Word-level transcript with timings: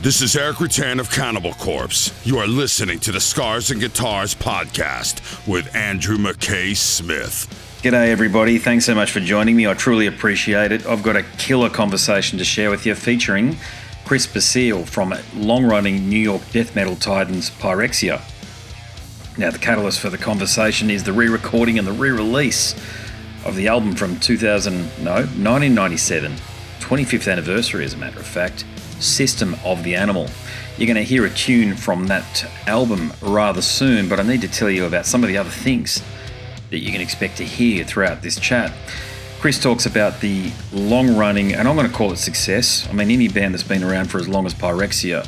This 0.00 0.22
is 0.22 0.36
Erik 0.36 0.58
Rutan 0.58 1.00
of 1.00 1.10
Cannibal 1.10 1.54
Corpse. 1.54 2.12
You 2.24 2.38
are 2.38 2.46
listening 2.46 3.00
to 3.00 3.10
the 3.10 3.18
Scars 3.18 3.72
and 3.72 3.80
Guitars 3.80 4.32
podcast 4.32 5.44
with 5.44 5.74
Andrew 5.74 6.16
McKay 6.16 6.76
Smith. 6.76 7.80
G'day, 7.82 8.10
everybody. 8.10 8.58
Thanks 8.58 8.84
so 8.84 8.94
much 8.94 9.10
for 9.10 9.18
joining 9.18 9.56
me. 9.56 9.66
I 9.66 9.74
truly 9.74 10.06
appreciate 10.06 10.70
it. 10.70 10.86
I've 10.86 11.02
got 11.02 11.16
a 11.16 11.24
killer 11.36 11.68
conversation 11.68 12.38
to 12.38 12.44
share 12.44 12.70
with 12.70 12.86
you 12.86 12.94
featuring 12.94 13.56
Chris 14.04 14.24
Basile 14.24 14.86
from 14.86 15.12
long 15.34 15.64
running 15.64 16.08
New 16.08 16.20
York 16.20 16.42
death 16.52 16.76
metal 16.76 16.94
titans 16.94 17.50
Pyrexia. 17.50 18.22
Now, 19.36 19.50
the 19.50 19.58
catalyst 19.58 19.98
for 19.98 20.10
the 20.10 20.18
conversation 20.18 20.90
is 20.90 21.02
the 21.02 21.12
re 21.12 21.26
recording 21.26 21.76
and 21.76 21.88
the 21.88 21.92
re 21.92 22.10
release 22.10 22.76
of 23.44 23.56
the 23.56 23.66
album 23.66 23.96
from 23.96 24.20
2000, 24.20 24.76
no, 25.02 25.14
1997, 25.14 26.36
25th 26.78 27.32
anniversary, 27.32 27.84
as 27.84 27.94
a 27.94 27.96
matter 27.96 28.20
of 28.20 28.26
fact, 28.26 28.64
System 29.00 29.56
of 29.64 29.82
the 29.84 29.94
Animal. 29.94 30.28
You're 30.76 30.86
going 30.86 30.96
to 30.96 31.02
hear 31.02 31.24
a 31.26 31.30
tune 31.30 31.74
from 31.74 32.06
that 32.06 32.48
album 32.66 33.12
rather 33.20 33.62
soon, 33.62 34.08
but 34.08 34.20
I 34.20 34.22
need 34.22 34.40
to 34.42 34.48
tell 34.48 34.70
you 34.70 34.84
about 34.84 35.06
some 35.06 35.22
of 35.22 35.28
the 35.28 35.36
other 35.36 35.50
things 35.50 36.02
that 36.70 36.78
you 36.78 36.92
can 36.92 37.00
expect 37.00 37.36
to 37.38 37.44
hear 37.44 37.84
throughout 37.84 38.22
this 38.22 38.38
chat. 38.38 38.72
Chris 39.40 39.60
talks 39.60 39.86
about 39.86 40.20
the 40.20 40.50
long 40.72 41.16
running, 41.16 41.54
and 41.54 41.68
I'm 41.68 41.76
going 41.76 41.88
to 41.88 41.94
call 41.94 42.12
it 42.12 42.16
success. 42.16 42.88
I 42.88 42.92
mean, 42.92 43.10
any 43.10 43.28
band 43.28 43.54
that's 43.54 43.62
been 43.62 43.84
around 43.84 44.10
for 44.10 44.18
as 44.18 44.28
long 44.28 44.46
as 44.46 44.54
Pyrexia 44.54 45.26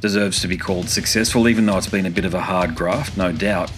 deserves 0.00 0.40
to 0.40 0.48
be 0.48 0.56
called 0.56 0.88
successful, 0.88 1.48
even 1.48 1.66
though 1.66 1.78
it's 1.78 1.86
been 1.86 2.06
a 2.06 2.10
bit 2.10 2.24
of 2.24 2.34
a 2.34 2.40
hard 2.40 2.74
graft, 2.74 3.16
no 3.16 3.32
doubt. 3.32 3.70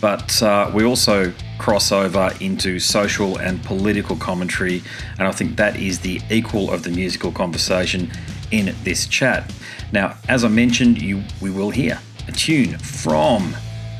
But 0.00 0.42
uh, 0.42 0.70
we 0.72 0.84
also 0.84 1.32
cross 1.58 1.90
over 1.90 2.30
into 2.40 2.78
social 2.78 3.36
and 3.38 3.62
political 3.64 4.16
commentary, 4.16 4.82
and 5.18 5.26
I 5.26 5.32
think 5.32 5.56
that 5.56 5.76
is 5.76 6.00
the 6.00 6.20
equal 6.30 6.70
of 6.70 6.84
the 6.84 6.90
musical 6.90 7.32
conversation 7.32 8.10
in 8.50 8.74
this 8.84 9.06
chat. 9.06 9.52
Now, 9.92 10.16
as 10.28 10.44
I 10.44 10.48
mentioned, 10.48 11.00
you 11.00 11.22
we 11.40 11.50
will 11.50 11.70
hear 11.70 12.00
a 12.26 12.32
tune 12.32 12.78
from 12.78 13.56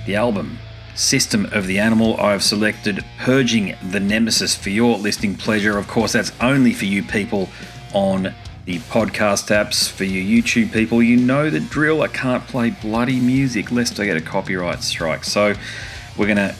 the 0.07 0.17
album 0.17 0.59
System 0.95 1.47
of 1.53 1.67
the 1.67 1.79
Animal. 1.79 2.21
I've 2.21 2.43
selected 2.43 3.05
Purging 3.19 3.77
the 3.91 4.01
Nemesis 4.01 4.57
for 4.57 4.71
your 4.71 4.99
listening 4.99 5.37
pleasure. 5.37 5.79
Of 5.79 5.87
course, 5.87 6.13
that's 6.13 6.33
only 6.41 6.73
for 6.73 6.87
you 6.87 7.05
people 7.05 7.49
on 7.95 8.35
the 8.65 8.79
podcast 8.81 9.49
apps. 9.55 9.91
For 9.91 10.05
you 10.05 10.43
YouTube 10.43 10.73
people, 10.73 11.03
you 11.03 11.17
know 11.17 11.51
the 11.51 11.61
drill. 11.61 12.03
I 12.03 12.09
can't 12.09 12.45
play 12.49 12.71
bloody 12.71 13.21
music 13.21 13.71
lest 13.71 14.01
I 14.01 14.07
get 14.07 14.17
a 14.17 14.21
copyright 14.21 14.83
strike. 14.83 15.25
So 15.25 15.55
we're 16.17 16.27
going 16.27 16.37
to 16.37 16.55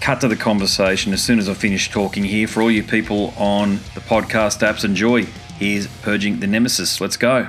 cut 0.00 0.20
to 0.22 0.28
the 0.28 0.36
conversation 0.36 1.12
as 1.12 1.22
soon 1.22 1.38
as 1.38 1.48
I 1.48 1.54
finish 1.54 1.90
talking 1.90 2.24
here. 2.24 2.48
For 2.48 2.62
all 2.62 2.70
you 2.70 2.82
people 2.82 3.34
on 3.36 3.76
the 3.94 4.00
podcast 4.00 4.66
apps, 4.66 4.84
enjoy. 4.84 5.26
Here's 5.64 5.86
Purging 5.86 6.40
the 6.40 6.46
Nemesis. 6.46 7.00
Let's 7.00 7.16
go. 7.16 7.48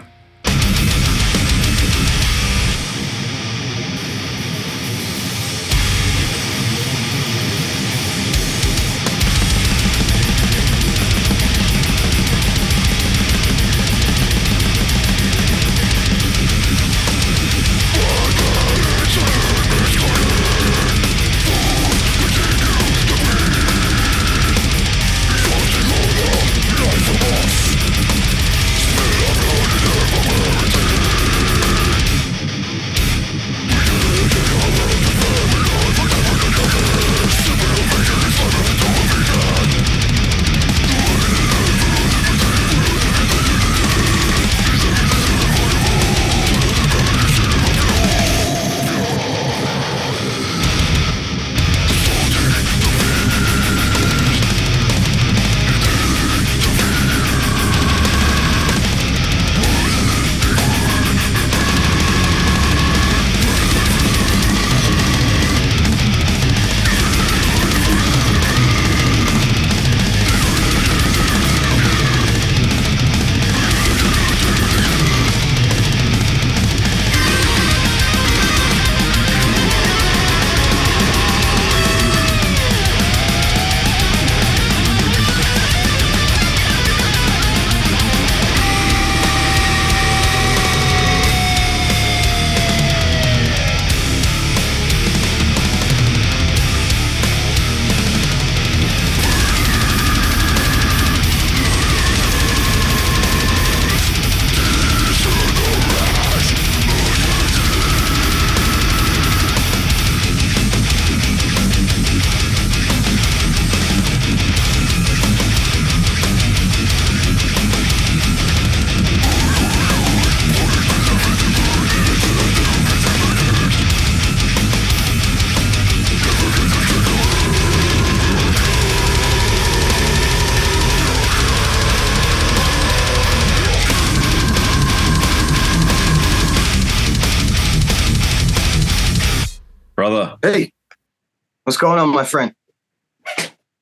What's 141.66 141.78
going 141.78 141.98
on, 141.98 142.10
my 142.10 142.24
friend? 142.24 142.54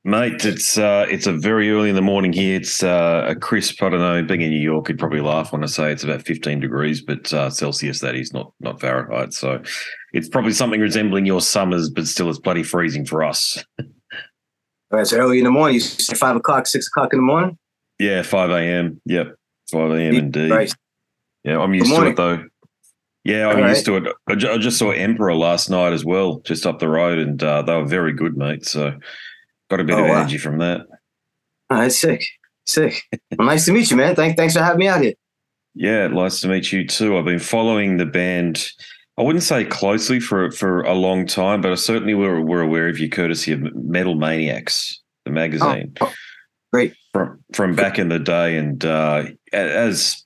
Mate, 0.05 0.45
it's 0.45 0.77
uh, 0.77 1.05
it's 1.09 1.27
a 1.27 1.33
very 1.33 1.69
early 1.69 1.89
in 1.89 1.95
the 1.95 2.01
morning 2.01 2.31
here. 2.31 2.55
It's 2.55 2.81
uh, 2.81 3.25
a 3.27 3.35
crisp. 3.35 3.83
I 3.83 3.89
don't 3.89 3.99
know. 3.99 4.23
Being 4.23 4.39
in 4.39 4.51
New 4.51 4.59
York, 4.59 4.88
you'd 4.88 4.97
probably 4.97 5.19
laugh 5.19 5.51
when 5.51 5.63
I 5.63 5.67
say 5.67 5.91
it's 5.91 6.03
about 6.03 6.22
15 6.22 6.61
degrees, 6.61 7.01
but 7.01 7.33
uh, 7.33 7.49
Celsius 7.49 7.99
that 7.99 8.16
is 8.16 8.31
not 8.31 8.53
not 8.61 8.79
Fahrenheit. 8.79 9.33
So 9.33 9.61
it's 10.13 10.29
probably 10.29 10.53
something 10.53 10.79
resembling 10.79 11.25
your 11.25 11.41
summers, 11.41 11.89
but 11.89 12.07
still 12.07 12.29
it's 12.29 12.39
bloody 12.39 12.63
freezing 12.63 13.05
for 13.05 13.22
us. 13.22 13.66
Right, 14.89 15.01
it's 15.01 15.11
early 15.11 15.39
in 15.39 15.43
the 15.43 15.51
morning. 15.51 15.75
You 15.75 15.81
say 15.81 16.16
five 16.16 16.38
o'clock, 16.38 16.67
six 16.67 16.88
o'clock 16.88 17.11
in 17.11 17.19
the 17.19 17.25
morning. 17.25 17.57
Yeah, 17.99 18.22
five 18.22 18.49
a.m. 18.49 19.02
Yep, 19.05 19.35
five 19.73 19.91
a.m. 19.91 20.16
Indeed. 20.16 20.52
Right. 20.52 20.73
Yeah, 21.43 21.59
I'm 21.59 21.73
used 21.73 21.93
to 21.93 22.05
it 22.05 22.16
though. 22.16 22.46
Yeah, 23.23 23.47
I'm 23.47 23.64
All 23.64 23.70
used 23.70 23.87
right. 23.87 24.03
to 24.03 24.09
it. 24.09 24.52
I 24.52 24.58
just 24.58 24.78
saw 24.78 24.91
Emperor 24.91 25.34
last 25.34 25.70
night 25.70 25.93
as 25.93 26.03
well, 26.03 26.40
just 26.40 26.66
up 26.66 26.79
the 26.79 26.90
road, 26.90 27.20
and 27.20 27.41
uh, 27.41 27.61
they 27.61 27.73
were 27.73 27.85
very 27.85 28.11
good, 28.11 28.35
mate. 28.35 28.66
So 28.66 28.93
got 29.70 29.79
a 29.79 29.84
bit 29.85 29.96
oh, 29.96 30.03
of 30.03 30.09
energy 30.09 30.37
wow. 30.37 30.41
from 30.41 30.58
that. 30.58 30.81
Oh, 31.70 31.78
that's 31.78 31.97
sick. 31.97 32.25
Sick. 32.66 33.02
well, 33.37 33.47
nice 33.47 33.66
to 33.66 33.72
meet 33.72 33.90
you, 33.90 33.97
man. 33.97 34.16
Thanks, 34.16 34.35
thanks 34.35 34.53
for 34.53 34.61
having 34.61 34.79
me 34.79 34.87
out 34.87 35.02
here. 35.02 35.14
Yeah, 35.73 36.08
nice 36.08 36.41
to 36.41 36.47
meet 36.49 36.72
you 36.72 36.85
too. 36.85 37.17
I've 37.17 37.25
been 37.25 37.40
following 37.40 37.97
the 37.97 38.05
band. 38.05 38.70
I 39.17 39.22
wouldn't 39.22 39.43
say 39.43 39.64
closely 39.64 40.20
for 40.20 40.52
for 40.52 40.81
a 40.81 40.93
long 40.93 41.25
time, 41.25 41.61
but 41.61 41.72
I 41.72 41.75
certainly 41.75 42.14
were, 42.14 42.41
were 42.41 42.61
aware 42.61 42.90
of 42.90 42.99
you 42.99 43.09
courtesy 43.09 43.53
of 43.53 43.61
Metal 43.75 44.16
Maniacs, 44.16 45.02
the 45.25 45.31
magazine. 45.31 45.93
Oh, 46.02 46.08
oh, 46.08 46.14
great. 46.72 46.93
From 47.14 47.43
from 47.53 47.75
back 47.75 47.99
in 47.99 48.09
the 48.09 48.20
day, 48.20 48.58
and 48.58 48.84
uh, 48.84 49.25
as 49.52 50.23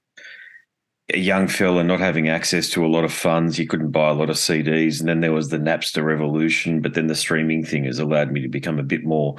a 1.13 1.17
young 1.17 1.47
fella 1.47 1.83
not 1.83 1.99
having 1.99 2.27
access 2.27 2.69
to 2.69 2.85
a 2.85 2.87
lot 2.87 3.05
of 3.05 3.13
funds, 3.13 3.57
you 3.57 3.67
couldn't 3.67 3.91
buy 3.91 4.09
a 4.09 4.13
lot 4.13 4.29
of 4.29 4.35
CDs. 4.35 4.99
And 4.99 5.07
then 5.07 5.21
there 5.21 5.31
was 5.31 5.49
the 5.49 5.57
Napster 5.57 6.03
revolution, 6.03 6.81
but 6.81 6.93
then 6.93 7.07
the 7.07 7.15
streaming 7.15 7.63
thing 7.63 7.85
has 7.85 7.99
allowed 7.99 8.31
me 8.31 8.41
to 8.41 8.49
become 8.49 8.77
a 8.77 8.83
bit 8.83 9.05
more 9.05 9.35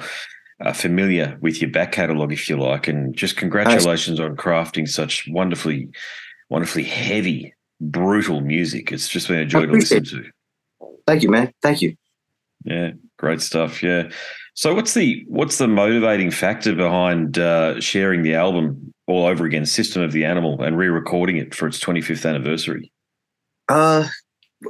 uh, 0.61 0.73
familiar 0.73 1.37
with 1.41 1.61
your 1.61 1.69
back 1.69 1.91
catalogue, 1.91 2.33
if 2.33 2.49
you 2.49 2.57
like. 2.57 2.87
And 2.87 3.15
just 3.15 3.37
congratulations 3.37 4.19
on 4.19 4.35
crafting 4.35 4.87
such 4.87 5.27
wonderfully 5.29 5.89
wonderfully 6.49 6.83
heavy, 6.83 7.53
brutal 7.79 8.41
music. 8.41 8.91
It's 8.91 9.07
just 9.07 9.27
been 9.27 9.37
a 9.37 9.45
joy 9.45 9.67
to 9.67 9.71
listen 9.71 10.03
to. 10.05 10.25
Thank 11.05 11.21
you, 11.21 11.29
man. 11.29 11.53
Thank 11.61 11.81
you. 11.81 11.95
Yeah, 12.63 12.91
great 13.17 13.41
stuff. 13.41 13.83
Yeah. 13.83 14.09
So 14.59 14.75
what's 14.75 14.93
the 14.93 15.23
what's 15.29 15.57
the 15.57 15.69
motivating 15.69 16.31
factor 16.31 16.75
behind 16.75 17.39
uh, 17.39 17.79
sharing 17.79 18.23
the 18.23 18.35
album 18.35 18.93
all 19.07 19.25
over 19.25 19.45
again, 19.45 19.65
System 19.65 20.01
of 20.01 20.11
the 20.11 20.25
Animal, 20.25 20.61
and 20.61 20.77
re-recording 20.77 21.37
it 21.37 21.55
for 21.55 21.65
its 21.65 21.79
25th 21.79 22.27
anniversary? 22.27 22.91
Uh, 23.69 24.09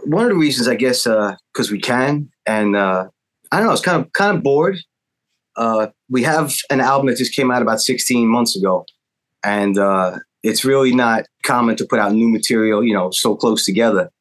one 0.03 0.25
of 0.25 0.29
the 0.29 0.35
reasons, 0.35 0.67
I 0.67 0.75
guess, 0.75 1.05
because 1.05 1.71
uh, 1.71 1.71
we 1.71 1.79
can, 1.79 2.29
and 2.45 2.75
uh, 2.75 3.07
I 3.51 3.57
don't 3.57 3.65
know, 3.65 3.73
it's 3.73 3.81
kind 3.81 3.99
of 3.99 4.13
kind 4.13 4.37
of 4.37 4.43
bored. 4.43 4.77
Uh, 5.55 5.87
we 6.07 6.21
have 6.21 6.53
an 6.69 6.81
album 6.81 7.07
that 7.07 7.17
just 7.17 7.35
came 7.35 7.49
out 7.49 7.63
about 7.63 7.81
16 7.81 8.27
months 8.27 8.55
ago, 8.55 8.85
and 9.43 9.79
uh, 9.79 10.19
it's 10.43 10.63
really 10.63 10.93
not 10.93 11.25
common 11.43 11.75
to 11.77 11.85
put 11.87 11.97
out 11.97 12.13
new 12.13 12.29
material, 12.29 12.83
you 12.83 12.93
know, 12.93 13.09
so 13.09 13.35
close 13.35 13.65
together. 13.65 14.11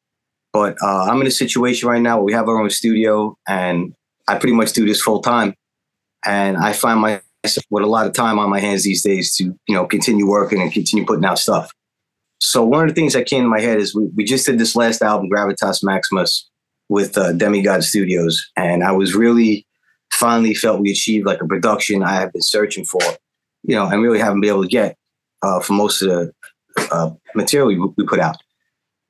But 0.51 0.77
uh, 0.81 1.03
I'm 1.03 1.21
in 1.21 1.27
a 1.27 1.31
situation 1.45 1.87
right 1.87 2.01
now 2.01 2.15
where 2.15 2.25
we 2.25 2.33
have 2.33 2.49
our 2.49 2.59
own 2.59 2.71
studio, 2.71 3.37
and 3.47 3.93
I 4.27 4.39
pretty 4.39 4.55
much 4.55 4.73
do 4.73 4.87
this 4.87 4.99
full 4.99 5.21
time, 5.21 5.53
and 6.29 6.57
I 6.57 6.73
find 6.73 6.99
myself 6.99 7.65
with 7.71 7.83
a 7.83 7.87
lot 7.87 8.05
of 8.05 8.13
time 8.13 8.37
on 8.37 8.49
my 8.49 8.59
hands 8.59 8.83
these 8.83 9.01
days 9.01 9.35
to, 9.35 9.45
you 9.67 9.75
know, 9.75 9.85
continue 9.85 10.27
working 10.27 10.61
and 10.61 10.71
continue 10.71 11.05
putting 11.05 11.25
out 11.25 11.39
stuff. 11.39 11.71
So 12.39 12.63
one 12.63 12.83
of 12.83 12.89
the 12.89 12.93
things 12.93 13.13
that 13.13 13.25
came 13.25 13.43
to 13.43 13.49
my 13.49 13.59
head 13.59 13.79
is 13.79 13.95
we, 13.95 14.05
we 14.15 14.23
just 14.23 14.45
did 14.45 14.59
this 14.59 14.75
last 14.75 15.01
album, 15.01 15.29
Gravitas 15.29 15.83
Maximus, 15.83 16.47
with 16.87 17.17
uh, 17.17 17.33
Demigod 17.33 17.83
Studios, 17.83 18.49
and 18.55 18.83
I 18.83 18.91
was 18.91 19.13
really 19.13 19.65
finally 20.11 20.53
felt 20.53 20.81
we 20.81 20.91
achieved 20.91 21.25
like 21.25 21.41
a 21.41 21.47
production 21.47 22.03
I 22.03 22.13
have 22.13 22.31
been 22.31 22.41
searching 22.41 22.85
for, 22.85 23.01
you 23.63 23.75
know, 23.75 23.87
and 23.87 24.01
really 24.01 24.19
haven't 24.19 24.41
been 24.41 24.49
able 24.49 24.63
to 24.63 24.69
get 24.69 24.95
uh, 25.41 25.59
for 25.59 25.73
most 25.73 26.01
of 26.01 26.09
the 26.09 26.33
uh, 26.91 27.11
material 27.35 27.67
we, 27.67 27.93
we 27.97 28.05
put 28.05 28.19
out. 28.19 28.37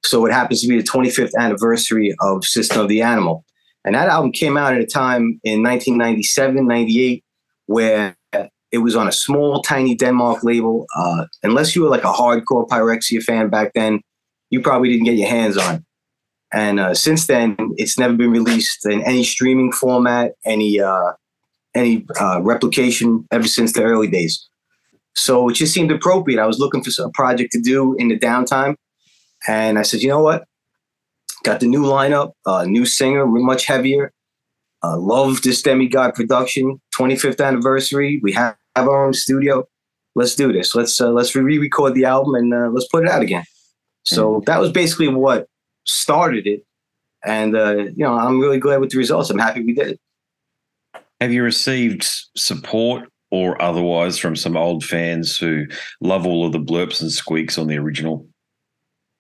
So 0.04 0.26
it 0.26 0.32
happens 0.32 0.62
to 0.62 0.68
be 0.68 0.78
the 0.78 0.88
25th 0.88 1.32
anniversary 1.38 2.16
of 2.22 2.46
System 2.46 2.82
of 2.82 2.90
the 2.90 3.02
Animal. 3.02 3.46
And 3.86 3.96
that 3.96 4.10
album 4.10 4.32
came 4.32 4.58
out 4.58 4.74
at 4.74 4.82
a 4.82 4.86
time 4.86 5.40
in 5.44 5.64
1997, 5.64 6.68
98, 6.68 7.24
where 7.68 8.16
it 8.72 8.80
was 8.80 8.96
on 8.96 9.08
a 9.08 9.12
small, 9.12 9.62
tiny 9.62 9.96
Denmark 9.96 10.44
label. 10.44 10.86
Uh, 10.96 11.26
unless 11.44 11.76
you 11.76 11.84
were 11.84 11.90
like 11.90 12.04
a 12.04 12.12
hardcore 12.12 12.68
Pyrexia 12.68 13.22
fan 13.24 13.50
back 13.50 13.72
then, 13.74 14.02
you 14.50 14.62
probably 14.62 14.90
didn't 14.90 15.06
get 15.06 15.16
your 15.16 15.30
hands 15.30 15.58
on 15.58 15.76
it. 15.76 15.84
And 16.52 16.80
uh, 16.80 16.94
since 16.96 17.28
then, 17.28 17.56
it's 17.78 17.98
never 18.00 18.14
been 18.16 18.32
released 18.32 18.86
in 18.86 19.02
any 19.02 19.24
streaming 19.24 19.72
format, 19.72 20.34
any 20.46 20.80
uh, 20.80 21.12
any 21.76 22.06
uh, 22.20 22.42
replication 22.42 23.28
ever 23.32 23.48
since 23.48 23.74
the 23.74 23.84
early 23.84 24.08
days. 24.08 24.50
So 25.16 25.50
it 25.50 25.54
just 25.54 25.74
seemed 25.74 25.92
appropriate. 25.92 26.42
I 26.42 26.48
was 26.48 26.58
looking 26.58 26.84
for 26.84 26.92
a 27.04 27.10
project 27.12 27.52
to 27.52 27.62
do 27.62 27.96
in 28.00 28.08
the 28.08 28.18
downtime, 28.18 28.76
and 29.48 29.78
I 29.78 29.84
said, 29.84 30.02
you 30.02 30.10
know 30.10 30.24
what? 30.24 30.46
Got 31.44 31.62
the 31.62 31.68
new 31.68 31.84
lineup, 31.84 32.34
uh, 32.46 32.66
new 32.66 32.86
singer, 32.86 33.26
much 33.26 33.66
heavier. 33.66 34.12
Uh, 34.84 34.98
love 34.98 35.42
this 35.42 35.62
demigod 35.62 36.14
production, 36.16 36.80
25th 36.96 37.46
anniversary. 37.46 38.20
We 38.24 38.32
have, 38.34 38.56
have 38.76 38.88
our 38.88 39.06
own 39.06 39.14
studio. 39.14 39.68
Let's 40.16 40.36
do 40.36 40.52
this. 40.52 40.76
Let's 40.76 41.00
uh, 41.00 41.12
let's 41.12 41.36
re-record 41.36 41.94
the 41.94 42.06
album 42.06 42.36
and 42.36 42.54
uh, 42.54 42.70
let's 42.70 42.88
put 42.88 43.04
it 43.04 43.10
out 43.10 43.22
again. 43.22 43.44
So 44.06 44.36
mm-hmm. 44.36 44.46
that 44.46 44.60
was 44.60 44.72
basically 44.72 45.08
what 45.08 45.48
started 45.86 46.48
it, 46.48 46.66
and 47.24 47.56
uh, 47.56 47.76
you 47.76 48.04
know 48.04 48.14
I'm 48.14 48.40
really 48.40 48.60
glad 48.60 48.80
with 48.80 48.90
the 48.90 48.98
results. 48.98 49.30
I'm 49.30 49.38
happy 49.38 49.64
we 49.64 49.74
did 49.74 49.88
it. 49.88 50.00
Have 51.22 51.32
you 51.32 51.44
received 51.44 52.04
support 52.36 53.10
or 53.32 53.62
otherwise 53.62 54.18
from 54.18 54.36
some 54.36 54.58
old 54.58 54.84
fans 54.84 55.38
who 55.38 55.66
love 56.02 56.26
all 56.26 56.46
of 56.46 56.54
the 56.54 56.60
blurps 56.60 57.02
and 57.02 57.12
squeaks 57.12 57.58
on 57.58 57.68
the 57.68 57.78
original? 57.78 58.26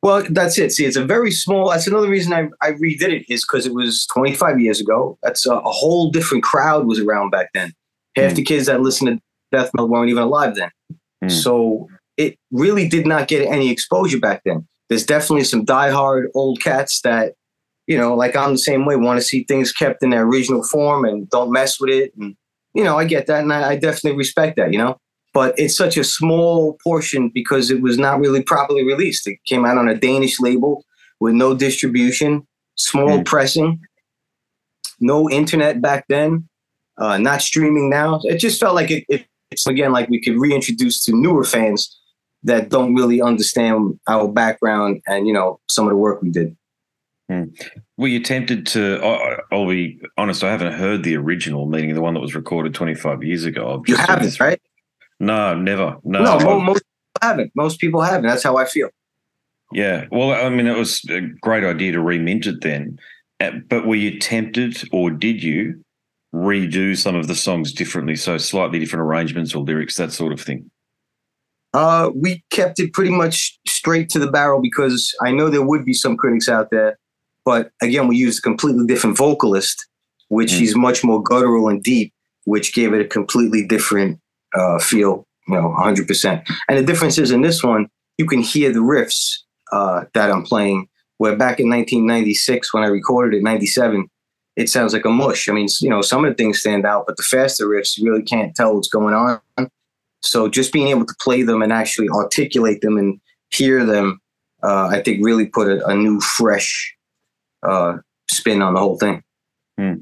Well, 0.02 0.24
that's 0.30 0.58
it. 0.58 0.72
See, 0.72 0.86
it's 0.86 0.96
a 0.96 1.04
very 1.04 1.32
small. 1.32 1.70
That's 1.70 1.88
another 1.88 2.10
reason 2.10 2.32
I, 2.32 2.48
I 2.62 2.72
redid 2.72 3.10
it 3.10 3.26
is 3.30 3.44
because 3.46 3.66
it 3.66 3.74
was 3.74 4.06
25 4.08 4.60
years 4.60 4.80
ago. 4.80 5.18
That's 5.24 5.46
a, 5.46 5.56
a, 5.56 5.70
whole 5.70 6.10
different 6.10 6.44
crowd 6.44 6.88
was 6.88 7.00
around 7.00 7.32
back 7.32 7.50
then. 7.54 7.74
Half 8.16 8.32
mm. 8.32 8.36
the 8.36 8.44
kids 8.44 8.68
that 8.68 8.82
listened 8.82 9.10
to 9.10 9.22
death 9.52 9.72
metal 9.74 9.90
weren't 9.90 10.10
even 10.10 10.24
alive 10.24 10.56
then. 10.56 10.72
Mm. 11.24 11.32
So 11.32 11.90
it 12.16 12.38
really 12.52 12.88
did 12.88 13.06
not 13.06 13.28
get 13.28 13.46
any 13.46 13.70
exposure 13.70 14.20
back 14.20 14.42
then. 14.46 14.66
There's 14.88 15.06
definitely 15.06 15.44
some 15.44 15.66
diehard 15.66 16.28
old 16.34 16.62
cats 16.62 17.02
that, 17.02 17.34
you 17.86 17.98
know, 17.98 18.16
like 18.16 18.38
I'm 18.38 18.54
the 18.54 18.58
same 18.58 18.86
way, 18.86 18.96
want 18.96 19.20
to 19.20 19.26
see 19.26 19.44
things 19.44 19.74
kept 19.74 20.02
in 20.02 20.12
their 20.12 20.24
original 20.24 20.64
form 20.64 21.04
and 21.04 21.30
don't 21.30 21.52
mess 21.52 21.80
with 21.80 21.90
it. 21.90 22.14
And, 22.18 22.38
you 22.74 22.86
know, 22.86 22.98
I 22.98 23.04
get 23.04 23.28
that 23.28 23.44
and 23.44 23.52
I, 23.52 23.72
I 23.72 23.76
definitely 23.76 24.18
respect 24.18 24.56
that, 24.56 24.72
you 24.72 24.80
know 24.80 24.98
but 25.34 25.58
it's 25.58 25.78
such 25.78 25.98
a 25.98 26.04
small 26.04 26.78
portion 26.84 27.30
because 27.34 27.70
it 27.70 27.82
was 27.82 27.98
not 27.98 28.20
really 28.20 28.42
properly 28.42 28.84
released. 28.84 29.28
It 29.28 29.38
came 29.46 29.66
out 29.66 29.78
on 29.78 29.88
a 29.88 29.96
Danish 29.96 30.40
label 30.40 30.84
with 31.20 31.34
no 31.34 31.54
distribution, 31.54 32.48
small 32.76 33.20
mm. 33.20 33.26
pressing, 33.26 33.80
no 35.00 35.30
internet 35.30 35.82
back 35.82 36.06
then, 36.10 36.48
uh, 36.98 37.18
not 37.18 37.42
streaming 37.42 37.90
now. 37.90 38.20
It 38.24 38.38
just 38.38 38.60
felt 38.60 38.76
like 38.76 38.92
it, 38.92 39.06
it, 39.10 39.26
it's 39.52 39.68
again 39.68 39.92
like 39.92 40.10
we 40.10 40.22
could 40.22 40.38
reintroduce 40.38 41.04
to 41.06 41.14
newer 41.14 41.44
fans 41.44 41.96
that 42.44 42.70
don't 42.70 42.96
really 42.96 43.22
understand 43.22 44.00
our 44.08 44.28
background 44.28 45.02
and 45.08 45.28
you 45.28 45.34
know 45.34 45.60
some 45.70 45.86
of 45.86 45.92
the 45.92 45.98
work 45.98 46.22
we 46.22 46.30
did. 46.30 46.56
Mm. 47.30 47.56
Were 47.98 48.08
you 48.08 48.24
tempted 48.24 48.66
to? 48.68 49.00
I'll 49.52 49.68
be 49.68 50.02
honest. 50.18 50.44
I 50.44 50.50
haven't 50.50 50.74
heard 50.74 51.04
the 51.04 51.16
original, 51.16 51.68
meaning 51.68 51.94
the 51.94 52.02
one 52.02 52.16
that 52.16 52.22
was 52.22 52.34
recorded 52.34 52.74
25 52.74 53.24
years 53.24 53.46
ago. 53.46 53.84
You 53.88 53.98
haven't, 53.98 54.40
right? 54.40 54.60
No, 55.20 55.56
never. 55.56 55.98
No, 56.04 56.38
no 56.38 56.60
most 56.60 56.84
people 56.84 57.22
haven't. 57.22 57.52
Most 57.56 57.80
people 57.80 58.02
haven't. 58.02 58.28
That's 58.28 58.44
how 58.44 58.58
I 58.58 58.66
feel. 58.66 58.90
Yeah. 59.72 60.06
Well, 60.12 60.32
I 60.32 60.50
mean, 60.50 60.68
it 60.68 60.78
was 60.78 61.02
a 61.10 61.22
great 61.42 61.64
idea 61.64 61.92
to 61.92 62.00
remint 62.00 62.48
it 62.48 62.62
then. 62.62 62.98
Uh, 63.40 63.52
but 63.70 63.86
were 63.86 63.96
you 63.96 64.20
tempted 64.20 64.82
or 64.92 65.12
did 65.12 65.44
you 65.44 65.84
redo 66.34 66.98
some 66.98 67.16
of 67.16 67.28
the 67.28 67.36
songs 67.36 67.72
differently? 67.72 68.16
So 68.16 68.38
slightly 68.38 68.80
different 68.80 69.04
arrangements 69.04 69.54
or 69.54 69.64
lyrics, 69.64 69.96
that 69.98 70.12
sort 70.12 70.34
of 70.34 70.42
thing? 70.42 70.70
Uh, 71.74 72.10
we 72.16 72.44
kept 72.50 72.80
it 72.80 72.94
pretty 72.94 73.12
much 73.12 73.60
straight 73.68 74.10
to 74.10 74.20
the 74.20 74.32
barrel 74.32 74.62
because 74.62 75.14
I 75.22 75.32
know 75.32 75.50
there 75.50 75.66
would 75.66 75.86
be 75.86 75.94
some 75.94 76.18
critics 76.18 76.50
out 76.50 76.72
there. 76.72 76.98
But 77.46 77.72
again, 77.82 78.08
we 78.08 78.18
used 78.18 78.40
a 78.40 78.42
completely 78.42 78.86
different 78.86 79.18
vocalist, 79.18 79.88
which 80.30 80.54
mm. 80.54 80.62
is 80.62 80.76
much 80.76 81.04
more 81.04 81.22
guttural 81.22 81.70
and 81.70 81.82
deep, 81.84 82.14
which 82.46 82.74
gave 82.74 82.94
it 82.94 83.02
a 83.02 83.08
completely 83.08 83.66
different 83.66 84.20
uh, 84.54 84.80
feel, 84.80 85.28
you 85.48 85.56
know, 85.56 85.76
100%. 85.78 86.48
And 86.68 86.78
the 86.78 86.84
difference 86.84 87.18
is 87.18 87.32
in 87.32 87.42
this 87.42 87.64
one, 87.64 87.88
you 88.18 88.26
can 88.26 88.42
hear 88.42 88.72
the 88.72 88.80
riffs 88.80 89.40
uh, 89.72 90.06
that 90.14 90.32
I'm 90.32 90.44
playing. 90.44 90.88
Where 91.18 91.36
back 91.36 91.60
in 91.60 91.70
1996, 91.70 92.74
when 92.74 92.84
I 92.84 92.88
recorded 92.88 93.38
it, 93.38 93.44
97, 93.44 94.08
it 94.56 94.70
sounds 94.70 94.94
like 94.94 95.06
a 95.06 95.10
mush. 95.10 95.50
I 95.50 95.52
mean, 95.52 95.68
you 95.82 95.90
know, 95.90 96.02
some 96.02 96.24
of 96.24 96.32
the 96.32 96.36
things 96.36 96.60
stand 96.60 96.86
out, 96.86 97.06
but 97.08 97.18
the 97.18 97.24
faster 97.24 97.66
riffs, 97.66 97.98
you 97.98 98.10
really 98.10 98.24
can't 98.24 98.56
tell 98.56 98.76
what's 98.76 98.88
going 98.88 99.14
on. 99.14 99.42
So 100.22 100.48
just 100.48 100.74
being 100.74 100.88
able 100.88 101.06
to 101.06 101.16
play 101.22 101.44
them 101.44 101.62
and 101.62 101.72
actually 101.72 102.10
articulate 102.10 102.82
them 102.82 102.98
and 102.98 103.20
hear 103.52 103.86
them, 103.86 104.20
uh, 104.64 104.88
I 104.88 105.02
think 105.02 105.24
really 105.24 105.46
put 105.46 105.68
a, 105.68 105.86
a 105.88 105.96
new, 105.96 106.20
fresh 106.20 106.96
uh, 107.64 107.98
spin 108.30 108.62
on 108.62 108.74
the 108.74 108.80
whole 108.80 108.98
thing. 108.98 109.24
Hmm. 109.78 109.94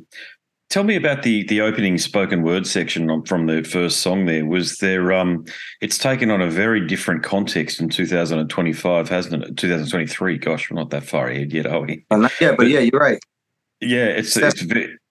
Tell 0.69 0.83
me 0.83 0.97
about 0.97 1.23
the 1.23 1.45
the 1.45 1.61
opening 1.61 1.97
spoken 1.97 2.43
word 2.43 2.67
section 2.67 3.23
from 3.23 3.45
the 3.45 3.63
first 3.63 4.01
song. 4.01 4.25
There 4.25 4.45
was 4.45 4.77
there. 4.79 5.13
Um, 5.13 5.45
it's 5.79 5.97
taken 5.97 6.29
on 6.29 6.41
a 6.41 6.49
very 6.49 6.85
different 6.85 7.23
context 7.23 7.79
in 7.79 7.87
2025, 7.87 9.07
hasn't 9.07 9.43
it? 9.43 9.55
2023. 9.55 10.37
Gosh, 10.37 10.69
we're 10.69 10.75
not 10.75 10.89
that 10.89 11.05
far 11.05 11.29
ahead 11.29 11.53
yet, 11.53 11.67
are 11.67 11.81
we? 11.81 12.05
Yeah, 12.11 12.27
but, 12.39 12.57
but 12.57 12.67
yeah, 12.67 12.79
you're 12.79 12.99
right. 12.99 13.19
Yeah, 13.79 14.05
it's 14.07 14.35
it's, 14.35 14.65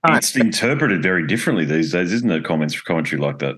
it's 0.09 0.37
interpreted 0.37 1.03
very 1.03 1.27
differently 1.27 1.65
these 1.65 1.93
days, 1.93 2.13
isn't 2.13 2.31
it? 2.31 2.45
Comments 2.45 2.75
for 2.75 2.85
commentary 2.85 3.23
like 3.23 3.39
that. 3.39 3.55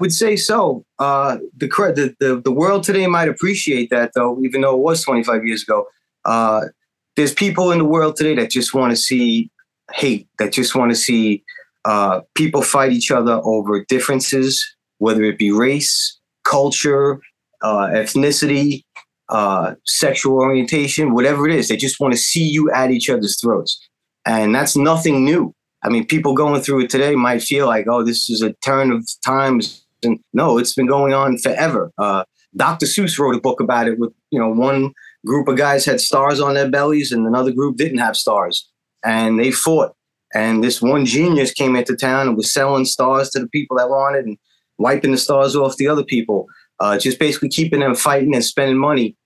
Would 0.00 0.12
say 0.12 0.36
so. 0.36 0.84
Uh, 0.98 1.38
the, 1.56 1.66
the 1.66 2.14
the 2.20 2.40
the 2.42 2.52
world 2.52 2.82
today 2.82 3.06
might 3.06 3.28
appreciate 3.28 3.88
that, 3.88 4.12
though, 4.14 4.38
even 4.42 4.60
though 4.60 4.74
it 4.74 4.80
was 4.80 5.02
25 5.02 5.46
years 5.46 5.62
ago. 5.62 5.86
Uh, 6.26 6.66
there's 7.14 7.32
people 7.32 7.72
in 7.72 7.78
the 7.78 7.84
world 7.84 8.16
today 8.16 8.34
that 8.34 8.50
just 8.50 8.74
want 8.74 8.90
to 8.90 8.96
see 8.96 9.50
hate, 9.92 10.28
that 10.38 10.52
just 10.52 10.74
want 10.74 10.90
to 10.90 10.96
see 10.96 11.44
uh, 11.84 12.20
people 12.34 12.62
fight 12.62 12.92
each 12.92 13.10
other 13.10 13.40
over 13.44 13.84
differences, 13.84 14.64
whether 14.98 15.22
it 15.22 15.38
be 15.38 15.52
race, 15.52 16.18
culture, 16.44 17.20
uh, 17.62 17.86
ethnicity, 17.88 18.82
uh, 19.28 19.74
sexual 19.84 20.34
orientation, 20.34 21.14
whatever 21.14 21.48
it 21.48 21.54
is. 21.54 21.68
They 21.68 21.76
just 21.76 22.00
want 22.00 22.12
to 22.12 22.18
see 22.18 22.44
you 22.44 22.70
at 22.72 22.90
each 22.90 23.08
other's 23.08 23.40
throats. 23.40 23.80
And 24.24 24.54
that's 24.54 24.76
nothing 24.76 25.24
new. 25.24 25.54
I 25.84 25.88
mean, 25.88 26.06
people 26.06 26.34
going 26.34 26.60
through 26.62 26.84
it 26.84 26.90
today 26.90 27.14
might 27.14 27.42
feel 27.42 27.66
like, 27.66 27.86
oh, 27.88 28.02
this 28.02 28.28
is 28.28 28.42
a 28.42 28.52
turn 28.64 28.90
of 28.90 29.08
times. 29.24 29.86
And 30.02 30.18
no, 30.32 30.58
it's 30.58 30.74
been 30.74 30.86
going 30.86 31.14
on 31.14 31.38
forever. 31.38 31.92
Uh, 31.98 32.24
Dr. 32.56 32.86
Seuss 32.86 33.18
wrote 33.18 33.36
a 33.36 33.40
book 33.40 33.60
about 33.60 33.86
it 33.86 33.98
with, 33.98 34.12
you 34.30 34.38
know, 34.40 34.48
one 34.48 34.92
group 35.24 35.46
of 35.46 35.56
guys 35.56 35.84
had 35.84 36.00
stars 36.00 36.40
on 36.40 36.54
their 36.54 36.70
bellies 36.70 37.12
and 37.12 37.26
another 37.26 37.52
group 37.52 37.76
didn't 37.76 37.98
have 37.98 38.16
stars 38.16 38.68
and 39.06 39.38
they 39.38 39.50
fought. 39.50 39.94
And 40.34 40.62
this 40.62 40.82
one 40.82 41.06
genius 41.06 41.52
came 41.52 41.76
into 41.76 41.96
town 41.96 42.28
and 42.28 42.36
was 42.36 42.52
selling 42.52 42.84
stars 42.84 43.30
to 43.30 43.40
the 43.40 43.48
people 43.48 43.78
that 43.78 43.88
wanted 43.88 44.26
and 44.26 44.36
wiping 44.76 45.12
the 45.12 45.16
stars 45.16 45.56
off 45.56 45.76
the 45.76 45.88
other 45.88 46.04
people, 46.04 46.46
uh, 46.80 46.98
just 46.98 47.18
basically 47.18 47.48
keeping 47.48 47.80
them 47.80 47.94
fighting 47.94 48.34
and 48.34 48.44
spending 48.44 48.76
money. 48.76 49.16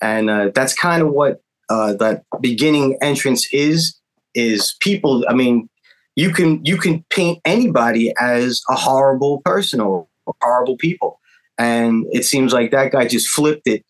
and 0.00 0.28
uh, 0.28 0.50
that's 0.54 0.74
kind 0.74 1.02
of 1.02 1.10
what 1.10 1.40
uh, 1.68 1.92
that 1.94 2.24
beginning 2.40 2.98
entrance 3.00 3.46
is. 3.52 4.00
Is 4.34 4.76
people? 4.80 5.24
I 5.28 5.34
mean, 5.34 5.68
you 6.14 6.30
can 6.30 6.62
you 6.64 6.76
can 6.76 7.04
paint 7.08 7.38
anybody 7.46 8.12
as 8.20 8.60
a 8.68 8.74
horrible 8.74 9.40
person 9.42 9.80
or 9.80 10.06
horrible 10.42 10.76
people, 10.76 11.20
and 11.56 12.04
it 12.12 12.24
seems 12.26 12.52
like 12.52 12.70
that 12.70 12.92
guy 12.92 13.06
just 13.06 13.28
flipped 13.28 13.66
it 13.66 13.82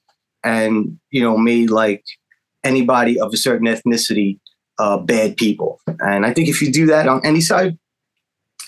and 0.45 1.00
you 1.11 1.21
know 1.21 1.37
made 1.37 1.71
like 1.71 2.05
anybody 2.62 3.19
of 3.19 3.33
a 3.33 3.37
certain 3.37 3.67
ethnicity 3.67 4.38
uh, 4.78 4.99
bad 4.99 5.37
people. 5.37 5.80
And 6.00 6.26
I 6.26 6.33
think 6.33 6.49
if 6.49 6.61
you 6.62 6.73
do 6.73 6.87
that 6.87 7.09
on 7.09 7.21
any 7.25 7.40
side, 7.40 7.78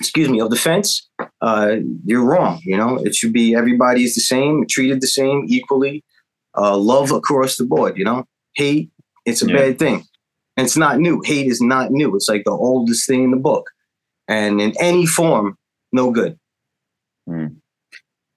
excuse 0.01 0.29
me, 0.29 0.41
of 0.41 0.51
the 0.51 0.57
fence, 0.57 1.09
uh, 1.41 1.77
you're 2.05 2.25
wrong. 2.25 2.61
You 2.65 2.77
know, 2.77 2.97
it 2.99 3.15
should 3.15 3.33
be 3.33 3.55
everybody 3.55 4.05
is 4.05 4.15
the 4.15 4.21
same, 4.21 4.67
treated 4.69 5.01
the 5.01 5.07
same 5.07 5.45
equally, 5.49 6.05
uh, 6.57 6.77
love 6.77 7.11
across 7.11 7.57
the 7.57 7.65
board. 7.65 7.97
You 7.97 8.05
know, 8.05 8.27
hate 8.55 8.91
it's 9.25 9.43
a 9.43 9.47
yeah. 9.47 9.57
bad 9.57 9.79
thing, 9.79 10.05
and 10.57 10.67
it's 10.67 10.77
not 10.77 10.99
new. 10.99 11.21
Hate 11.25 11.47
is 11.47 11.61
not 11.61 11.91
new. 11.91 12.15
It's 12.17 12.29
like 12.29 12.45
the 12.45 12.51
oldest 12.51 13.07
thing 13.07 13.25
in 13.25 13.31
the 13.31 13.37
book, 13.37 13.71
and 14.27 14.61
in 14.61 14.73
any 14.81 15.07
form, 15.07 15.57
no 15.93 16.11
good. 16.11 16.39
Mm. 17.29 17.57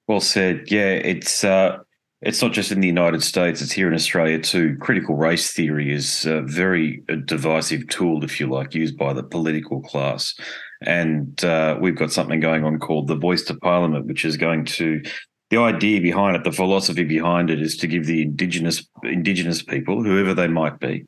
Well 0.08 0.20
said. 0.20 0.70
Yeah, 0.70 0.92
it's 0.92 1.44
uh, 1.44 1.80
it's 2.22 2.42
not 2.42 2.54
just 2.54 2.72
in 2.72 2.82
the 2.82 2.88
United 2.88 3.24
States; 3.24 3.62
it's 3.62 3.72
here 3.72 3.88
in 3.88 3.94
Australia 3.94 4.40
too. 4.40 4.78
Critical 4.80 5.16
race 5.16 5.54
theory 5.54 5.94
is 5.94 6.26
a 6.26 6.42
very 6.42 7.04
divisive 7.26 7.88
tool, 7.88 8.24
if 8.24 8.40
you 8.40 8.48
like, 8.48 8.76
used 8.76 8.98
by 8.98 9.14
the 9.14 9.24
political 9.24 9.82
class. 9.82 10.36
And 10.84 11.44
uh, 11.44 11.78
we've 11.80 11.96
got 11.96 12.12
something 12.12 12.40
going 12.40 12.64
on 12.64 12.80
called 12.80 13.08
the 13.08 13.16
Voice 13.16 13.44
to 13.46 13.56
Parliament, 13.56 14.08
which 14.08 14.26
is 14.26 14.38
going 14.38 14.66
to 14.66 15.02
the 15.50 15.58
idea 15.58 16.00
behind 16.00 16.36
it, 16.36 16.44
the 16.44 16.52
philosophy 16.52 17.04
behind 17.04 17.50
it, 17.50 17.62
is 17.62 17.76
to 17.78 17.88
give 17.88 18.06
the 18.06 18.22
indigenous 18.22 18.88
indigenous 19.04 19.62
people, 19.62 20.04
whoever 20.04 20.34
they 20.34 20.48
might 20.48 20.80
be, 20.80 21.06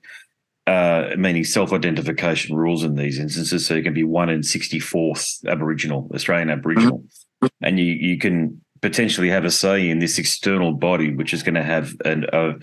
uh, 0.68 1.12
meaning 1.18 1.44
self-identification 1.44 2.56
rules 2.56 2.84
in 2.84 2.96
these 2.96 3.20
instances. 3.20 3.66
So 3.66 3.76
you 3.76 3.84
can 3.84 3.94
be 3.94 4.04
one 4.04 4.30
in 4.30 4.44
sixty-fourth 4.44 5.46
Aboriginal, 5.48 6.10
Australian 6.14 6.50
Aboriginal, 6.50 7.00
mm-hmm. 7.00 7.48
and 7.62 7.80
you 7.80 7.86
you 7.86 8.18
can 8.18 8.63
potentially 8.84 9.30
have 9.30 9.46
a 9.46 9.50
say 9.50 9.90
in 9.90 10.00
this 10.00 10.20
external 10.20 10.74
body, 10.74 11.16
which 11.16 11.34
is 11.34 11.42
going 11.42 11.56
to 11.56 11.64
have 11.64 11.96
an, 12.04 12.26
a, 12.34 12.54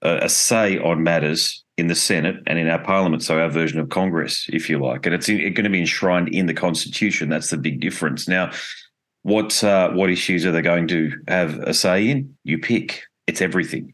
a 0.00 0.28
say 0.28 0.78
on 0.78 1.02
matters 1.02 1.64
in 1.76 1.88
the 1.88 1.94
Senate 1.96 2.36
and 2.46 2.56
in 2.56 2.68
our 2.68 2.78
Parliament, 2.78 3.24
so 3.24 3.40
our 3.40 3.50
version 3.50 3.80
of 3.80 3.88
Congress, 3.88 4.46
if 4.52 4.70
you 4.70 4.78
like, 4.78 5.04
and 5.04 5.14
it's, 5.14 5.26
going 5.26 5.54
to 5.54 5.68
be 5.68 5.80
enshrined 5.80 6.28
in 6.28 6.46
the 6.46 6.54
Constitution. 6.54 7.28
That's 7.28 7.50
the 7.50 7.56
big 7.56 7.80
difference. 7.80 8.28
Now, 8.28 8.52
what 9.22 9.64
uh, 9.64 9.90
what 9.90 10.08
issues 10.08 10.46
are 10.46 10.52
they 10.52 10.62
going 10.62 10.86
to 10.86 11.10
have 11.26 11.58
a 11.58 11.74
say 11.74 12.10
in? 12.10 12.36
You 12.44 12.58
pick. 12.58 13.02
It's 13.26 13.42
everything 13.42 13.92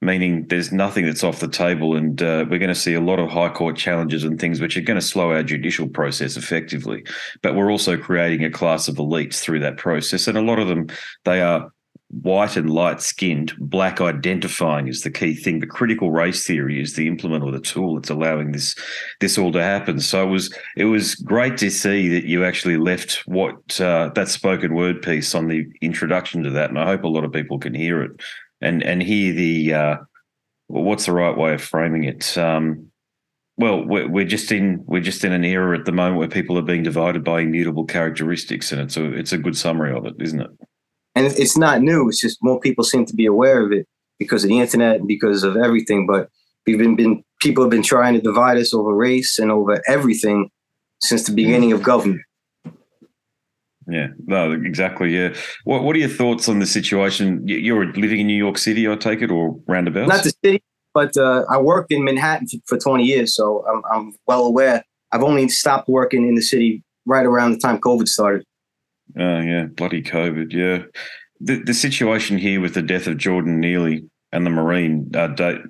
meaning 0.00 0.46
there's 0.48 0.72
nothing 0.72 1.06
that's 1.06 1.24
off 1.24 1.40
the 1.40 1.48
table. 1.48 1.96
And 1.96 2.20
uh, 2.22 2.44
we're 2.48 2.58
going 2.58 2.68
to 2.68 2.74
see 2.74 2.94
a 2.94 3.00
lot 3.00 3.18
of 3.18 3.30
high 3.30 3.48
court 3.48 3.76
challenges 3.76 4.24
and 4.24 4.38
things 4.38 4.60
which 4.60 4.76
are 4.76 4.82
going 4.82 5.00
to 5.00 5.06
slow 5.06 5.32
our 5.32 5.42
judicial 5.42 5.88
process 5.88 6.36
effectively. 6.36 7.04
But 7.42 7.54
we're 7.54 7.70
also 7.70 7.96
creating 7.96 8.44
a 8.44 8.50
class 8.50 8.88
of 8.88 8.96
elites 8.96 9.40
through 9.40 9.60
that 9.60 9.78
process. 9.78 10.28
And 10.28 10.36
a 10.36 10.42
lot 10.42 10.58
of 10.58 10.68
them, 10.68 10.88
they 11.24 11.40
are 11.40 11.72
white 12.10 12.56
and 12.56 12.70
light 12.70 13.00
skinned, 13.02 13.52
black 13.58 14.00
identifying 14.00 14.86
is 14.86 15.02
the 15.02 15.10
key 15.10 15.34
thing. 15.34 15.60
But 15.60 15.70
critical 15.70 16.10
race 16.10 16.46
theory 16.46 16.80
is 16.80 16.94
the 16.94 17.08
implement 17.08 17.44
or 17.44 17.50
the 17.50 17.60
tool 17.60 17.94
that's 17.94 18.10
allowing 18.10 18.52
this 18.52 18.74
this 19.20 19.38
all 19.38 19.52
to 19.52 19.62
happen. 19.62 20.00
So 20.00 20.22
it 20.22 20.30
was 20.30 20.54
it 20.76 20.84
was 20.84 21.14
great 21.16 21.56
to 21.58 21.70
see 21.70 22.08
that 22.08 22.24
you 22.24 22.44
actually 22.44 22.76
left 22.76 23.22
what 23.26 23.80
uh, 23.80 24.10
that 24.14 24.28
spoken 24.28 24.74
word 24.74 25.02
piece 25.02 25.34
on 25.34 25.48
the 25.48 25.66
introduction 25.80 26.42
to 26.44 26.50
that, 26.50 26.70
and 26.70 26.78
I 26.78 26.86
hope 26.86 27.04
a 27.04 27.08
lot 27.08 27.24
of 27.24 27.32
people 27.32 27.58
can 27.58 27.74
hear 27.74 28.02
it 28.02 28.20
and 28.60 28.82
and 28.82 29.02
hear 29.02 29.32
the 29.32 29.74
uh, 29.74 29.96
what's 30.68 31.06
the 31.06 31.12
right 31.12 31.36
way 31.36 31.54
of 31.54 31.62
framing 31.62 32.04
it? 32.04 32.36
Um, 32.36 32.90
well, 33.58 33.84
we're, 33.84 34.08
we're 34.08 34.26
just 34.26 34.52
in 34.52 34.84
we're 34.86 35.00
just 35.00 35.24
in 35.24 35.32
an 35.32 35.44
era 35.44 35.78
at 35.78 35.84
the 35.86 35.92
moment 35.92 36.18
where 36.18 36.28
people 36.28 36.58
are 36.58 36.62
being 36.62 36.82
divided 36.82 37.24
by 37.24 37.40
immutable 37.40 37.84
characteristics, 37.84 38.72
and 38.72 38.80
it's 38.80 38.96
a 38.96 39.12
it's 39.12 39.32
a 39.32 39.38
good 39.38 39.56
summary 39.56 39.92
of 39.92 40.06
it, 40.06 40.14
isn't 40.20 40.40
it? 40.40 40.50
And 41.14 41.26
it's 41.26 41.56
not 41.56 41.80
new. 41.80 42.08
It's 42.08 42.20
just 42.20 42.38
more 42.42 42.60
people 42.60 42.84
seem 42.84 43.06
to 43.06 43.16
be 43.16 43.24
aware 43.24 43.64
of 43.64 43.72
it 43.72 43.86
because 44.18 44.44
of 44.44 44.50
the 44.50 44.60
internet 44.60 44.96
and 44.96 45.08
because 45.08 45.44
of 45.44 45.56
everything. 45.56 46.06
But 46.06 46.28
we've 46.66 46.76
been, 46.76 46.94
been 46.94 47.24
people 47.40 47.64
have 47.64 47.70
been 47.70 47.82
trying 47.82 48.12
to 48.14 48.20
divide 48.20 48.58
us 48.58 48.74
over 48.74 48.94
race 48.94 49.38
and 49.38 49.50
over 49.50 49.82
everything 49.88 50.50
since 51.00 51.24
the 51.24 51.32
beginning 51.34 51.72
of 51.72 51.82
government. 51.82 52.20
Yeah, 53.88 54.08
no, 54.26 54.52
exactly. 54.52 55.14
Yeah. 55.16 55.34
What 55.64 55.84
What 55.84 55.94
are 55.96 55.98
your 55.98 56.08
thoughts 56.08 56.48
on 56.48 56.58
the 56.58 56.66
situation? 56.66 57.46
You're 57.46 57.92
living 57.92 58.20
in 58.20 58.26
New 58.26 58.36
York 58.36 58.58
City, 58.58 58.88
I 58.88 58.96
take 58.96 59.22
it, 59.22 59.30
or 59.30 59.56
roundabouts? 59.68 60.08
Not 60.08 60.24
the 60.24 60.34
city, 60.44 60.62
but 60.92 61.16
uh, 61.16 61.44
I 61.48 61.58
worked 61.58 61.92
in 61.92 62.04
Manhattan 62.04 62.48
for 62.66 62.78
20 62.78 63.04
years, 63.04 63.34
so 63.34 63.64
I'm, 63.66 63.82
I'm 63.92 64.12
well 64.26 64.44
aware. 64.44 64.84
I've 65.12 65.22
only 65.22 65.48
stopped 65.48 65.88
working 65.88 66.26
in 66.28 66.34
the 66.34 66.42
city 66.42 66.82
right 67.04 67.24
around 67.24 67.52
the 67.52 67.58
time 67.58 67.78
COVID 67.78 68.08
started. 68.08 68.44
Oh 69.18 69.40
yeah, 69.40 69.66
bloody 69.66 70.02
COVID. 70.02 70.52
Yeah, 70.52 70.82
the 71.40 71.62
the 71.62 71.74
situation 71.74 72.38
here 72.38 72.60
with 72.60 72.74
the 72.74 72.82
death 72.82 73.06
of 73.06 73.18
Jordan 73.18 73.60
Neely 73.60 74.04
and 74.32 74.44
the 74.44 74.50
Marine 74.50 75.10
uh, 75.14 75.28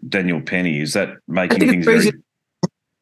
Daniel 0.09 0.41
Penny 0.41 0.81
is 0.81 0.95
that 0.95 1.11
making 1.29 1.61
things 1.61 1.85
very 1.85 2.13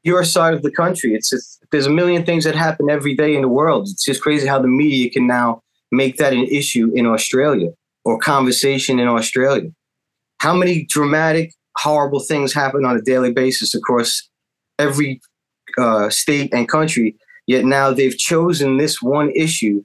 your 0.04 0.23
side 0.25 0.54
of 0.54 0.62
the 0.62 0.70
country. 0.70 1.14
It's 1.14 1.30
just, 1.30 1.64
there's 1.73 1.87
a 1.87 1.90
million 1.90 2.25
things 2.25 2.44
that 2.44 2.54
happen 2.54 2.88
every 2.90 3.14
day 3.14 3.34
in 3.34 3.42
the 3.42 3.49
world. 3.49 3.88
It's 3.88 4.04
just 4.04 4.23
crazy 4.23 4.46
how 4.46 4.61
the 4.61 4.68
media 4.68 5.11
can 5.11 5.26
now 5.26 5.62
make 5.90 6.18
that 6.18 6.32
an 6.32 6.44
issue 6.44 6.92
in 6.94 7.06
Australia 7.06 7.70
or 8.04 8.18
conversation 8.18 8.99
in 8.99 9.08
Australia. 9.08 9.70
How 10.38 10.54
many 10.54 10.84
dramatic, 10.84 11.54
horrible 11.78 12.20
things 12.20 12.52
happen 12.52 12.84
on 12.84 12.96
a 12.96 13.00
daily 13.00 13.32
basis 13.32 13.75
across 13.75 14.28
every 14.78 15.20
uh, 15.78 16.11
state 16.11 16.52
and 16.52 16.68
country? 16.68 17.16
Yet 17.46 17.64
now 17.64 17.92
they've 17.92 18.16
chosen 18.16 18.76
this 18.76 19.00
one 19.00 19.30
issue 19.30 19.82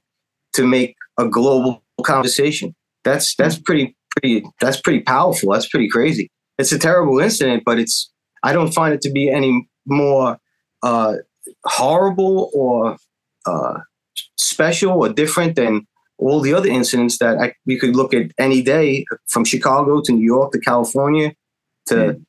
to 0.53 0.67
make 0.67 0.95
a 1.17 1.27
global 1.27 1.83
conversation. 2.03 2.75
That's 3.03 3.35
that's 3.35 3.57
pretty 3.57 3.95
pretty 4.15 4.45
that's 4.59 4.81
pretty 4.81 5.01
powerful. 5.01 5.51
That's 5.51 5.67
pretty 5.67 5.89
crazy. 5.89 6.29
It's 6.57 6.71
a 6.71 6.79
terrible 6.79 7.19
incident, 7.19 7.63
but 7.65 7.79
it's 7.79 8.11
I 8.43 8.53
don't 8.53 8.73
find 8.73 8.93
it 8.93 9.01
to 9.01 9.11
be 9.11 9.29
any 9.29 9.68
more 9.89 10.38
uh, 10.84 11.15
horrible 11.65 12.50
or 12.53 12.98
uh, 13.46 13.79
special 14.38 14.91
or 14.91 15.10
different 15.10 15.55
than 15.55 15.88
all 16.17 16.41
the 16.41 16.53
other 16.53 16.67
incidents 16.67 17.17
that 17.19 17.38
I, 17.38 17.53
we 17.65 17.77
could 17.77 17.96
look 17.96 18.13
at 18.13 18.31
any 18.38 18.62
day 18.62 19.05
from 19.27 19.46
Chicago 19.46 20.01
to 20.01 20.12
New 20.12 20.25
York 20.25 20.51
to 20.51 20.60
California 20.60 21.34
to 21.88 21.96
mm. 21.96 22.22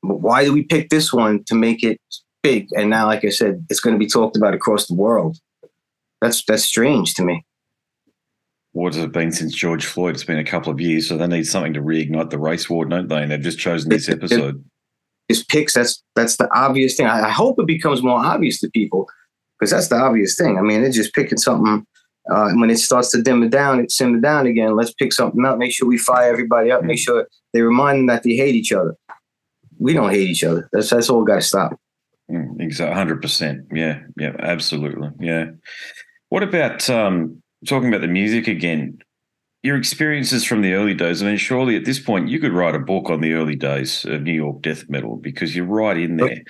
why 0.00 0.44
do 0.44 0.52
we 0.52 0.64
pick 0.64 0.88
this 0.88 1.12
one 1.12 1.44
to 1.44 1.54
make 1.54 1.82
it 1.82 2.00
big? 2.42 2.68
And 2.76 2.90
now, 2.90 3.06
like 3.06 3.24
I 3.24 3.28
said, 3.28 3.66
it's 3.68 3.80
going 3.80 3.94
to 3.94 3.98
be 3.98 4.06
talked 4.06 4.36
about 4.36 4.54
across 4.54 4.86
the 4.86 4.94
world. 4.94 5.36
That's 6.22 6.42
that's 6.44 6.64
strange 6.64 7.14
to 7.14 7.24
me. 7.24 7.44
What 8.72 8.94
has 8.94 9.04
it 9.04 9.12
been 9.12 9.32
since 9.32 9.54
George 9.54 9.84
Floyd? 9.84 10.14
It's 10.14 10.24
been 10.24 10.38
a 10.38 10.44
couple 10.44 10.72
of 10.72 10.80
years, 10.80 11.08
so 11.08 11.16
they 11.16 11.26
need 11.26 11.46
something 11.46 11.74
to 11.74 11.82
reignite 11.82 12.30
the 12.30 12.38
race 12.38 12.70
war, 12.70 12.84
don't 12.84 13.08
they? 13.08 13.22
And 13.22 13.32
they've 13.32 13.40
just 13.40 13.58
chosen 13.58 13.90
this 13.90 14.08
episode 14.08 14.64
his 15.30 15.44
picks. 15.44 15.74
That's 15.74 16.02
that's 16.16 16.36
the 16.36 16.52
obvious 16.52 16.96
thing. 16.96 17.06
I, 17.06 17.28
I 17.28 17.30
hope 17.30 17.58
it 17.58 17.66
becomes 17.66 18.02
more 18.02 18.18
obvious 18.18 18.60
to 18.60 18.70
people 18.70 19.06
because 19.58 19.70
that's 19.70 19.88
the 19.88 19.96
obvious 19.96 20.36
thing. 20.36 20.58
I 20.58 20.62
mean, 20.62 20.82
they're 20.82 20.90
just 20.90 21.14
picking 21.14 21.38
something. 21.38 21.86
Uh, 22.30 22.50
when 22.54 22.68
it 22.68 22.78
starts 22.78 23.10
to 23.12 23.22
dim 23.22 23.42
it 23.42 23.50
down, 23.50 23.80
it 23.80 23.90
simmer 23.90 24.20
down 24.20 24.46
again. 24.46 24.76
Let's 24.76 24.92
pick 24.92 25.12
something 25.12 25.44
up. 25.44 25.56
Make 25.56 25.72
sure 25.72 25.88
we 25.88 25.98
fire 25.98 26.30
everybody 26.30 26.70
up. 26.70 26.82
Make 26.82 26.98
sure 26.98 27.26
they 27.52 27.62
remind 27.62 27.98
them 27.98 28.06
that 28.06 28.22
they 28.22 28.34
hate 28.34 28.54
each 28.54 28.72
other. 28.72 28.94
We 29.78 29.94
don't 29.94 30.10
hate 30.10 30.28
each 30.28 30.44
other. 30.44 30.68
That's 30.72 30.90
that's 30.90 31.08
all 31.08 31.24
got 31.24 31.36
to 31.36 31.42
stop. 31.42 31.72
Exactly, 32.58 32.94
hundred 32.94 33.22
percent. 33.22 33.66
Yeah, 33.72 34.00
yeah, 34.18 34.34
absolutely. 34.38 35.10
Yeah. 35.20 35.46
What 36.28 36.42
about 36.42 36.88
um, 36.90 37.42
talking 37.66 37.88
about 37.88 38.02
the 38.02 38.08
music 38.08 38.48
again? 38.48 38.98
Your 39.62 39.76
experiences 39.76 40.44
from 40.44 40.62
the 40.62 40.72
early 40.72 40.94
days. 40.94 41.22
I 41.22 41.26
mean, 41.26 41.36
surely 41.36 41.76
at 41.76 41.84
this 41.84 42.00
point 42.00 42.28
you 42.28 42.40
could 42.40 42.52
write 42.52 42.74
a 42.74 42.78
book 42.78 43.10
on 43.10 43.20
the 43.20 43.34
early 43.34 43.56
days 43.56 44.04
of 44.06 44.22
New 44.22 44.32
York 44.32 44.62
death 44.62 44.88
metal 44.88 45.16
because 45.16 45.54
you're 45.54 45.66
right 45.66 45.96
in 45.96 46.16
there, 46.16 46.42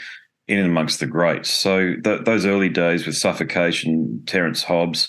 in 0.47 0.59
and 0.59 0.67
amongst 0.67 1.00
the 1.00 1.07
greats. 1.07 1.50
So 1.50 1.95
th- 2.02 2.25
those 2.25 2.47
early 2.47 2.69
days 2.69 3.07
with 3.07 3.17
Suffocation, 3.17 4.23
Terrence 4.26 4.62
Hobbs, 4.62 5.09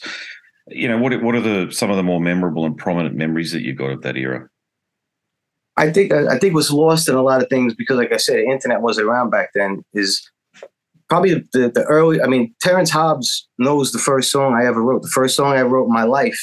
you 0.68 0.88
know, 0.88 0.98
what 0.98 1.22
what 1.22 1.36
are 1.36 1.42
the 1.42 1.72
some 1.72 1.92
of 1.92 1.98
the 1.98 2.04
more 2.04 2.20
memorable 2.20 2.66
and 2.66 2.78
prominent 2.78 3.16
memories 3.16 3.52
that 3.52 3.62
you've 3.62 3.78
got 3.78 3.92
of 3.92 4.02
that 4.02 4.18
era? 4.18 4.48
I 5.78 5.92
think 5.92 6.12
I 6.12 6.38
think 6.38 6.54
was 6.54 6.72
lost 6.72 7.08
in 7.08 7.16
a 7.16 7.24
lot 7.24 7.42
of 7.42 7.50
things 7.50 7.74
because, 7.74 7.98
like 7.98 8.14
I 8.14 8.18
said, 8.18 8.38
the 8.38 8.52
internet 8.52 8.82
wasn't 8.82 9.08
around 9.08 9.30
back 9.30 9.50
then. 9.54 9.84
Is 9.94 10.22
probably 11.10 11.36
the, 11.54 11.72
the 11.74 11.84
early. 11.88 12.22
I 12.22 12.28
mean, 12.28 12.54
Terrence 12.62 12.90
Hobbs 12.90 13.48
knows 13.58 13.92
the 13.92 14.00
first 14.00 14.32
song 14.32 14.54
I 14.54 14.66
ever 14.66 14.82
wrote. 14.82 15.02
The 15.02 15.10
first 15.10 15.36
song 15.36 15.54
I 15.54 15.62
wrote 15.62 15.86
in 15.86 15.94
my 15.94 16.04
life 16.04 16.40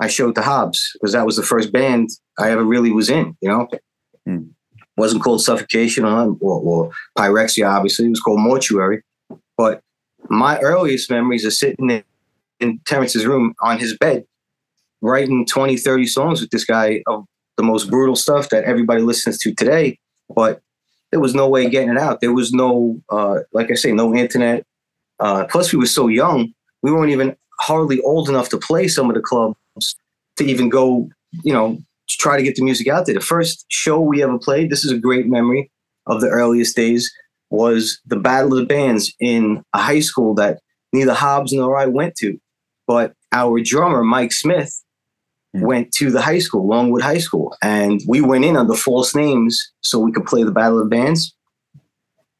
I 0.00 0.08
showed 0.08 0.34
to 0.34 0.42
Hobbs 0.42 0.90
because 0.94 1.12
that 1.12 1.26
was 1.26 1.36
the 1.36 1.42
first 1.42 1.72
band 1.72 2.08
I 2.38 2.50
ever 2.50 2.64
really 2.64 2.90
was 2.90 3.10
in. 3.10 3.36
You 3.40 3.48
know, 3.50 3.68
mm. 4.26 4.48
wasn't 4.96 5.22
called 5.22 5.42
Suffocation 5.42 6.04
or, 6.04 6.36
or, 6.40 6.60
or 6.60 6.90
Pyrexia. 7.16 7.70
Obviously, 7.70 8.06
it 8.06 8.10
was 8.10 8.20
called 8.20 8.40
Mortuary. 8.40 9.02
But 9.56 9.82
my 10.28 10.58
earliest 10.60 11.10
memories 11.10 11.44
are 11.44 11.50
sitting 11.50 11.90
in, 11.90 12.02
in 12.60 12.80
Terrence's 12.86 13.26
room 13.26 13.54
on 13.60 13.78
his 13.78 13.96
bed, 13.96 14.24
writing 15.02 15.44
20, 15.46 15.76
30 15.76 16.06
songs 16.06 16.40
with 16.40 16.50
this 16.50 16.64
guy 16.64 17.02
of 17.06 17.26
the 17.58 17.62
most 17.62 17.90
brutal 17.90 18.16
stuff 18.16 18.48
that 18.48 18.64
everybody 18.64 19.02
listens 19.02 19.36
to 19.38 19.54
today, 19.54 19.98
but 20.34 20.62
there 21.10 21.20
was 21.20 21.34
no 21.34 21.46
way 21.46 21.66
of 21.66 21.72
getting 21.72 21.90
it 21.90 21.98
out. 21.98 22.22
There 22.22 22.32
was 22.32 22.52
no, 22.52 22.98
uh, 23.10 23.40
like 23.52 23.70
I 23.70 23.74
say, 23.74 23.92
no 23.92 24.14
internet. 24.14 24.64
Uh, 25.18 25.44
plus, 25.44 25.72
we 25.72 25.78
were 25.78 25.86
so 25.86 26.08
young, 26.08 26.54
we 26.82 26.90
weren't 26.90 27.10
even 27.10 27.36
hardly 27.58 28.00
old 28.00 28.30
enough 28.30 28.48
to 28.50 28.56
play 28.56 28.88
some 28.88 29.10
of 29.10 29.14
the 29.14 29.20
clubs 29.20 29.56
to 30.36 30.44
even 30.44 30.68
go, 30.68 31.08
you 31.44 31.52
know, 31.52 31.78
to 32.08 32.16
try 32.16 32.36
to 32.36 32.42
get 32.42 32.56
the 32.56 32.64
music 32.64 32.88
out 32.88 33.06
there. 33.06 33.14
The 33.14 33.20
first 33.20 33.64
show 33.68 34.00
we 34.00 34.22
ever 34.22 34.38
played, 34.38 34.70
this 34.70 34.84
is 34.84 34.90
a 34.90 34.98
great 34.98 35.26
memory 35.26 35.70
of 36.06 36.20
the 36.20 36.28
earliest 36.28 36.74
days, 36.74 37.10
was 37.50 38.00
the 38.06 38.16
Battle 38.16 38.52
of 38.52 38.58
the 38.60 38.66
Bands 38.66 39.12
in 39.20 39.62
a 39.74 39.78
high 39.78 40.00
school 40.00 40.34
that 40.34 40.60
neither 40.92 41.14
Hobbs 41.14 41.52
nor 41.52 41.76
I 41.76 41.86
went 41.86 42.16
to. 42.16 42.38
But 42.86 43.14
our 43.32 43.60
drummer, 43.60 44.02
Mike 44.02 44.32
Smith, 44.32 44.72
went 45.52 45.92
to 45.92 46.10
the 46.10 46.22
high 46.22 46.38
school, 46.38 46.66
Longwood 46.66 47.02
High 47.02 47.18
School, 47.18 47.56
and 47.62 48.00
we 48.06 48.20
went 48.20 48.44
in 48.44 48.56
under 48.56 48.74
false 48.74 49.14
names 49.14 49.72
so 49.80 49.98
we 49.98 50.12
could 50.12 50.26
play 50.26 50.42
the 50.42 50.52
Battle 50.52 50.78
of 50.78 50.84
the 50.84 50.96
Bands. 50.96 51.34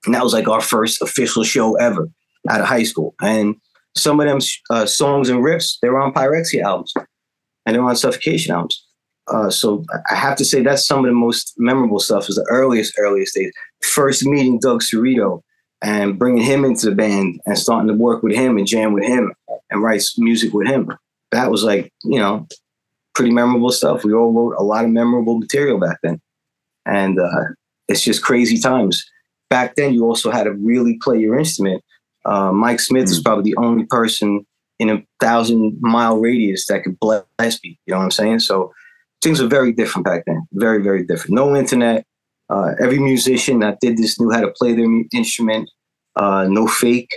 And 0.07 0.15
that 0.15 0.25
was 0.25 0.33
like 0.33 0.49
our 0.49 0.61
first 0.61 1.03
official 1.03 1.45
show 1.45 1.75
ever 1.77 2.09
out 2.49 2.61
of 2.61 2.67
high 2.67 2.85
school. 2.85 3.15
And 3.21 3.57
some 3.97 4.21
of 4.21 4.27
them 4.27 4.39
uh, 4.71 4.87
songs 4.87 5.29
and 5.29 5.45
riffs, 5.45 5.75
they 5.83 5.89
were 5.89 6.01
on 6.01 6.15
Pyrexia 6.15 6.63
albums 6.63 6.95
and 7.67 7.75
they're 7.75 7.85
on 7.85 7.97
Suffocation 7.97 8.55
albums. 8.55 8.85
Uh, 9.29 9.51
so 9.51 9.85
I 10.11 10.15
have 10.15 10.37
to 10.37 10.45
say 10.45 10.63
that's 10.63 10.87
some 10.87 11.01
of 11.01 11.05
the 11.07 11.13
most 11.13 11.55
memorable 11.57 12.01
stuff 12.01 12.29
is 12.29 12.37
the 12.37 12.47
earliest, 12.51 12.95
earliest 12.99 13.35
days. 13.35 13.53
First 13.83 14.25
meeting 14.27 14.59
Doug 14.59 14.83
Cerrito 14.83 15.43
and 15.83 16.19
bringing 16.19 16.43
him 16.43 16.65
into 16.65 16.87
the 16.87 16.97
band 16.97 17.41
and 17.47 17.59
starting 17.59 17.89
to 17.89 17.95
work 17.95 18.23
with 18.23 18.35
him 18.35 18.59
and 18.59 18.67
jam 18.67 18.93
with 18.93 19.05
him 19.05 19.33
and 19.71 19.83
write 19.83 20.03
music 20.19 20.53
with 20.53 20.67
him. 20.67 20.93
That 21.31 21.51
was 21.51 21.63
like, 21.63 21.93
you 22.03 22.19
know, 22.19 22.47
pretty 23.15 23.31
memorable 23.31 23.71
stuff. 23.71 24.05
We 24.05 24.13
all 24.13 24.33
wrote 24.33 24.57
a 24.59 24.65
lot 24.65 24.85
of 24.85 24.91
memorable 24.91 25.39
material 25.39 25.79
back 25.79 25.99
then. 26.03 26.21
And 26.87 27.21
uh, 27.21 27.45
it's 27.89 28.03
just 28.03 28.23
crazy 28.23 28.59
times. 28.59 29.05
Back 29.49 29.77
then, 29.77 29.95
you 29.95 30.05
also 30.05 30.31
had 30.31 30.45
to 30.45 30.53
really 30.53 30.99
play 31.03 31.19
your 31.19 31.39
instrument. 31.39 31.83
Uh, 32.25 32.53
Mike 32.53 32.81
Smith 32.81 33.05
mm-hmm. 33.05 33.13
is 33.13 33.21
mm. 33.21 33.25
probably 33.25 33.45
the 33.45 33.57
only 33.57 33.85
person 33.85 34.45
in 34.81 34.89
a 34.89 35.05
thousand 35.21 35.77
mile 35.81 36.19
radius 36.19 36.67
that 36.67 36.83
could 36.83 36.99
blast 36.99 37.63
me. 37.63 37.79
You 37.87 37.93
know 37.93 37.99
what 37.99 38.05
I'm 38.05 38.11
saying? 38.11 38.41
So 38.41 38.73
things 39.23 39.41
were 39.41 39.47
very 39.47 39.73
different 39.73 40.07
back 40.07 40.25
then. 40.27 40.41
Very, 40.55 40.83
very 40.83 41.05
different. 41.05 41.35
No 41.35 41.55
internet. 41.55 42.07
Uh, 42.49 42.73
every 42.81 42.99
musician 42.99 43.61
that 43.61 43.79
did 43.81 43.99
this 43.99 44.19
knew 44.19 44.31
how 44.31 44.41
to 44.41 44.51
play 44.59 44.73
their 44.73 44.89
instrument. 45.13 45.71
Uh, 46.17 46.47
no 46.49 46.67
fake. 46.67 47.11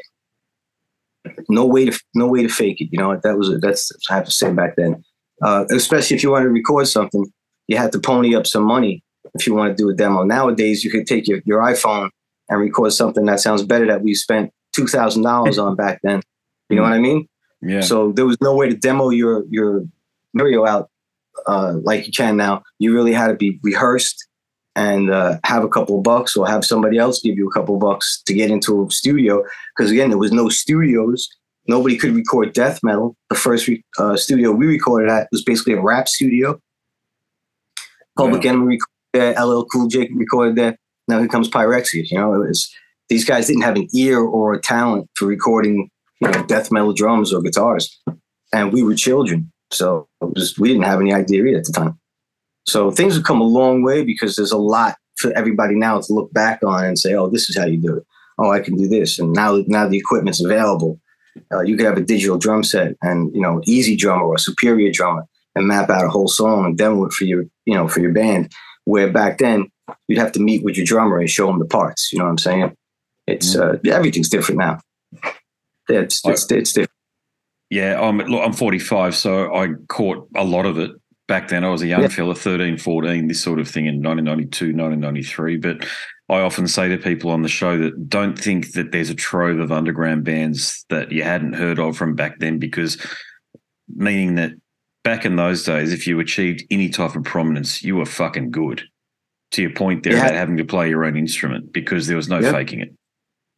No 1.47 1.65
way 1.65 1.85
to 1.85 1.99
no 2.13 2.27
way 2.27 2.43
to 2.43 2.49
fake 2.49 2.81
it. 2.81 2.89
You 2.91 2.99
know 2.99 3.17
that 3.23 3.37
was 3.37 3.49
a, 3.49 3.57
that's 3.57 3.91
I 4.09 4.15
have 4.15 4.25
to 4.25 4.31
say 4.31 4.51
back 4.51 4.75
then. 4.75 5.01
Uh, 5.41 5.63
especially 5.71 6.17
if 6.17 6.21
you 6.21 6.31
want 6.31 6.43
to 6.43 6.49
record 6.49 6.87
something, 6.87 7.25
you 7.67 7.77
had 7.77 7.93
to 7.93 7.99
pony 7.99 8.35
up 8.35 8.45
some 8.45 8.63
money 8.63 9.01
if 9.33 9.47
you 9.47 9.55
want 9.55 9.75
to 9.75 9.81
do 9.81 9.89
a 9.89 9.93
demo. 9.93 10.23
Nowadays, 10.23 10.83
you 10.83 10.91
could 10.91 11.07
take 11.07 11.27
your, 11.29 11.39
your 11.45 11.61
iPhone 11.61 12.09
and 12.49 12.59
record 12.59 12.91
something 12.91 13.25
that 13.25 13.39
sounds 13.39 13.63
better 13.63 13.87
that 13.87 14.01
we 14.03 14.13
spent 14.13 14.51
two 14.75 14.85
thousand 14.85 15.23
dollars 15.23 15.57
on 15.57 15.77
back 15.77 16.01
then. 16.03 16.21
You 16.69 16.75
know 16.75 16.83
what 16.83 16.91
I 16.91 16.99
mean? 16.99 17.27
Yeah. 17.63 17.81
So 17.81 18.11
there 18.11 18.25
was 18.25 18.37
no 18.41 18.55
way 18.55 18.69
to 18.69 18.75
demo 18.75 19.09
your 19.09 19.43
your 19.49 19.85
Mario 20.33 20.65
out 20.65 20.89
uh, 21.47 21.73
like 21.83 22.05
you 22.05 22.11
can 22.11 22.37
now. 22.37 22.63
You 22.79 22.93
really 22.93 23.13
had 23.13 23.27
to 23.27 23.35
be 23.35 23.59
rehearsed 23.63 24.27
and 24.75 25.11
uh, 25.11 25.39
have 25.45 25.63
a 25.63 25.69
couple 25.69 25.97
of 25.97 26.03
bucks 26.03 26.35
or 26.35 26.47
have 26.47 26.65
somebody 26.65 26.97
else 26.97 27.21
give 27.21 27.37
you 27.37 27.47
a 27.47 27.53
couple 27.53 27.75
of 27.75 27.81
bucks 27.81 28.21
to 28.25 28.33
get 28.33 28.49
into 28.49 28.85
a 28.85 28.91
studio. 28.91 29.43
Because 29.75 29.91
again, 29.91 30.09
there 30.09 30.17
was 30.17 30.31
no 30.31 30.49
studios. 30.49 31.27
Nobody 31.67 31.97
could 31.97 32.13
record 32.13 32.53
death 32.53 32.79
metal. 32.83 33.15
The 33.29 33.35
first 33.35 33.67
re- 33.67 33.83
uh, 33.97 34.17
studio 34.17 34.51
we 34.51 34.67
recorded 34.67 35.09
at 35.09 35.27
was 35.31 35.43
basically 35.43 35.73
a 35.73 35.81
rap 35.81 36.07
studio. 36.07 36.59
Public 38.17 38.45
Enemy 38.45 38.65
recorded 38.65 38.87
there. 39.13 39.45
LL 39.45 39.65
Cool 39.65 39.87
J 39.87 40.09
recorded 40.13 40.55
there. 40.55 40.77
Now 41.07 41.19
here 41.19 41.27
comes 41.27 41.49
Pyrexia. 41.49 42.09
You 42.09 42.17
know, 42.17 42.33
it 42.33 42.47
was 42.47 42.69
these 43.09 43.25
guys 43.25 43.47
didn't 43.47 43.63
have 43.63 43.75
an 43.75 43.87
ear 43.93 44.19
or 44.19 44.53
a 44.53 44.61
talent 44.61 45.09
for 45.15 45.25
recording, 45.25 45.89
you 46.23 46.31
know, 46.31 46.45
death 46.45 46.71
metal 46.71 46.93
drums 46.93 47.33
or 47.33 47.41
guitars, 47.41 48.01
and 48.53 48.71
we 48.71 48.83
were 48.83 48.95
children. 48.95 49.51
So 49.71 50.07
was, 50.21 50.57
we 50.57 50.69
didn't 50.69 50.83
have 50.83 51.01
any 51.01 51.13
idea 51.13 51.57
at 51.57 51.65
the 51.65 51.73
time. 51.73 51.99
So 52.65 52.91
things 52.91 53.15
have 53.15 53.23
come 53.23 53.41
a 53.41 53.45
long 53.45 53.83
way 53.83 54.03
because 54.03 54.35
there's 54.35 54.51
a 54.51 54.57
lot 54.57 54.95
for 55.17 55.31
everybody 55.33 55.75
now 55.75 55.99
to 55.99 56.13
look 56.13 56.31
back 56.33 56.61
on 56.63 56.85
and 56.85 56.97
say, 56.97 57.13
"Oh, 57.13 57.29
this 57.29 57.49
is 57.49 57.57
how 57.57 57.65
you 57.65 57.77
do 57.77 57.97
it. 57.97 58.03
Oh, 58.37 58.51
I 58.51 58.59
can 58.59 58.75
do 58.75 58.87
this." 58.87 59.19
And 59.19 59.33
now, 59.33 59.63
now 59.67 59.87
the 59.87 59.97
equipment's 59.97 60.43
available. 60.43 60.99
Uh, 61.51 61.61
you 61.61 61.75
could 61.75 61.85
have 61.85 61.97
a 61.97 62.01
digital 62.01 62.37
drum 62.37 62.63
set 62.63 62.95
and 63.01 63.33
you 63.33 63.41
know, 63.41 63.59
EZdrummer 63.67 64.21
or 64.21 64.37
superior 64.37 64.91
drummer, 64.91 65.25
and 65.55 65.67
map 65.67 65.89
out 65.89 66.05
a 66.05 66.09
whole 66.09 66.27
song 66.27 66.65
and 66.65 66.77
demo 66.77 67.05
it 67.05 67.13
for 67.13 67.25
your, 67.25 67.45
you 67.65 67.73
know, 67.73 67.87
for 67.87 67.99
your 67.99 68.13
band. 68.13 68.51
Where 68.85 69.11
back 69.11 69.37
then 69.37 69.69
you'd 70.07 70.19
have 70.19 70.31
to 70.33 70.39
meet 70.39 70.63
with 70.63 70.77
your 70.77 70.85
drummer 70.85 71.19
and 71.19 71.29
show 71.29 71.49
him 71.49 71.59
the 71.59 71.65
parts. 71.65 72.11
You 72.11 72.19
know 72.19 72.25
what 72.25 72.31
I'm 72.31 72.37
saying? 72.37 72.75
It's 73.27 73.55
mm-hmm. 73.55 73.87
uh, 73.87 73.93
everything's 73.93 74.29
different 74.29 74.59
now. 74.59 74.79
It's 75.89 76.21
it's, 76.25 76.51
it's 76.51 76.73
different. 76.73 76.91
Yeah, 77.69 77.99
I'm 77.99 78.19
look, 78.19 78.41
I'm 78.43 78.53
45, 78.53 79.15
so 79.15 79.53
I 79.55 79.69
caught 79.89 80.27
a 80.35 80.43
lot 80.43 80.65
of 80.65 80.77
it 80.77 80.91
back 81.27 81.47
then. 81.47 81.63
I 81.63 81.69
was 81.69 81.81
a 81.81 81.87
young 81.87 82.03
yeah. 82.03 82.07
fella, 82.07 82.35
13, 82.35 82.77
14, 82.77 83.27
this 83.27 83.41
sort 83.41 83.59
of 83.59 83.67
thing 83.67 83.87
in 83.87 84.03
1992, 84.03 84.77
1993. 84.77 85.57
But 85.57 85.87
I 86.29 86.41
often 86.41 86.67
say 86.67 86.87
to 86.89 86.97
people 86.97 87.31
on 87.31 87.41
the 87.41 87.49
show 87.49 87.77
that 87.79 88.07
don't 88.07 88.37
think 88.37 88.73
that 88.73 88.91
there's 88.91 89.09
a 89.09 89.15
trove 89.15 89.59
of 89.59 89.71
underground 89.71 90.23
bands 90.23 90.85
that 90.89 91.11
you 91.11 91.23
hadn't 91.23 91.53
heard 91.53 91.79
of 91.79 91.97
from 91.97 92.15
back 92.15 92.39
then, 92.39 92.59
because 92.59 93.03
meaning 93.87 94.35
that 94.35 94.51
back 95.03 95.25
in 95.25 95.35
those 95.35 95.63
days, 95.63 95.91
if 95.91 96.05
you 96.05 96.19
achieved 96.19 96.63
any 96.69 96.89
type 96.89 97.15
of 97.15 97.23
prominence, 97.23 97.83
you 97.83 97.95
were 97.95 98.05
fucking 98.05 98.51
good. 98.51 98.83
To 99.51 99.61
your 99.61 99.71
point 99.71 100.03
there 100.03 100.13
yeah. 100.13 100.25
about 100.25 100.33
having 100.33 100.57
to 100.57 100.65
play 100.65 100.89
your 100.89 101.05
own 101.05 101.15
instrument 101.15 101.71
because 101.71 102.07
there 102.07 102.15
was 102.17 102.27
no 102.27 102.39
yep. 102.39 102.53
faking 102.53 102.81
it. 102.81 102.89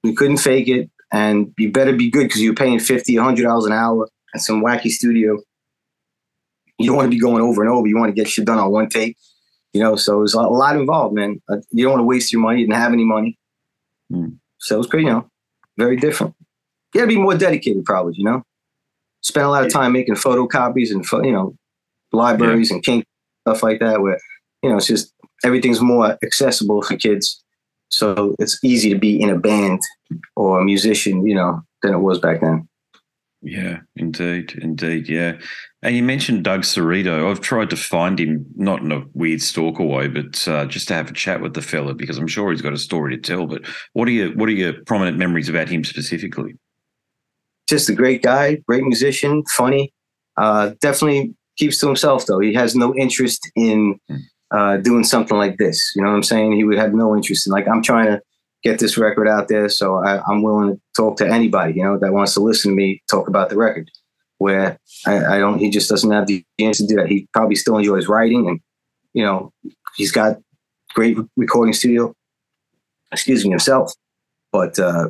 You 0.03 0.13
couldn't 0.13 0.37
fake 0.37 0.67
it 0.67 0.89
and 1.11 1.53
you 1.57 1.71
better 1.71 1.93
be 1.93 2.09
good 2.09 2.27
because 2.27 2.41
you're 2.41 2.55
paying 2.55 2.79
50 2.79 3.17
100 3.17 3.43
dollars 3.43 3.65
an 3.65 3.73
hour 3.73 4.09
at 4.33 4.41
some 4.41 4.63
wacky 4.63 4.89
studio. 4.89 5.37
You 6.77 6.87
don't 6.87 6.97
want 6.97 7.05
to 7.05 7.15
be 7.15 7.19
going 7.19 7.41
over 7.41 7.61
and 7.61 7.71
over. 7.71 7.87
You 7.87 7.97
want 7.97 8.13
to 8.13 8.21
get 8.21 8.29
shit 8.29 8.45
done 8.45 8.59
on 8.59 8.71
one 8.71 8.89
take 8.89 9.15
you 9.75 9.81
know? 9.81 9.97
So 9.97 10.19
there's 10.19 10.33
a 10.33 10.41
lot 10.41 10.77
involved 10.77 11.13
man. 11.13 11.41
Uh, 11.49 11.57
you 11.71 11.83
don't 11.83 11.91
want 11.91 11.99
to 11.99 12.05
waste 12.05 12.31
your 12.31 12.41
money 12.41 12.61
you 12.61 12.65
didn't 12.65 12.79
have 12.79 12.93
any 12.93 13.03
money. 13.03 13.37
Mm. 14.13 14.37
so 14.59 14.75
it 14.75 14.77
was 14.77 14.87
pretty 14.87 15.05
you 15.05 15.11
know 15.11 15.29
very 15.77 15.97
different. 15.97 16.33
You 16.93 17.01
gotta 17.01 17.07
be 17.07 17.19
more 17.19 17.35
dedicated 17.35 17.83
probably 17.85 18.13
you 18.15 18.23
know? 18.23 18.43
Spend 19.21 19.45
a 19.45 19.49
lot 19.49 19.65
of 19.65 19.71
time 19.71 19.91
making 19.91 20.15
photocopies 20.15 20.91
and 20.91 21.05
you 21.25 21.33
know 21.33 21.55
libraries 22.13 22.69
yeah. 22.69 22.75
and 22.75 22.83
kink 22.83 23.05
stuff 23.41 23.61
like 23.63 23.79
that 23.79 24.01
where 24.01 24.17
you 24.63 24.69
know 24.69 24.77
it's 24.77 24.87
just 24.87 25.13
everything's 25.43 25.81
more 25.81 26.17
accessible 26.23 26.81
for 26.81 26.95
kids 26.95 27.43
so 27.89 28.35
it's 28.39 28.63
easy 28.63 28.89
to 28.89 28.99
be 28.99 29.21
in 29.21 29.29
a 29.29 29.37
band 29.37 29.79
or 30.35 30.59
a 30.59 30.65
musician, 30.65 31.25
you 31.25 31.35
know, 31.35 31.61
than 31.81 31.93
it 31.93 31.99
was 31.99 32.19
back 32.19 32.41
then. 32.41 32.67
Yeah, 33.41 33.81
indeed, 33.95 34.57
indeed, 34.59 35.07
yeah. 35.07 35.33
And 35.83 35.95
you 35.95 36.01
mentioned 36.01 36.43
Doug 36.43 36.61
Cerrito. 36.61 37.29
I've 37.29 37.41
tried 37.41 37.69
to 37.69 37.75
find 37.75 38.19
him, 38.19 38.45
not 38.55 38.81
in 38.81 38.91
a 38.91 39.03
weird 39.13 39.39
stalker 39.41 39.83
way, 39.83 40.07
but 40.07 40.47
uh, 40.47 40.65
just 40.65 40.87
to 40.87 40.95
have 40.95 41.11
a 41.11 41.13
chat 41.13 41.41
with 41.41 41.53
the 41.53 41.61
fella 41.61 41.93
because 41.93 42.17
I'm 42.17 42.27
sure 42.27 42.49
he's 42.49 42.63
got 42.63 42.73
a 42.73 42.77
story 42.77 43.15
to 43.15 43.21
tell. 43.21 43.45
But 43.45 43.61
what 43.93 44.07
are 44.07 44.11
your 44.11 44.35
what 44.35 44.49
are 44.49 44.53
your 44.53 44.73
prominent 44.85 45.17
memories 45.17 45.47
about 45.47 45.69
him 45.69 45.83
specifically? 45.83 46.55
Just 47.69 47.87
a 47.87 47.93
great 47.93 48.23
guy, 48.23 48.55
great 48.67 48.83
musician, 48.83 49.43
funny. 49.55 49.93
Uh, 50.37 50.71
definitely 50.81 51.35
keeps 51.57 51.77
to 51.79 51.85
himself 51.85 52.25
though. 52.25 52.39
He 52.39 52.53
has 52.55 52.75
no 52.75 52.95
interest 52.95 53.47
in 53.55 53.99
hmm 54.09 54.15
uh, 54.51 54.77
doing 54.77 55.03
something 55.03 55.37
like 55.37 55.57
this. 55.57 55.91
You 55.95 56.03
know 56.03 56.09
what 56.09 56.15
I'm 56.15 56.23
saying? 56.23 56.53
He 56.53 56.63
would 56.63 56.77
have 56.77 56.93
no 56.93 57.15
interest 57.15 57.47
in 57.47 57.53
like 57.53 57.67
I'm 57.67 57.81
trying 57.81 58.07
to 58.07 58.21
get 58.63 58.79
this 58.79 58.97
record 58.97 59.27
out 59.27 59.47
there, 59.47 59.69
so 59.69 60.03
I, 60.03 60.21
am 60.31 60.41
willing 60.41 60.75
to 60.75 60.81
talk 60.95 61.17
to 61.17 61.27
anybody 61.27 61.73
you 61.75 61.83
know 61.83 61.99
that 61.99 62.13
wants 62.13 62.33
to 62.33 62.39
listen 62.39 62.71
to 62.71 62.75
me 62.75 63.01
talk 63.09 63.27
about 63.27 63.49
the 63.49 63.57
record. 63.57 63.89
Where 64.37 64.77
I, 65.07 65.35
I 65.35 65.39
don't, 65.39 65.59
he 65.59 65.69
just 65.69 65.89
doesn't 65.89 66.11
have 66.11 66.27
the 66.27 66.43
chance 66.59 66.77
to 66.79 66.85
do 66.85 66.95
that. 66.95 67.07
He 67.07 67.27
probably 67.31 67.55
still 67.55 67.77
enjoys 67.77 68.07
writing, 68.07 68.47
and 68.47 68.59
you 69.13 69.23
know 69.23 69.53
he's 69.95 70.11
got 70.11 70.37
great 70.93 71.17
recording 71.37 71.73
studio. 71.73 72.13
Excuse 73.11 73.45
me 73.45 73.51
himself, 73.51 73.93
but 74.51 74.77
uh, 74.77 75.09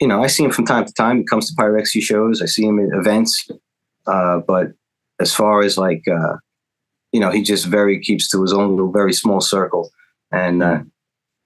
you 0.00 0.08
know 0.08 0.22
I 0.22 0.26
see 0.26 0.44
him 0.44 0.50
from 0.50 0.66
time 0.66 0.84
to 0.84 0.92
time. 0.92 1.18
He 1.18 1.24
comes 1.24 1.48
to 1.48 1.60
Pyrexia 1.60 2.02
shows. 2.02 2.42
I 2.42 2.46
see 2.46 2.66
him 2.66 2.78
at 2.78 2.98
events, 2.98 3.48
uh, 4.06 4.40
but 4.46 4.72
as 5.20 5.34
far 5.34 5.62
as 5.62 5.78
like 5.78 6.02
uh, 6.06 6.36
you 7.16 7.20
know, 7.20 7.30
he 7.30 7.40
just 7.40 7.64
very 7.64 7.98
keeps 7.98 8.28
to 8.28 8.42
his 8.42 8.52
own 8.52 8.72
little, 8.76 8.92
very 8.92 9.14
small 9.14 9.40
circle. 9.40 9.90
And, 10.30 10.62
uh, 10.62 10.80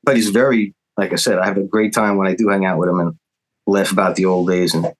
but 0.02 0.16
he's 0.16 0.30
very, 0.30 0.74
like 0.96 1.12
I 1.12 1.14
said, 1.14 1.38
I 1.38 1.46
have 1.46 1.59
a 1.59 1.62
great 1.62 1.94
time 1.94 2.16
when 2.16 2.26
I 2.26 2.35
do 2.35 2.48
hang 2.48 2.64
out 2.64 2.76
with 2.76 2.88
him 2.88 2.98
and 2.98 3.16
laugh 3.68 3.92
about 3.92 4.16
the 4.16 4.24
old 4.24 4.48
days. 4.48 4.74
And 4.74 4.92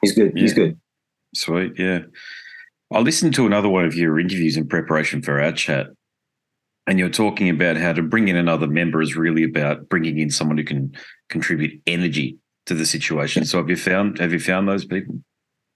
he's 0.00 0.10
good. 0.10 0.32
Yeah. 0.34 0.42
He's 0.42 0.54
good. 0.54 0.76
Sweet. 1.36 1.78
Yeah. 1.78 2.00
I 2.92 2.98
listened 2.98 3.32
to 3.36 3.46
another 3.46 3.68
one 3.68 3.84
of 3.84 3.94
your 3.94 4.18
interviews 4.18 4.56
in 4.56 4.66
preparation 4.66 5.22
for 5.22 5.40
our 5.40 5.52
chat. 5.52 5.86
And 6.88 6.98
you're 6.98 7.08
talking 7.08 7.48
about 7.48 7.76
how 7.76 7.92
to 7.92 8.02
bring 8.02 8.26
in 8.26 8.34
another 8.34 8.66
member 8.66 9.00
is 9.02 9.14
really 9.14 9.44
about 9.44 9.88
bringing 9.88 10.18
in 10.18 10.30
someone 10.30 10.58
who 10.58 10.64
can 10.64 10.96
contribute 11.28 11.80
energy 11.86 12.38
to 12.66 12.74
the 12.74 12.86
situation. 12.86 13.44
So 13.44 13.58
have 13.58 13.70
you 13.70 13.76
found 13.76 14.18
have 14.18 14.32
you 14.32 14.40
found 14.40 14.66
those 14.66 14.84
people? 14.84 15.20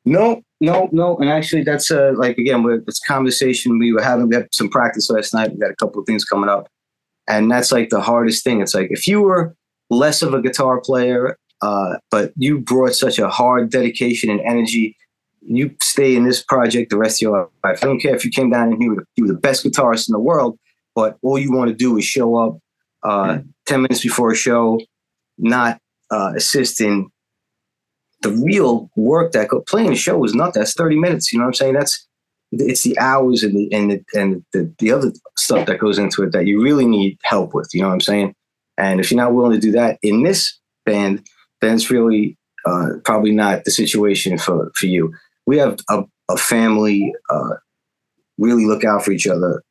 No, 0.09 0.43
no, 0.61 0.89
no. 0.91 1.19
And 1.19 1.29
actually, 1.29 1.65
that's 1.65 1.91
uh, 1.91 2.13
like 2.17 2.39
again, 2.39 2.63
we're, 2.63 2.83
it's 2.87 2.99
conversation 3.01 3.79
we 3.79 3.93
were 3.93 4.03
having. 4.03 4.29
We 4.29 4.37
had 4.37 4.49
some 4.53 4.71
practice 4.71 5.11
last 5.11 5.35
night. 5.35 5.53
We 5.53 5.59
got 5.59 5.71
a 5.71 5.77
couple 5.77 6.01
of 6.01 6.07
things 6.07 6.25
coming 6.25 6.49
up, 6.49 6.69
and 7.29 7.51
that's 7.51 7.71
like 7.71 7.91
the 7.91 8.01
hardest 8.01 8.43
thing. 8.43 8.63
It's 8.63 8.75
like 8.75 8.89
if 8.91 9.07
you 9.07 9.21
were 9.21 9.55
less 9.91 10.23
of 10.23 10.33
a 10.33 10.41
guitar 10.41 10.81
player, 10.81 11.37
uh, 11.61 11.97
but 12.11 12.33
you 12.37 12.59
brought 12.59 12.95
such 12.95 13.19
a 13.19 13.29
hard 13.29 13.71
dedication 13.71 14.31
and 14.31 14.41
energy. 14.41 14.97
You 15.43 15.75
stay 15.83 16.17
in 16.17 16.25
this 16.25 16.43
project 16.43 16.91
the 16.91 16.99
rest 16.99 17.19
of 17.19 17.23
your 17.23 17.51
life. 17.65 17.79
I 17.83 17.87
don't 17.87 18.01
care 18.01 18.15
if 18.15 18.25
you 18.25 18.31
came 18.31 18.51
down 18.51 18.73
and 18.73 18.83
you 18.83 18.95
were, 18.95 19.05
you 19.17 19.25
were 19.25 19.33
the 19.33 19.39
best 19.39 19.65
guitarist 19.65 20.09
in 20.09 20.13
the 20.13 20.19
world, 20.19 20.59
but 20.95 21.17
all 21.23 21.39
you 21.39 21.53
want 21.53 21.69
to 21.69 21.75
do 21.75 21.97
is 21.97 22.05
show 22.05 22.37
up 22.37 22.59
uh, 23.03 23.39
10 23.67 23.83
minutes 23.83 24.03
before 24.03 24.33
a 24.33 24.35
show, 24.35 24.81
not 25.39 25.81
uh, 26.11 26.33
assist 26.37 26.81
in 26.81 27.09
the 28.23 28.31
real 28.31 28.91
work 28.97 29.33
that 29.33 29.49
go, 29.49 29.61
playing 29.61 29.93
a 29.93 29.97
show 29.97 30.23
is 30.25 30.35
not 30.35 30.55
that's 30.55 30.75
30 30.75 30.99
minutes. 30.99 31.33
You 31.33 31.39
know 31.39 31.45
what 31.45 31.51
I'm 31.51 31.55
saying? 31.55 31.75
That's 31.75 32.07
it's 32.51 32.83
the 32.83 32.99
hours 32.99 33.43
and 33.43 33.55
the 33.55 33.73
and 33.73 33.91
the, 33.91 34.05
and 34.15 34.45
the, 34.53 34.75
the 34.79 34.91
other 34.91 35.13
stuff 35.37 35.67
that 35.67 35.79
goes 35.79 35.99
into 35.99 36.23
it 36.23 36.33
that 36.33 36.47
you 36.47 36.63
really 36.63 36.87
need 36.87 37.19
help 37.23 37.55
with. 37.55 37.71
You 37.73 37.83
know 37.83 37.89
what 37.89 37.95
I'm 37.95 38.01
saying? 38.01 38.35
And 38.77 39.01
if 39.01 39.11
you're 39.11 39.21
not 39.21 39.35
willing 39.35 39.53
to 39.53 39.59
do 39.59 39.73
that 39.73 39.99
in 40.03 40.23
this 40.23 40.59
band, 40.87 41.27
then 41.61 41.75
it's 41.75 41.91
really 41.91 42.37
uh, 42.65 42.91
probably 43.05 43.33
not 43.33 43.65
the 43.65 43.71
situation 43.71 44.39
for 44.39 44.71
for 44.75 44.87
you. 44.87 45.13
We 45.47 45.59
have 45.59 45.79
a, 45.91 46.05
a 46.29 46.37
family, 46.37 47.13
uh, 47.31 47.55
really 48.39 48.67
look 48.67 48.85
out 48.85 49.05
for 49.05 49.13
each 49.13 49.27
other 49.27 49.63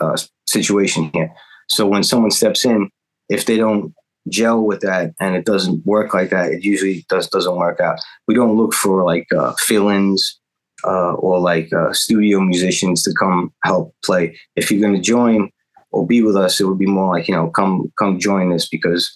uh, 0.00 0.16
situation 0.46 1.10
here. 1.12 1.32
So 1.68 1.86
when 1.86 2.02
someone 2.02 2.30
steps 2.30 2.64
in, 2.64 2.90
if 3.28 3.46
they 3.46 3.56
don't 3.56 3.94
gel 4.28 4.62
with 4.62 4.80
that 4.80 5.12
and 5.20 5.34
it 5.34 5.44
doesn't 5.44 5.84
work 5.84 6.14
like 6.14 6.30
that, 6.30 6.52
it 6.52 6.64
usually 6.64 7.04
does 7.08 7.28
doesn't 7.28 7.56
work 7.56 7.80
out. 7.80 7.98
We 8.28 8.34
don't 8.34 8.56
look 8.56 8.74
for 8.74 9.04
like 9.04 9.26
uh, 9.32 9.54
fill-ins 9.58 10.40
uh, 10.84 11.14
or 11.14 11.40
like 11.40 11.72
uh, 11.72 11.92
studio 11.92 12.40
musicians 12.40 13.02
to 13.04 13.14
come 13.18 13.52
help 13.64 13.94
play. 14.04 14.38
If 14.56 14.70
you're 14.70 14.80
going 14.80 14.94
to 14.94 15.00
join 15.00 15.50
or 15.90 16.06
be 16.06 16.22
with 16.22 16.36
us, 16.36 16.60
it 16.60 16.64
would 16.64 16.78
be 16.78 16.86
more 16.86 17.14
like 17.14 17.28
you 17.28 17.34
know 17.34 17.50
come 17.50 17.92
come 17.98 18.18
join 18.18 18.52
us 18.52 18.68
because 18.68 19.14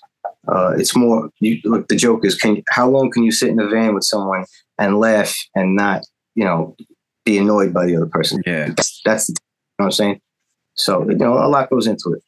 uh, 0.48 0.74
it's 0.76 0.94
more. 0.96 1.30
You, 1.40 1.60
look, 1.64 1.88
the 1.88 1.96
joke 1.96 2.24
is, 2.24 2.36
can 2.36 2.62
how 2.70 2.88
long 2.88 3.10
can 3.10 3.24
you 3.24 3.32
sit 3.32 3.50
in 3.50 3.60
a 3.60 3.68
van 3.68 3.94
with 3.94 4.04
someone 4.04 4.44
and 4.78 4.98
laugh 4.98 5.34
and 5.54 5.74
not 5.74 6.04
you 6.34 6.44
know 6.44 6.76
be 7.24 7.38
annoyed 7.38 7.72
by 7.72 7.86
the 7.86 7.96
other 7.96 8.06
person? 8.06 8.42
Yeah, 8.46 8.68
that's, 8.68 9.00
that's 9.04 9.26
the, 9.26 9.32
you 9.32 9.36
know 9.78 9.84
what 9.84 9.86
I'm 9.86 9.92
saying. 9.92 10.20
So 10.74 11.08
you 11.08 11.16
know 11.16 11.34
a 11.34 11.48
lot 11.48 11.70
goes 11.70 11.86
into 11.86 12.12
it. 12.12 12.22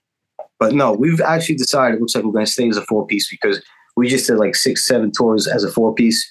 But 0.59 0.75
no, 0.75 0.93
we've 0.93 1.21
actually 1.21 1.57
decided 1.57 1.97
it 1.97 2.01
looks 2.01 2.15
like 2.15 2.25
we're 2.25 2.33
going 2.33 2.47
to 2.47 2.51
stay 2.51 2.69
as 2.69 2.77
a 2.77 2.85
four 2.87 3.07
piece 3.07 3.29
because 3.31 3.63
we 3.97 4.09
just 4.09 4.27
did 4.27 4.39
like 4.39 4.55
six, 4.55 4.87
seven 4.87 5.13
tours 5.13 5.47
as 5.47 5.65
a 5.65 5.71
four 5.71 5.95
piece. 5.95 6.27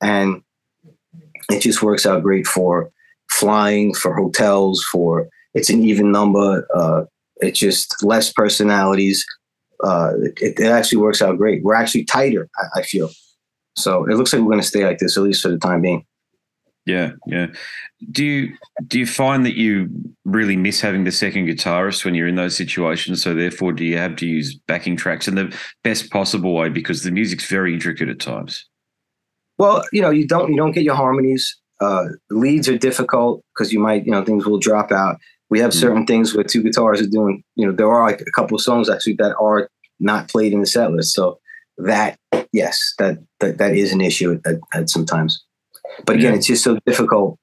And 0.00 0.42
it 1.50 1.60
just 1.60 1.82
works 1.82 2.06
out 2.06 2.22
great 2.22 2.46
for 2.46 2.90
flying, 3.30 3.94
for 3.94 4.14
hotels, 4.14 4.84
for 4.84 5.28
it's 5.54 5.70
an 5.70 5.82
even 5.84 6.12
number. 6.12 6.66
Uh, 6.74 7.04
it's 7.36 7.58
just 7.58 8.02
less 8.02 8.32
personalities. 8.32 9.24
Uh, 9.82 10.12
it, 10.40 10.60
it, 10.60 10.66
actually 10.66 10.98
works 10.98 11.20
out 11.20 11.36
great. 11.36 11.62
We're 11.64 11.74
actually 11.74 12.04
tighter, 12.04 12.48
I, 12.56 12.80
I 12.80 12.82
feel. 12.82 13.10
So 13.76 14.04
it 14.04 14.14
looks 14.14 14.32
like 14.32 14.42
we're 14.42 14.50
going 14.50 14.60
to 14.60 14.66
stay 14.66 14.84
like 14.84 14.98
this, 14.98 15.16
at 15.16 15.24
least 15.24 15.42
for 15.42 15.48
the 15.48 15.58
time 15.58 15.82
being. 15.82 16.04
Yeah, 16.84 17.12
yeah. 17.26 17.46
Do 18.10 18.24
you 18.24 18.56
do 18.88 18.98
you 18.98 19.06
find 19.06 19.46
that 19.46 19.54
you 19.54 19.88
really 20.24 20.56
miss 20.56 20.80
having 20.80 21.04
the 21.04 21.12
second 21.12 21.46
guitarist 21.46 22.04
when 22.04 22.14
you're 22.14 22.26
in 22.26 22.34
those 22.34 22.56
situations? 22.56 23.22
So 23.22 23.34
therefore, 23.34 23.72
do 23.72 23.84
you 23.84 23.96
have 23.98 24.16
to 24.16 24.26
use 24.26 24.54
backing 24.66 24.96
tracks 24.96 25.28
in 25.28 25.36
the 25.36 25.56
best 25.84 26.10
possible 26.10 26.54
way 26.54 26.68
because 26.70 27.04
the 27.04 27.12
music's 27.12 27.46
very 27.46 27.72
intricate 27.72 28.08
at 28.08 28.18
times? 28.18 28.66
Well, 29.58 29.84
you 29.92 30.02
know, 30.02 30.10
you 30.10 30.26
don't 30.26 30.50
you 30.50 30.56
don't 30.56 30.72
get 30.72 30.82
your 30.82 30.96
harmonies. 30.96 31.56
Uh, 31.80 32.06
leads 32.30 32.68
are 32.68 32.78
difficult 32.78 33.44
because 33.54 33.72
you 33.72 33.78
might 33.78 34.04
you 34.04 34.10
know 34.10 34.24
things 34.24 34.44
will 34.44 34.58
drop 34.58 34.90
out. 34.90 35.18
We 35.50 35.60
have 35.60 35.72
hmm. 35.72 35.78
certain 35.78 36.04
mm. 36.04 36.08
things 36.08 36.34
where 36.34 36.44
two 36.44 36.62
guitars 36.62 37.00
are 37.00 37.06
doing. 37.06 37.44
You 37.54 37.66
know, 37.66 37.72
there 37.72 37.90
are 37.90 38.06
like 38.10 38.22
a 38.22 38.30
couple 38.32 38.56
of 38.56 38.62
songs 38.62 38.88
actually 38.88 39.14
that 39.14 39.36
are 39.36 39.68
not 40.00 40.28
played 40.28 40.52
in 40.52 40.60
the 40.60 40.66
set 40.66 40.90
list. 40.90 41.14
So 41.14 41.38
that 41.78 42.18
yes, 42.52 42.94
that 42.98 43.18
that, 43.38 43.58
that 43.58 43.76
is 43.76 43.92
an 43.92 44.00
issue 44.00 44.40
at, 44.44 44.56
at 44.74 44.90
sometimes. 44.90 45.44
But 46.04 46.16
again, 46.16 46.32
yeah. 46.32 46.38
it's 46.38 46.46
just 46.46 46.64
so 46.64 46.78
difficult 46.86 47.38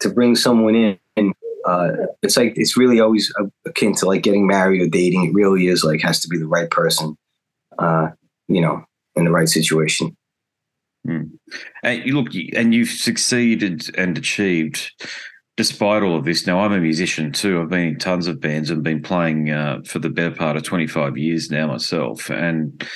to 0.00 0.10
bring 0.10 0.36
someone 0.36 0.74
in. 0.74 0.98
And 1.16 1.34
uh, 1.66 1.92
it's 2.22 2.36
like 2.36 2.54
it's 2.56 2.76
really 2.76 3.00
always 3.00 3.32
akin 3.66 3.94
to 3.96 4.06
like 4.06 4.22
getting 4.22 4.46
married 4.46 4.82
or 4.82 4.88
dating. 4.88 5.26
It 5.26 5.34
really 5.34 5.68
is 5.68 5.84
like 5.84 6.00
has 6.02 6.20
to 6.20 6.28
be 6.28 6.38
the 6.38 6.46
right 6.46 6.70
person, 6.70 7.16
uh, 7.78 8.08
you 8.48 8.60
know, 8.60 8.84
in 9.14 9.24
the 9.24 9.30
right 9.30 9.48
situation. 9.48 10.16
Mm. 11.06 11.30
And 11.82 12.04
you 12.04 12.20
look, 12.20 12.28
and 12.54 12.74
you've 12.74 12.88
succeeded 12.88 13.96
and 13.96 14.18
achieved 14.18 14.92
despite 15.56 16.02
all 16.02 16.16
of 16.16 16.24
this. 16.24 16.46
Now, 16.46 16.60
I'm 16.60 16.72
a 16.72 16.80
musician 16.80 17.32
too. 17.32 17.60
I've 17.60 17.70
been 17.70 17.88
in 17.88 17.98
tons 17.98 18.26
of 18.26 18.40
bands 18.40 18.70
and 18.70 18.82
been 18.82 19.02
playing 19.02 19.50
uh, 19.50 19.80
for 19.86 19.98
the 19.98 20.10
better 20.10 20.34
part 20.34 20.56
of 20.56 20.64
25 20.64 21.16
years 21.16 21.50
now 21.50 21.66
myself. 21.66 22.30
And 22.30 22.86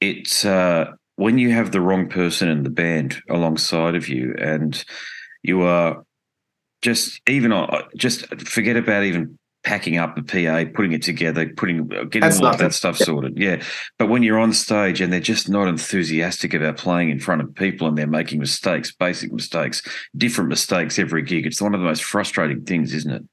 it's 0.00 0.44
uh, 0.44 0.92
when 1.18 1.36
you 1.36 1.50
have 1.50 1.72
the 1.72 1.80
wrong 1.80 2.08
person 2.08 2.48
in 2.48 2.62
the 2.62 2.70
band 2.70 3.20
alongside 3.28 3.96
of 3.96 4.08
you 4.08 4.36
and 4.38 4.84
you 5.42 5.62
are 5.62 6.04
just 6.80 7.20
even 7.28 7.52
uh, 7.52 7.82
just 7.96 8.24
forget 8.46 8.76
about 8.76 9.02
even 9.02 9.36
packing 9.64 9.98
up 9.98 10.14
the 10.14 10.22
PA, 10.22 10.70
putting 10.72 10.92
it 10.92 11.02
together, 11.02 11.48
putting 11.56 11.88
getting 11.88 12.20
That's 12.20 12.40
all 12.40 12.46
of 12.46 12.58
that 12.58 12.72
stuff 12.72 13.00
yeah. 13.00 13.06
sorted. 13.06 13.36
Yeah. 13.36 13.62
But 13.98 14.08
when 14.08 14.22
you're 14.22 14.38
on 14.38 14.52
stage 14.52 15.00
and 15.00 15.12
they're 15.12 15.18
just 15.18 15.48
not 15.48 15.66
enthusiastic 15.66 16.54
about 16.54 16.76
playing 16.76 17.10
in 17.10 17.18
front 17.18 17.42
of 17.42 17.52
people 17.52 17.88
and 17.88 17.98
they're 17.98 18.06
making 18.06 18.38
mistakes, 18.38 18.94
basic 18.94 19.32
mistakes, 19.32 19.82
different 20.16 20.50
mistakes 20.50 21.00
every 21.00 21.22
gig, 21.22 21.46
it's 21.46 21.60
one 21.60 21.74
of 21.74 21.80
the 21.80 21.86
most 21.86 22.04
frustrating 22.04 22.64
things, 22.64 22.94
isn't 22.94 23.12
it? 23.12 23.24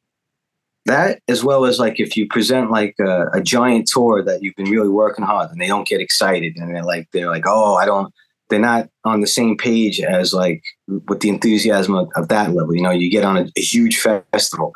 That 0.86 1.20
as 1.28 1.44
well 1.44 1.66
as 1.66 1.80
like 1.80 2.00
if 2.00 2.16
you 2.16 2.28
present 2.28 2.70
like 2.70 2.96
a, 3.00 3.28
a, 3.34 3.42
giant 3.42 3.88
tour 3.88 4.24
that 4.24 4.44
you've 4.44 4.56
been 4.56 4.70
really 4.70 4.90
working 4.90 5.26
hard 5.26 5.50
and 5.50 5.60
they 5.60 5.68
don't 5.68 5.88
get 5.88 6.00
excited 6.00 6.54
and 6.58 6.74
they're 6.74 6.84
like 6.84 7.08
they're 7.12 7.30
like 7.30 7.46
oh 7.48 7.76
i 7.76 7.86
don't 7.86 8.14
they're 8.50 8.60
not 8.60 8.90
on 9.04 9.22
the 9.22 9.28
same 9.28 9.58
page 9.58 10.00
as 10.00 10.34
like 10.34 10.64
with 11.08 11.22
the 11.22 11.30
enthusiasm 11.30 11.96
of, 11.96 12.10
of 12.16 12.28
that 12.28 12.54
level. 12.54 12.76
You 12.76 12.82
know 12.82 12.92
you 12.92 13.10
get 13.10 13.26
on 13.26 13.38
a, 13.38 13.48
a, 13.58 13.62
huge 13.62 14.00
festival 14.00 14.74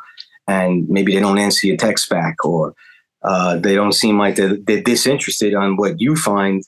and 0.48 0.88
maybe 0.88 1.14
they 1.14 1.20
don't 1.20 1.38
answer 1.38 1.66
your 1.66 1.76
text 1.76 2.08
back 2.10 2.44
or 2.44 2.74
uh, 3.22 3.56
they 3.56 3.74
don't 3.74 3.92
seem 3.92 4.18
like 4.18 4.36
they're, 4.36 4.56
they're 4.56 4.82
disinterested 4.82 5.54
on 5.54 5.76
what 5.76 6.00
you 6.00 6.16
find 6.16 6.64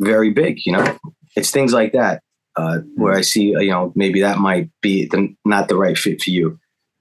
very 0.00 0.30
big 0.30 0.58
you 0.64 0.72
know? 0.72 0.98
It's 1.36 1.50
things 1.50 1.72
like 1.72 1.92
that 1.92 2.22
uh, 2.56 2.78
where 2.96 3.14
i 3.14 3.20
see 3.20 3.50
you 3.50 3.70
know 3.70 3.92
maybe 3.94 4.20
that 4.20 4.38
might 4.38 4.70
be 4.80 5.06
the, 5.06 5.34
not 5.44 5.68
the 5.68 5.76
right 5.76 5.98
fit 5.98 6.22
for 6.22 6.30
you 6.30 6.58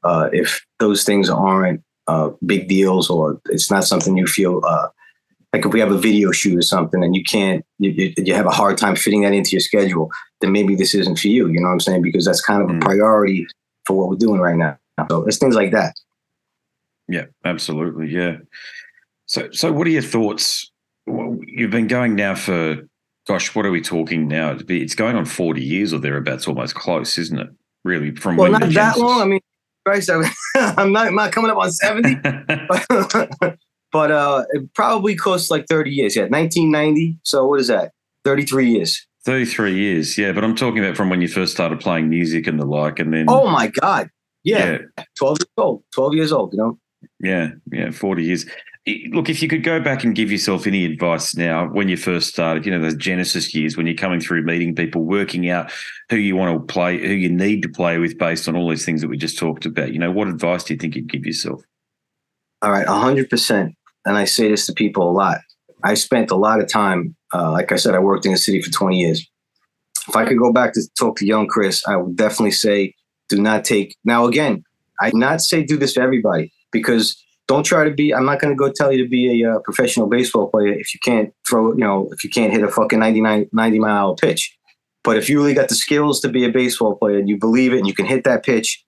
uh, 0.07 0.29
if 0.31 0.65
those 0.79 1.03
things 1.03 1.29
aren't 1.29 1.81
uh, 2.07 2.29
big 2.45 2.69
deals 2.69 3.09
or 3.09 3.41
it's 3.47 3.69
not 3.69 3.83
something 3.83 4.15
you 4.15 4.25
feel 4.25 4.61
uh, 4.65 4.87
like 5.51 5.65
if 5.65 5.73
we 5.73 5.81
have 5.81 5.91
a 5.91 5.97
video 5.97 6.31
shoot 6.31 6.57
or 6.57 6.61
something 6.61 7.03
and 7.03 7.13
you 7.13 7.23
can't 7.23 7.65
you, 7.79 8.13
you, 8.17 8.33
have 8.33 8.45
a 8.45 8.57
hard 8.61 8.77
time 8.77 8.95
fitting 8.95 9.21
that 9.21 9.33
into 9.33 9.51
your 9.51 9.59
schedule 9.59 10.09
then 10.39 10.53
maybe 10.53 10.75
this 10.75 10.95
isn't 10.95 11.19
for 11.19 11.27
you 11.27 11.49
you 11.49 11.59
know 11.59 11.67
what 11.67 11.73
i'm 11.73 11.79
saying? 11.81 12.01
Because 12.01 12.25
that's 12.25 12.41
kind 12.41 12.61
of 12.63 12.69
a 12.69 12.73
mm. 12.73 12.81
priority 12.81 13.45
for 13.85 13.97
what 13.97 14.09
we're 14.09 14.15
doing 14.15 14.39
right 14.39 14.55
now. 14.55 14.77
So 15.09 15.25
it's 15.25 15.37
things 15.37 15.55
like 15.55 15.71
that. 15.71 15.93
Yeah 17.09 17.25
absolutely 17.43 18.09
yeah. 18.09 18.37
So 19.25 19.49
so 19.51 19.73
what 19.73 19.87
are 19.87 19.91
your 19.91 20.01
thoughts? 20.01 20.71
You've 21.05 21.71
been 21.71 21.87
going 21.87 22.15
now 22.15 22.35
for 22.35 22.87
gosh 23.27 23.53
what 23.55 23.65
are 23.65 23.71
we 23.71 23.81
talking 23.81 24.29
now? 24.29 24.57
It's 24.69 24.95
going 24.95 25.17
on 25.17 25.25
40 25.25 25.61
years 25.61 25.93
or 25.93 25.99
thereabouts 25.99 26.47
almost 26.47 26.75
close 26.75 27.17
isn't 27.17 27.39
it? 27.39 27.49
Really 27.83 28.15
from 28.15 28.37
well 28.37 28.51
not 28.51 28.69
that 28.69 28.97
long. 28.97 29.21
i 29.21 29.25
mean 29.25 29.41
Christ, 29.87 30.09
I'm 30.55 30.91
not, 30.91 31.07
I'm 31.07 31.15
not 31.15 31.31
coming 31.31 31.49
up 31.49 31.57
on 31.57 31.71
70, 31.71 32.15
but 33.91 34.11
uh, 34.11 34.43
it 34.51 34.73
probably 34.73 35.15
costs 35.15 35.49
like 35.49 35.65
30 35.69 35.91
years. 35.91 36.13
Yeah, 36.13 36.23
1990. 36.23 37.19
So 37.23 37.47
what 37.47 37.61
is 37.61 37.67
that? 37.67 37.93
33 38.25 38.69
years. 38.69 39.07
33 39.25 39.75
years, 39.75 40.17
yeah. 40.17 40.33
But 40.33 40.43
I'm 40.43 40.55
talking 40.55 40.83
about 40.83 40.97
from 40.97 41.09
when 41.09 41.21
you 41.21 41.29
first 41.29 41.53
started 41.53 41.79
playing 41.79 42.09
music 42.09 42.47
and 42.47 42.59
the 42.59 42.65
like, 42.65 42.99
and 42.99 43.13
then. 43.13 43.27
Oh 43.29 43.49
my 43.49 43.67
God. 43.67 44.09
Yeah. 44.43 44.79
yeah. 44.97 45.03
12 45.17 45.37
years 45.39 45.49
old. 45.55 45.83
12 45.93 46.13
years 46.15 46.31
old, 46.33 46.51
you 46.51 46.59
know? 46.59 46.77
Yeah, 47.21 47.51
yeah, 47.71 47.91
40 47.91 48.23
years 48.23 48.45
look, 49.11 49.29
if 49.29 49.41
you 49.41 49.49
could 49.49 49.63
go 49.63 49.81
back 49.81 50.03
and 50.03 50.15
give 50.15 50.31
yourself 50.31 50.65
any 50.65 50.85
advice 50.85 51.35
now 51.35 51.67
when 51.67 51.89
you 51.89 51.97
first 51.97 52.29
started, 52.29 52.65
you 52.65 52.71
know, 52.71 52.81
those 52.81 52.95
Genesis 52.95 53.53
years 53.53 53.75
when 53.75 53.85
you're 53.85 53.95
coming 53.95 54.19
through 54.19 54.43
meeting 54.43 54.73
people, 54.75 55.03
working 55.03 55.49
out 55.49 55.71
who 56.09 56.15
you 56.15 56.35
want 56.35 56.67
to 56.67 56.73
play, 56.73 56.97
who 56.97 57.13
you 57.13 57.29
need 57.29 57.61
to 57.63 57.69
play 57.69 57.97
with 57.97 58.17
based 58.17 58.47
on 58.47 58.55
all 58.55 58.69
these 58.69 58.85
things 58.85 59.01
that 59.01 59.09
we 59.09 59.17
just 59.17 59.37
talked 59.37 59.65
about, 59.65 59.91
you 59.91 59.99
know, 59.99 60.11
what 60.11 60.27
advice 60.27 60.63
do 60.63 60.73
you 60.73 60.79
think 60.79 60.95
you'd 60.95 61.11
give 61.11 61.25
yourself? 61.25 61.61
All 62.61 62.71
right, 62.71 62.87
100%. 62.87 63.73
And 64.05 64.17
I 64.17 64.25
say 64.25 64.49
this 64.49 64.65
to 64.67 64.73
people 64.73 65.09
a 65.09 65.11
lot. 65.11 65.39
I 65.83 65.93
spent 65.93 66.31
a 66.31 66.35
lot 66.35 66.61
of 66.61 66.67
time, 66.69 67.15
uh, 67.33 67.51
like 67.51 67.71
I 67.71 67.75
said, 67.75 67.93
I 67.93 67.99
worked 67.99 68.25
in 68.25 68.31
the 68.31 68.37
city 68.37 68.61
for 68.61 68.71
20 68.71 68.97
years. 68.97 69.27
If 70.07 70.15
I 70.15 70.25
could 70.25 70.39
go 70.39 70.53
back 70.53 70.73
to 70.73 70.81
talk 70.97 71.17
to 71.17 71.25
young 71.25 71.47
Chris, 71.47 71.85
I 71.87 71.97
would 71.97 72.15
definitely 72.15 72.51
say 72.51 72.93
do 73.27 73.41
not 73.41 73.65
take. 73.65 73.97
Now, 74.05 74.25
again, 74.25 74.63
I 75.01 75.11
not 75.13 75.41
say 75.41 75.63
do 75.63 75.77
this 75.77 75.93
for 75.93 76.01
everybody 76.01 76.53
because 76.71 77.21
don't 77.47 77.63
try 77.63 77.85
to 77.85 77.91
be. 77.91 78.13
I'm 78.13 78.25
not 78.25 78.39
going 78.39 78.53
to 78.53 78.57
go 78.57 78.71
tell 78.71 78.91
you 78.91 79.01
to 79.03 79.09
be 79.09 79.41
a 79.41 79.55
uh, 79.55 79.59
professional 79.59 80.07
baseball 80.07 80.49
player 80.49 80.73
if 80.73 80.93
you 80.93 80.99
can't 81.03 81.33
throw. 81.47 81.71
You 81.73 81.79
know, 81.79 82.09
if 82.11 82.23
you 82.23 82.29
can't 82.29 82.51
hit 82.51 82.63
a 82.63 82.67
fucking 82.67 82.99
99, 82.99 83.49
90 83.51 83.79
mile 83.79 84.15
pitch. 84.15 84.53
But 85.03 85.17
if 85.17 85.29
you 85.29 85.39
really 85.39 85.53
got 85.53 85.69
the 85.69 85.75
skills 85.75 86.19
to 86.21 86.29
be 86.29 86.43
a 86.43 86.49
baseball 86.49 86.95
player 86.95 87.17
and 87.17 87.29
you 87.29 87.37
believe 87.37 87.73
it 87.73 87.77
and 87.77 87.87
you 87.87 87.93
can 87.93 88.05
hit 88.05 88.25
that 88.25 88.43
pitch, 88.43 88.83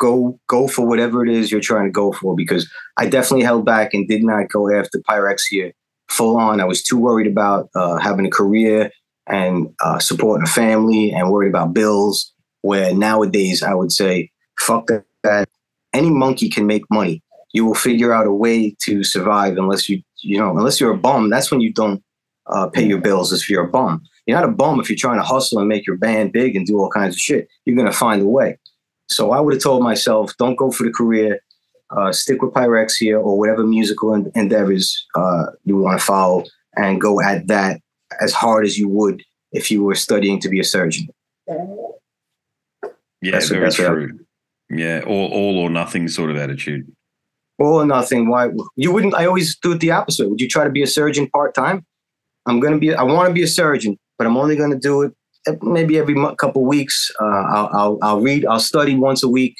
go 0.00 0.38
go 0.48 0.68
for 0.68 0.86
whatever 0.86 1.24
it 1.24 1.30
is 1.30 1.50
you're 1.50 1.60
trying 1.60 1.86
to 1.86 1.90
go 1.90 2.12
for. 2.12 2.36
Because 2.36 2.70
I 2.96 3.06
definitely 3.08 3.44
held 3.44 3.64
back 3.64 3.92
and 3.92 4.06
did 4.06 4.22
not 4.22 4.48
go 4.50 4.72
after 4.72 5.00
pyrexia 5.00 5.72
full 6.08 6.36
on. 6.36 6.60
I 6.60 6.64
was 6.64 6.82
too 6.82 6.98
worried 6.98 7.26
about 7.26 7.70
uh, 7.74 7.96
having 7.96 8.26
a 8.26 8.30
career 8.30 8.92
and 9.26 9.74
uh, 9.82 9.98
supporting 9.98 10.44
a 10.44 10.50
family 10.50 11.10
and 11.10 11.32
worried 11.32 11.48
about 11.48 11.74
bills. 11.74 12.32
Where 12.60 12.94
nowadays 12.94 13.62
I 13.62 13.74
would 13.74 13.90
say, 13.90 14.30
fuck 14.60 14.88
that. 15.24 15.48
Any 15.92 16.10
monkey 16.10 16.48
can 16.48 16.66
make 16.66 16.82
money. 16.90 17.23
You 17.54 17.64
will 17.64 17.74
figure 17.74 18.12
out 18.12 18.26
a 18.26 18.32
way 18.32 18.76
to 18.82 19.02
survive 19.02 19.56
unless 19.56 19.88
you, 19.88 20.02
you 20.22 20.38
know, 20.38 20.50
unless 20.50 20.78
you're 20.78 20.92
a 20.92 20.98
bum. 20.98 21.30
That's 21.30 21.50
when 21.50 21.62
you 21.62 21.72
don't 21.72 22.02
uh, 22.46 22.68
pay 22.68 22.84
your 22.84 23.00
bills 23.00 23.32
if 23.32 23.48
you're 23.48 23.64
a 23.64 23.70
bum. 23.70 24.02
You're 24.26 24.38
not 24.38 24.48
a 24.48 24.52
bum 24.52 24.80
if 24.80 24.90
you're 24.90 24.98
trying 24.98 25.18
to 25.18 25.24
hustle 25.24 25.58
and 25.58 25.68
make 25.68 25.86
your 25.86 25.96
band 25.96 26.32
big 26.32 26.56
and 26.56 26.66
do 26.66 26.78
all 26.78 26.90
kinds 26.90 27.14
of 27.14 27.20
shit. 27.20 27.48
You're 27.64 27.76
going 27.76 27.90
to 27.90 27.96
find 27.96 28.20
a 28.20 28.26
way. 28.26 28.58
So 29.08 29.30
I 29.32 29.40
would 29.40 29.54
have 29.54 29.62
told 29.62 29.82
myself, 29.82 30.34
don't 30.38 30.56
go 30.56 30.70
for 30.70 30.84
the 30.84 30.92
career. 30.92 31.40
Uh, 31.90 32.10
stick 32.10 32.42
with 32.42 32.52
pyrexia 32.52 33.22
or 33.22 33.38
whatever 33.38 33.62
musical 33.64 34.14
endeavors 34.34 35.06
uh, 35.14 35.46
you 35.64 35.76
want 35.76 35.98
to 35.98 36.04
follow 36.04 36.44
and 36.76 37.00
go 37.00 37.20
at 37.20 37.46
that 37.46 37.80
as 38.20 38.32
hard 38.32 38.64
as 38.64 38.76
you 38.78 38.88
would 38.88 39.22
if 39.52 39.70
you 39.70 39.84
were 39.84 39.94
studying 39.94 40.40
to 40.40 40.48
be 40.48 40.58
a 40.58 40.64
surgeon. 40.64 41.06
Yeah, 43.20 43.32
that's 43.32 43.48
very 43.48 43.70
true. 43.70 44.18
Yeah, 44.70 45.02
all 45.06 45.30
all 45.30 45.58
or 45.58 45.70
nothing 45.70 46.08
sort 46.08 46.30
of 46.30 46.36
attitude. 46.36 46.90
All 47.58 47.80
or 47.80 47.86
nothing. 47.86 48.28
Why 48.28 48.50
you 48.76 48.92
wouldn't? 48.92 49.14
I 49.14 49.26
always 49.26 49.56
do 49.58 49.72
it 49.72 49.80
the 49.80 49.92
opposite. 49.92 50.28
Would 50.28 50.40
you 50.40 50.48
try 50.48 50.64
to 50.64 50.70
be 50.70 50.82
a 50.82 50.86
surgeon 50.86 51.28
part 51.30 51.54
time? 51.54 51.86
I'm 52.46 52.60
gonna 52.60 52.78
be. 52.78 52.94
I 52.94 53.02
want 53.02 53.28
to 53.28 53.34
be 53.34 53.42
a 53.42 53.46
surgeon, 53.46 53.98
but 54.18 54.26
I'm 54.26 54.36
only 54.36 54.56
gonna 54.56 54.78
do 54.78 55.02
it 55.02 55.12
maybe 55.62 55.98
every 55.98 56.14
couple 56.36 56.64
weeks. 56.64 57.10
Uh, 57.20 57.24
I'll, 57.24 57.70
I'll, 57.72 57.98
I'll 58.02 58.20
read. 58.20 58.46
I'll 58.46 58.60
study 58.60 58.96
once 58.96 59.22
a 59.22 59.28
week. 59.28 59.56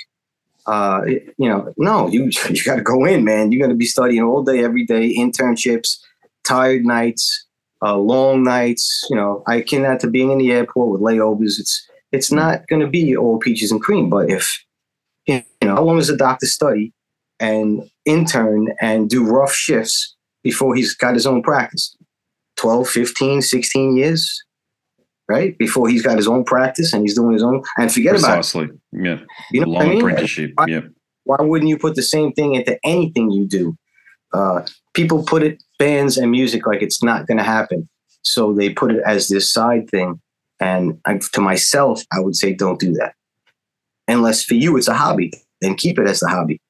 Uh, 0.67 1.03
you 1.37 1.49
know, 1.49 1.73
no, 1.77 2.09
you 2.09 2.25
you 2.51 2.65
got 2.65 2.77
to 2.77 2.83
go 2.83 3.05
in, 3.05 3.25
man. 3.25 3.53
You're 3.53 3.65
gonna 3.65 3.77
be 3.77 3.87
studying 3.87 4.23
all 4.23 4.43
day, 4.43 4.65
every 4.65 4.85
day. 4.85 5.15
Internships, 5.15 5.99
tired 6.45 6.85
nights, 6.85 7.47
uh, 7.83 7.97
long 7.97 8.43
nights. 8.43 9.07
You 9.11 9.17
know, 9.17 9.43
I 9.47 9.61
can 9.61 9.85
add 9.85 10.01
to 10.01 10.11
being 10.11 10.31
in 10.31 10.39
the 10.39 10.53
airport 10.53 10.91
with 10.91 11.01
layovers. 11.01 11.59
It's 11.59 11.87
it's 12.13 12.33
not 12.33 12.63
to 12.69 12.87
be 12.87 13.17
all 13.17 13.39
peaches 13.39 13.71
and 13.71 13.81
cream. 13.81 14.09
But 14.09 14.31
if 14.31 14.65
you 15.27 15.43
know, 15.63 15.77
how 15.77 15.83
long 15.83 15.97
does 15.97 16.11
a 16.11 16.17
doctor 16.17 16.47
study 16.47 16.93
and 17.45 17.83
intern 18.07 18.69
and 18.81 19.11
do 19.11 19.25
rough 19.25 19.53
shifts 19.53 20.17
before 20.43 20.75
he's 20.75 20.95
got 20.95 21.15
his 21.15 21.27
own 21.27 21.43
practice? 21.43 21.97
12, 22.57 22.89
15, 22.89 23.43
16 23.43 23.97
years, 23.97 24.43
right? 25.29 25.57
Before 25.59 25.89
he's 25.89 26.03
got 26.03 26.17
his 26.17 26.29
own 26.29 26.45
practice 26.45 26.93
and 26.93 27.03
he's 27.03 27.15
doing 27.15 27.33
his 27.33 27.43
own 27.43 27.63
and 27.79 27.93
forget 27.93 28.13
Precisely. 28.13 28.65
about 28.65 28.77
it. 28.77 28.81
Yeah. 29.05 29.19
You 29.51 29.61
know 29.61 29.69
Long 29.69 29.83
I 29.83 29.89
mean? 29.89 29.99
apprenticeship. 29.99 30.53
Why, 30.55 30.67
yeah. 30.69 30.81
Why 31.25 31.37
wouldn't 31.41 31.69
you 31.69 31.79
put 31.79 31.97
the 31.97 32.03
same 32.03 32.33
thing 32.33 32.55
into 32.55 32.79
anything 32.85 33.31
you 33.31 33.47
do? 33.47 33.77
Uh, 34.33 34.67
people 34.95 35.23
put 35.25 35.43
it 35.43 35.63
bands 35.79 36.17
and 36.17 36.31
music 36.31 36.67
like 36.67 36.83
it's 36.83 37.03
not 37.03 37.27
going 37.27 37.39
to 37.39 37.45
happen. 37.45 37.89
So 38.23 38.53
they 38.53 38.71
put 38.71 38.91
it 38.93 39.03
as 39.05 39.29
this 39.29 39.53
side 39.53 39.91
thing. 39.91 40.21
And 40.61 41.01
I, 41.05 41.19
to 41.33 41.41
myself, 41.41 42.03
I 42.13 42.21
would 42.21 42.37
say, 42.37 42.55
don't 42.55 42.81
do 42.81 42.93
that. 42.95 43.15
Unless 44.09 44.45
for 44.45 44.55
you, 44.55 44.77
it's 44.77 44.89
a 44.89 44.95
hobby, 44.95 45.33
then 45.61 45.75
keep 45.75 45.99
it 45.99 46.07
as 46.07 46.23
a 46.23 46.29
hobby. 46.29 46.61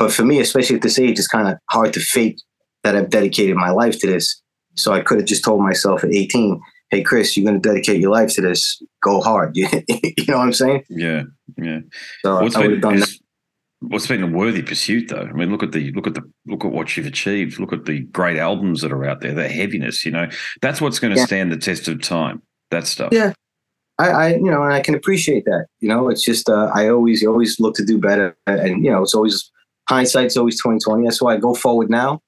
But 0.00 0.14
for 0.14 0.24
me, 0.24 0.40
especially 0.40 0.76
at 0.76 0.82
this 0.82 0.98
age, 0.98 1.18
it's 1.18 1.28
kind 1.28 1.46
of 1.46 1.58
hard 1.68 1.92
to 1.92 2.00
fake 2.00 2.40
that 2.84 2.96
I've 2.96 3.10
dedicated 3.10 3.54
my 3.54 3.68
life 3.68 3.98
to 3.98 4.06
this. 4.06 4.40
So 4.74 4.94
I 4.94 5.02
could 5.02 5.18
have 5.18 5.28
just 5.28 5.44
told 5.44 5.60
myself 5.60 6.02
at 6.02 6.10
18, 6.10 6.58
hey, 6.90 7.02
Chris, 7.02 7.36
you're 7.36 7.44
going 7.44 7.60
to 7.60 7.68
dedicate 7.68 8.00
your 8.00 8.10
life 8.10 8.32
to 8.36 8.40
this. 8.40 8.82
Go 9.02 9.20
hard. 9.20 9.54
you 9.56 9.68
know 10.26 10.38
what 10.38 10.44
I'm 10.44 10.54
saying? 10.54 10.84
Yeah. 10.88 11.24
Yeah. 11.58 11.80
So 12.22 12.40
what's 12.40 12.56
I 12.56 12.60
would 12.60 12.70
have 12.70 12.80
done 12.80 13.00
that. 13.00 13.10
What's 13.80 14.06
been 14.06 14.22
a 14.22 14.26
worthy 14.26 14.62
pursuit, 14.62 15.08
though? 15.10 15.20
I 15.20 15.32
mean, 15.32 15.50
look 15.50 15.62
at 15.62 15.72
the 15.72 15.92
look 15.92 16.06
at 16.06 16.14
the 16.14 16.22
look 16.46 16.64
at 16.64 16.72
what 16.72 16.96
you've 16.96 17.06
achieved. 17.06 17.58
Look 17.58 17.72
at 17.72 17.84
the 17.84 18.00
great 18.00 18.38
albums 18.38 18.80
that 18.80 18.92
are 18.92 19.04
out 19.04 19.20
there. 19.20 19.34
The 19.34 19.48
heaviness, 19.48 20.04
you 20.04 20.12
know, 20.12 20.28
that's 20.60 20.80
what's 20.82 20.98
going 20.98 21.14
to 21.14 21.20
yeah. 21.20 21.26
stand 21.26 21.52
the 21.52 21.56
test 21.56 21.88
of 21.88 22.02
time. 22.02 22.42
That 22.70 22.86
stuff. 22.86 23.08
Yeah, 23.10 23.32
I, 23.98 24.10
I, 24.10 24.28
you 24.34 24.50
know, 24.50 24.62
and 24.62 24.74
I 24.74 24.80
can 24.80 24.94
appreciate 24.94 25.46
that. 25.46 25.66
You 25.80 25.88
know, 25.88 26.10
it's 26.10 26.22
just 26.22 26.50
uh, 26.50 26.70
I 26.74 26.88
always 26.88 27.24
always 27.24 27.58
look 27.58 27.74
to 27.76 27.84
do 27.84 27.98
better, 27.98 28.36
and 28.46 28.84
you 28.84 28.90
know, 28.90 29.02
it's 29.02 29.14
always 29.14 29.49
hindsight's 29.90 30.36
always 30.36 30.60
twenty 30.60 30.78
twenty. 30.78 31.04
That's 31.04 31.20
why 31.20 31.34
I 31.34 31.36
go 31.36 31.54
forward 31.54 31.90
now, 31.90 32.22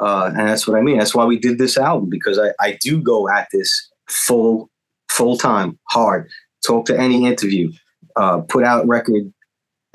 uh, 0.00 0.32
and 0.36 0.48
that's 0.48 0.66
what 0.66 0.76
I 0.76 0.82
mean. 0.82 0.98
That's 0.98 1.14
why 1.14 1.24
we 1.24 1.38
did 1.38 1.58
this 1.58 1.78
album 1.78 2.10
because 2.10 2.38
I 2.38 2.52
I 2.60 2.78
do 2.82 3.00
go 3.00 3.28
at 3.28 3.48
this 3.52 3.70
full 4.08 4.68
full 5.08 5.38
time 5.38 5.78
hard. 5.90 6.28
Talk 6.66 6.86
to 6.86 6.98
any 6.98 7.26
interview, 7.26 7.70
uh, 8.16 8.40
put 8.40 8.64
out 8.64 8.86
record 8.86 9.32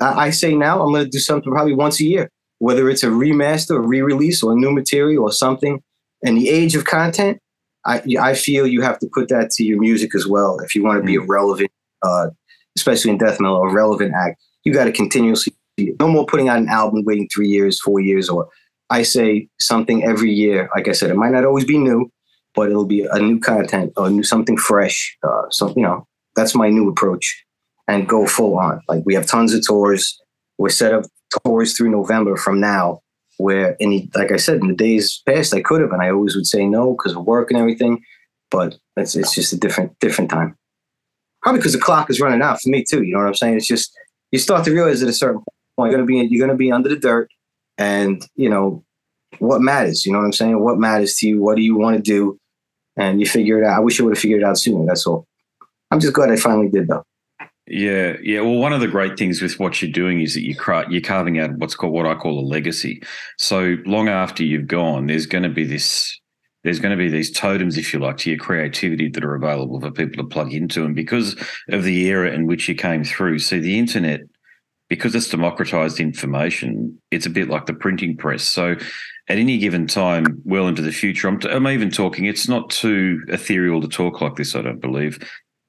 I 0.00 0.30
say 0.30 0.54
now 0.54 0.82
I'm 0.82 0.92
going 0.92 1.04
to 1.04 1.10
do 1.10 1.18
something 1.18 1.52
probably 1.52 1.74
once 1.74 2.00
a 2.00 2.04
year, 2.04 2.30
whether 2.58 2.88
it's 2.88 3.02
a 3.02 3.08
remaster, 3.08 3.76
a 3.76 3.80
re-release, 3.80 4.42
or 4.42 4.54
new 4.54 4.72
material 4.72 5.24
or 5.24 5.32
something. 5.32 5.82
In 6.22 6.34
the 6.34 6.48
age 6.48 6.74
of 6.74 6.84
content, 6.84 7.38
I 7.86 8.02
I 8.20 8.34
feel 8.34 8.66
you 8.66 8.82
have 8.82 8.98
to 9.00 9.08
put 9.12 9.28
that 9.28 9.50
to 9.52 9.64
your 9.64 9.78
music 9.78 10.14
as 10.14 10.26
well 10.26 10.58
if 10.60 10.74
you 10.74 10.82
want 10.82 11.00
to 11.00 11.06
be 11.06 11.16
a 11.16 11.20
mm. 11.20 11.28
relevant, 11.28 11.70
uh, 12.02 12.30
especially 12.76 13.10
in 13.10 13.18
death 13.18 13.40
metal, 13.40 13.62
a 13.62 13.72
relevant 13.72 14.14
act. 14.14 14.42
You 14.64 14.72
got 14.72 14.84
to 14.84 14.92
continuously. 14.92 15.54
No 16.00 16.08
more 16.08 16.26
putting 16.26 16.48
out 16.48 16.58
an 16.58 16.68
album, 16.68 17.04
waiting 17.04 17.28
three 17.32 17.48
years, 17.48 17.80
four 17.80 18.00
years, 18.00 18.28
or 18.28 18.48
I 18.90 19.02
say 19.02 19.48
something 19.60 20.04
every 20.04 20.32
year. 20.32 20.68
Like 20.74 20.88
I 20.88 20.92
said, 20.92 21.10
it 21.10 21.16
might 21.16 21.32
not 21.32 21.44
always 21.44 21.64
be 21.64 21.78
new, 21.78 22.10
but 22.54 22.68
it'll 22.68 22.86
be 22.86 23.06
a 23.10 23.18
new 23.18 23.38
content 23.38 23.92
or 23.96 24.10
new 24.10 24.22
something 24.22 24.56
fresh. 24.56 25.16
Uh, 25.22 25.42
so 25.50 25.72
you 25.76 25.82
know, 25.82 26.06
that's 26.36 26.54
my 26.54 26.68
new 26.68 26.88
approach 26.88 27.44
and 27.86 28.08
go 28.08 28.26
full 28.26 28.58
on. 28.58 28.80
Like 28.88 29.02
we 29.04 29.14
have 29.14 29.26
tons 29.26 29.54
of 29.54 29.66
tours. 29.66 30.20
We're 30.58 30.70
set 30.70 30.92
up 30.92 31.04
tours 31.44 31.76
through 31.76 31.90
November 31.90 32.36
from 32.36 32.60
now. 32.60 33.00
Where 33.38 33.74
any, 33.80 34.10
like 34.14 34.32
I 34.32 34.36
said, 34.36 34.60
in 34.60 34.68
the 34.68 34.74
days 34.74 35.22
past, 35.24 35.54
I 35.54 35.62
could 35.62 35.80
have, 35.80 35.92
and 35.92 36.02
I 36.02 36.10
always 36.10 36.36
would 36.36 36.46
say 36.46 36.66
no 36.66 36.92
because 36.92 37.16
of 37.16 37.24
work 37.24 37.50
and 37.50 37.58
everything. 37.58 38.02
But 38.50 38.76
it's 38.96 39.16
it's 39.16 39.34
just 39.34 39.54
a 39.54 39.56
different 39.56 39.98
different 40.00 40.30
time. 40.30 40.56
Probably 41.42 41.60
because 41.60 41.72
the 41.72 41.78
clock 41.78 42.10
is 42.10 42.20
running 42.20 42.42
out 42.42 42.60
for 42.60 42.68
me 42.68 42.84
too. 42.84 43.02
You 43.02 43.14
know 43.14 43.20
what 43.20 43.28
I'm 43.28 43.34
saying? 43.34 43.56
It's 43.56 43.66
just 43.66 43.96
you 44.30 44.38
start 44.38 44.64
to 44.64 44.72
realize 44.72 45.02
at 45.02 45.08
a 45.08 45.12
certain 45.12 45.42
point 45.80 45.92
you're 45.92 45.98
gonna 45.98 46.06
be 46.06 46.28
you're 46.30 46.46
gonna 46.46 46.56
be 46.56 46.72
under 46.72 46.88
the 46.88 46.96
dirt, 46.96 47.30
and 47.78 48.26
you 48.36 48.48
know 48.48 48.84
what 49.38 49.60
matters. 49.60 50.04
You 50.04 50.12
know 50.12 50.18
what 50.18 50.26
I'm 50.26 50.32
saying? 50.32 50.62
What 50.62 50.78
matters 50.78 51.14
to 51.16 51.28
you? 51.28 51.40
What 51.40 51.56
do 51.56 51.62
you 51.62 51.76
want 51.76 51.96
to 51.96 52.02
do? 52.02 52.38
And 52.96 53.20
you 53.20 53.26
figure 53.26 53.62
it 53.62 53.66
out. 53.66 53.76
I 53.76 53.80
wish 53.80 54.00
I 54.00 54.04
would 54.04 54.14
have 54.14 54.20
figured 54.20 54.42
it 54.42 54.44
out 54.44 54.58
sooner. 54.58 54.84
That's 54.84 55.06
all. 55.06 55.26
I'm 55.90 56.00
just 56.00 56.12
glad 56.12 56.30
I 56.30 56.36
finally 56.36 56.68
did 56.68 56.88
though. 56.88 57.04
Yeah, 57.66 58.16
yeah. 58.20 58.40
Well, 58.40 58.56
one 58.56 58.72
of 58.72 58.80
the 58.80 58.88
great 58.88 59.16
things 59.16 59.40
with 59.40 59.60
what 59.60 59.80
you're 59.80 59.92
doing 59.92 60.20
is 60.20 60.34
that 60.34 60.42
you 60.42 60.56
you're 60.88 61.00
carving 61.00 61.38
out 61.38 61.56
what's 61.58 61.76
called 61.76 61.92
what 61.92 62.04
I 62.04 62.16
call 62.16 62.40
a 62.40 62.42
legacy. 62.42 63.00
So 63.38 63.76
long 63.86 64.08
after 64.08 64.42
you've 64.42 64.66
gone, 64.66 65.06
there's 65.06 65.26
going 65.26 65.44
to 65.44 65.48
be 65.48 65.64
this. 65.64 66.18
There's 66.64 66.80
going 66.80 66.90
to 66.90 67.02
be 67.02 67.08
these 67.08 67.30
totems, 67.30 67.78
if 67.78 67.94
you 67.94 68.00
like, 68.00 68.18
to 68.18 68.30
your 68.30 68.38
creativity 68.38 69.08
that 69.08 69.24
are 69.24 69.34
available 69.34 69.80
for 69.80 69.90
people 69.90 70.22
to 70.22 70.28
plug 70.28 70.52
into, 70.52 70.84
and 70.84 70.94
because 70.94 71.34
of 71.70 71.84
the 71.84 72.06
era 72.06 72.32
in 72.32 72.46
which 72.46 72.68
you 72.68 72.74
came 72.74 73.02
through. 73.02 73.38
see, 73.38 73.60
the 73.60 73.78
internet, 73.78 74.20
because 74.90 75.14
it's 75.14 75.30
democratized 75.30 76.00
information, 76.00 77.00
it's 77.10 77.24
a 77.24 77.30
bit 77.30 77.48
like 77.48 77.64
the 77.64 77.72
printing 77.72 78.16
press. 78.16 78.42
So 78.42 78.72
at 79.28 79.38
any 79.38 79.56
given 79.56 79.86
time, 79.86 80.42
well 80.44 80.66
into 80.66 80.82
the 80.82 80.92
future, 80.92 81.28
I'm, 81.28 81.38
t- 81.38 81.48
I'm 81.48 81.68
even 81.68 81.90
talking. 81.90 82.26
It's 82.26 82.48
not 82.48 82.68
too 82.68 83.22
ethereal 83.28 83.80
to 83.80 83.88
talk 83.88 84.20
like 84.20 84.34
this. 84.34 84.56
I 84.56 84.62
don't 84.62 84.80
believe 84.80 85.18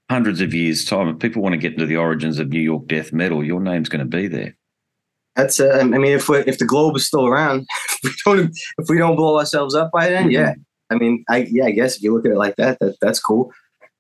hundreds 0.10 0.42
of 0.42 0.54
years' 0.54 0.84
time, 0.84 1.08
if 1.08 1.20
people 1.20 1.42
want 1.42 1.54
to 1.54 1.60
get 1.60 1.74
into 1.74 1.86
the 1.86 1.96
origins 1.96 2.40
of 2.40 2.50
New 2.50 2.60
York 2.60 2.88
death 2.88 3.14
metal, 3.14 3.46
your 3.46 3.62
name's 3.62 3.88
going 3.88 4.00
to 4.00 4.18
be 4.18 4.28
there. 4.28 4.58
That's. 5.36 5.60
Uh, 5.60 5.80
I 5.80 5.84
mean, 5.84 6.12
if 6.12 6.28
we 6.28 6.40
if 6.40 6.58
the 6.58 6.66
globe 6.66 6.98
is 6.98 7.08
still 7.08 7.28
around, 7.28 7.66
if 8.04 8.04
we 8.04 8.12
don't 8.26 8.60
if 8.80 8.90
we 8.90 8.98
don't 8.98 9.16
blow 9.16 9.38
ourselves 9.38 9.76
up 9.76 9.92
by 9.92 10.10
then, 10.10 10.24
mm-hmm. 10.24 10.32
yeah. 10.32 10.54
I 10.90 10.96
mean, 10.96 11.24
I 11.30 11.48
yeah, 11.50 11.66
I 11.66 11.72
guess 11.72 11.96
if 11.96 12.04
you 12.04 12.14
look 12.14 12.26
at 12.26 12.32
it 12.32 12.38
like 12.38 12.58
that, 12.58 12.80
that 12.80 12.98
that's 13.00 13.20
cool. 13.20 13.54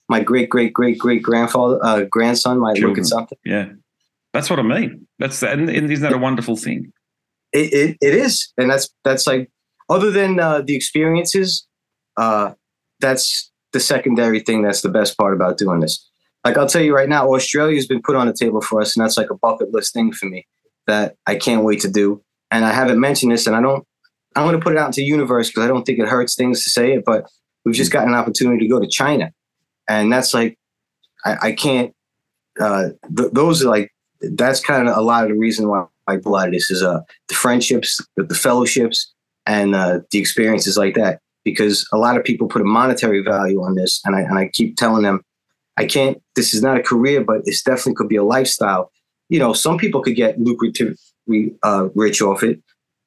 My 0.09 0.19
great 0.19 0.49
great 0.49 0.73
great 0.73 0.97
great 0.97 1.23
grandfather 1.23 1.79
uh, 1.81 2.03
grandson 2.09 2.59
might 2.59 2.75
Children. 2.75 2.89
look 2.89 2.97
at 2.97 3.05
something. 3.05 3.37
Yeah, 3.45 3.69
that's 4.33 4.49
what 4.49 4.59
I 4.59 4.63
mean. 4.63 5.07
That's 5.19 5.43
and, 5.43 5.69
isn't 5.69 6.01
that 6.01 6.13
a 6.13 6.17
wonderful 6.17 6.55
thing? 6.55 6.91
It, 7.53 7.73
it, 7.73 7.97
it 8.01 8.15
is, 8.15 8.51
and 8.57 8.69
that's 8.69 8.89
that's 9.03 9.27
like 9.27 9.49
other 9.89 10.09
than 10.09 10.39
uh, 10.39 10.61
the 10.61 10.75
experiences, 10.75 11.67
uh, 12.17 12.53
that's 12.99 13.51
the 13.73 13.79
secondary 13.79 14.39
thing 14.39 14.61
that's 14.61 14.81
the 14.81 14.89
best 14.89 15.17
part 15.17 15.33
about 15.33 15.57
doing 15.57 15.81
this. 15.81 16.09
Like 16.45 16.57
I'll 16.57 16.67
tell 16.67 16.81
you 16.81 16.95
right 16.95 17.09
now, 17.09 17.27
Australia's 17.27 17.87
been 17.87 18.01
put 18.01 18.15
on 18.15 18.27
the 18.27 18.33
table 18.33 18.61
for 18.61 18.81
us, 18.81 18.95
and 18.95 19.03
that's 19.03 19.17
like 19.17 19.29
a 19.29 19.35
bucket 19.35 19.73
list 19.73 19.93
thing 19.93 20.11
for 20.13 20.27
me 20.27 20.47
that 20.87 21.15
I 21.27 21.35
can't 21.35 21.63
wait 21.63 21.81
to 21.81 21.89
do. 21.89 22.23
And 22.51 22.65
I 22.65 22.71
haven't 22.71 22.99
mentioned 22.99 23.31
this, 23.31 23.47
and 23.47 23.55
I 23.55 23.61
don't. 23.61 23.85
I'm 24.35 24.47
going 24.47 24.57
to 24.57 24.63
put 24.63 24.71
it 24.71 24.79
out 24.79 24.87
into 24.87 25.01
the 25.01 25.05
universe 25.05 25.49
because 25.49 25.65
I 25.65 25.67
don't 25.67 25.83
think 25.83 25.99
it 25.99 26.07
hurts 26.07 26.35
things 26.35 26.63
to 26.63 26.69
say 26.69 26.93
it, 26.93 27.03
but 27.05 27.29
we've 27.65 27.75
just 27.75 27.91
gotten 27.91 28.09
an 28.09 28.15
opportunity 28.15 28.65
to 28.65 28.69
go 28.69 28.79
to 28.79 28.87
China, 28.87 29.31
and 29.89 30.11
that's 30.11 30.33
like 30.33 30.57
I, 31.25 31.37
I 31.41 31.51
can't. 31.51 31.93
Uh, 32.59 32.89
th- 33.15 33.31
those 33.31 33.63
are 33.63 33.69
like 33.69 33.91
that's 34.21 34.59
kind 34.59 34.87
of 34.87 34.97
a 34.97 35.01
lot 35.01 35.23
of 35.23 35.29
the 35.29 35.37
reason 35.37 35.67
why 35.67 35.85
I 36.07 36.17
do 36.17 36.29
a 36.29 36.29
lot 36.29 36.47
of 36.47 36.53
this 36.53 36.69
is 36.69 36.83
uh 36.83 37.01
the 37.27 37.35
friendships, 37.35 38.05
the, 38.15 38.23
the 38.23 38.35
fellowships, 38.35 39.13
and 39.45 39.75
uh, 39.75 39.99
the 40.11 40.19
experiences 40.19 40.77
like 40.77 40.95
that 40.95 41.19
because 41.43 41.87
a 41.91 41.97
lot 41.97 42.17
of 42.17 42.23
people 42.23 42.47
put 42.47 42.61
a 42.61 42.65
monetary 42.65 43.21
value 43.21 43.61
on 43.61 43.75
this, 43.75 44.01
and 44.05 44.15
I 44.15 44.21
and 44.21 44.37
I 44.37 44.49
keep 44.49 44.77
telling 44.77 45.03
them, 45.03 45.21
I 45.77 45.85
can't. 45.85 46.21
This 46.35 46.53
is 46.53 46.61
not 46.61 46.77
a 46.77 46.83
career, 46.83 47.23
but 47.23 47.41
it's 47.45 47.63
definitely 47.63 47.95
could 47.95 48.09
be 48.09 48.15
a 48.15 48.23
lifestyle. 48.23 48.91
You 49.29 49.39
know, 49.39 49.53
some 49.53 49.77
people 49.77 50.01
could 50.01 50.15
get 50.15 50.39
lucratively 50.39 51.55
uh, 51.63 51.89
rich 51.95 52.21
off 52.21 52.43
it. 52.43 52.61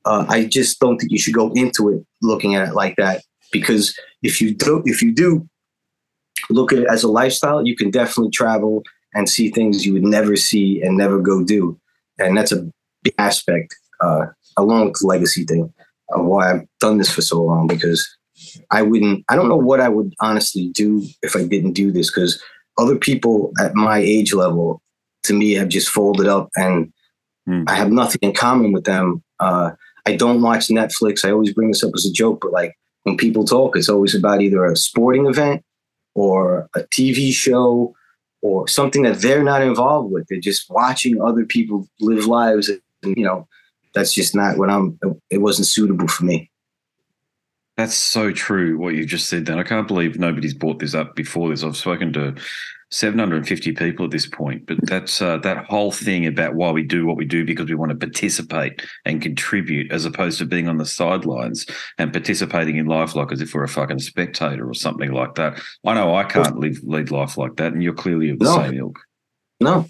Uh, 0.05 0.27
I 0.29 0.45
just 0.45 0.81
don't 0.81 0.99
think 0.99 1.13
you 1.13 1.19
should 1.19 1.35
go 1.35 1.51
into 1.53 1.89
it 1.91 2.05
looking 2.23 2.55
at 2.55 2.69
it 2.69 2.75
like 2.75 2.97
that 2.97 3.23
because 3.53 3.99
if 4.23 4.41
you 4.41 4.55
do, 4.55 4.83
if 4.85 5.01
you 5.01 5.13
do 5.13 5.49
look 6.51 6.73
at 6.73 6.81
it 6.81 6.89
as 6.91 7.05
a 7.05 7.09
lifestyle, 7.09 7.67
you 7.67 7.77
can 7.77 7.91
definitely 7.91 8.31
travel 8.31 8.83
and 9.15 9.29
see 9.29 9.51
things 9.51 9.87
you 9.87 9.93
would 9.93 10.05
never 10.05 10.37
see 10.37 10.83
and 10.83 10.97
never 10.97 11.21
go 11.21 11.45
do, 11.45 11.79
and 12.19 12.37
that's 12.37 12.53
a 12.53 12.69
big 13.03 13.15
aspect 13.19 13.75
uh, 14.01 14.27
along 14.57 14.87
with 14.87 14.99
the 15.01 15.07
legacy 15.07 15.45
thing 15.45 15.73
of 16.11 16.25
why 16.25 16.51
I've 16.51 16.67
done 16.81 16.99
this 16.99 17.11
for 17.11 17.23
so 17.23 17.43
long 17.43 17.67
because 17.67 18.07
I 18.71 18.83
wouldn't, 18.83 19.25
I 19.29 19.37
don't 19.37 19.49
know 19.49 19.57
what 19.57 19.81
I 19.81 19.89
would 19.89 20.13
honestly 20.21 20.69
do 20.69 21.03
if 21.23 21.37
I 21.37 21.45
didn't 21.45 21.73
do 21.73 21.91
this 21.91 22.11
because 22.11 22.43
other 22.79 22.97
people 22.97 23.53
at 23.61 23.75
my 23.75 23.99
age 23.99 24.33
level 24.35 24.83
to 25.25 25.33
me 25.33 25.53
have 25.53 25.69
just 25.69 25.89
folded 25.89 26.27
up 26.27 26.51
and 26.57 26.93
mm. 27.49 27.65
I 27.67 27.75
have 27.75 27.91
nothing 27.91 28.19
in 28.23 28.33
common 28.33 28.73
with 28.73 28.85
them. 28.85 29.23
Uh, 29.41 29.71
I 30.07 30.17
don't 30.17 30.43
watch 30.43 30.69
Netflix. 30.69 31.25
I 31.25 31.31
always 31.31 31.55
bring 31.55 31.69
this 31.69 31.83
up 31.83 31.93
as 31.95 32.05
a 32.05 32.13
joke, 32.13 32.41
but 32.43 32.53
like 32.53 32.75
when 33.05 33.17
people 33.17 33.45
talk, 33.45 33.77
it's 33.77 33.89
always 33.89 34.15
about 34.15 34.43
either 34.43 34.65
a 34.65 34.77
sporting 34.77 35.27
event 35.27 35.63
or 36.15 36.69
a 36.75 36.81
TV 36.81 37.33
show 37.33 37.95
or 38.45 38.69
something 38.69 39.05
that 39.05 39.23
they're 39.23 39.43
not 39.43 39.63
involved 39.63 40.13
with. 40.13 40.27
They're 40.29 40.39
just 40.39 40.69
watching 40.69 41.21
other 41.21 41.47
people 41.47 41.89
live 41.99 42.27
lives. 42.27 42.69
And, 42.69 43.17
you 43.17 43.25
know, 43.25 43.49
that's 43.95 44.13
just 44.13 44.35
not 44.35 44.59
what 44.59 44.69
I'm, 44.69 44.99
it 45.31 45.39
wasn't 45.39 45.67
suitable 45.67 46.09
for 46.09 46.25
me. 46.27 46.51
That's 47.79 47.95
so 47.95 48.33
true. 48.33 48.77
What 48.77 48.97
you 48.97 49.07
just 49.07 49.31
said. 49.31 49.47
Then 49.47 49.59
I 49.59 49.63
can't 49.63 49.89
believe 49.89 50.19
nobody's 50.19 50.53
brought 50.53 50.79
this 50.79 50.95
up 50.95 51.17
before 51.17 51.49
this. 51.49 51.65
I've 51.65 51.75
spoken 51.75 52.13
to 52.13 52.35
750 52.95 53.73
people 53.73 54.05
at 54.05 54.13
this 54.13 54.27
point, 54.27 54.67
but 54.67 54.79
that's 54.83 55.21
uh, 55.21 55.39
that 55.39 55.67
whole 55.67 55.91
thing 55.91 56.27
about 56.27 56.55
why 56.55 56.71
we 56.71 56.85
do 56.85 57.07
what 57.07 57.17
we 57.17 57.25
do 57.25 57.45
because 57.45 57.69
we 57.69 57.75
want 57.75 57.91
to 57.91 57.97
participate 57.97 58.83
and 59.05 59.21
contribute, 59.21 59.91
as 59.91 60.05
opposed 60.05 60.39
to 60.39 60.45
being 60.45 60.69
on 60.69 60.77
the 60.77 60.87
sidelines 60.87 61.67
and 61.99 62.13
participating 62.13 62.77
in 62.77 62.87
life 62.87 63.17
like 63.17 63.33
as 63.33 63.41
if 63.41 63.53
we're 63.53 63.65
a 63.65 63.69
fucking 63.69 63.99
spectator 63.99 64.69
or 64.69 64.75
something 64.75 65.11
like 65.11 65.35
that. 65.35 65.61
I 65.85 65.95
know 65.95 66.15
I 66.15 66.23
can't 66.23 66.57
live 66.57 66.79
lead 66.85 67.11
life 67.11 67.37
like 67.37 67.57
that, 67.57 67.73
and 67.73 67.83
you're 67.83 67.95
clearly 67.95 68.31
of 68.31 68.39
the 68.39 68.45
no. 68.45 68.57
same 68.59 68.79
ilk. 68.79 69.01
No, 69.61 69.87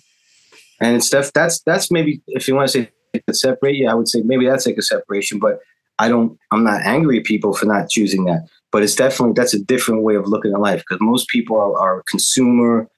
and 0.81 0.97
it's 0.97 1.11
def- 1.11 1.35
that's 1.35 1.61
that's 1.61 1.91
maybe 1.91 2.23
if 2.29 2.49
you 2.49 2.55
want 2.55 2.71
to 2.71 2.85
say 2.85 2.91
separate, 3.33 3.77
yeah, 3.77 3.91
I 3.91 3.95
would 3.95 4.09
say 4.09 4.23
maybe 4.23 4.47
that's 4.47 4.67
like 4.67 4.79
a 4.79 4.83
separation, 4.83 5.39
but 5.39 5.59
I 5.99 6.09
don't, 6.09 6.39
I'm 6.51 6.65
not 6.65 6.83
angry 6.83 7.19
at 7.19 7.25
people 7.25 7.55
for 7.55 7.67
not 7.67 7.89
choosing 7.89 8.25
that, 8.25 8.49
but 8.73 8.83
it's 8.83 8.95
definitely, 8.95 9.35
that's 9.37 9.55
a 9.55 9.63
different 9.63 10.03
way 10.03 10.17
of 10.17 10.27
looking 10.27 10.53
at 10.53 10.61
life 10.61 10.81
because 10.81 11.01
most 11.01 11.29
people 11.29 11.57
are, 11.57 11.79
are 11.79 12.03
consumer, 12.09 12.89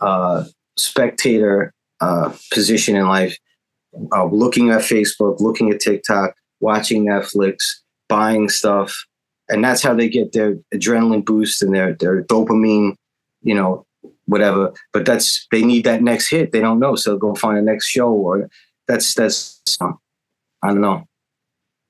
uh, 0.00 0.44
spectator 0.76 1.72
uh, 2.00 2.32
position 2.52 2.96
in 2.96 3.06
life, 3.06 3.36
uh, 4.14 4.24
looking 4.26 4.70
at 4.70 4.82
Facebook, 4.82 5.40
looking 5.40 5.70
at 5.70 5.80
TikTok, 5.80 6.34
watching 6.60 7.06
Netflix, 7.06 7.56
buying 8.08 8.48
stuff. 8.48 8.94
And 9.48 9.64
that's 9.64 9.82
how 9.82 9.94
they 9.94 10.08
get 10.08 10.32
their 10.32 10.56
adrenaline 10.74 11.24
boost 11.24 11.62
and 11.62 11.74
their, 11.74 11.94
their 11.94 12.22
dopamine, 12.22 12.94
you 13.42 13.54
know, 13.54 13.86
whatever. 14.26 14.72
But 14.92 15.06
that's, 15.06 15.46
they 15.50 15.62
need 15.62 15.84
that 15.84 16.02
next 16.02 16.28
hit. 16.28 16.52
They 16.52 16.60
don't 16.60 16.78
know. 16.78 16.96
So 16.96 17.16
go 17.16 17.34
find 17.34 17.56
the 17.56 17.62
next 17.62 17.86
show 17.86 18.10
or 18.10 18.48
that's, 18.86 19.14
that's, 19.14 19.60
I 19.80 20.68
don't 20.68 20.80
know 20.80 21.08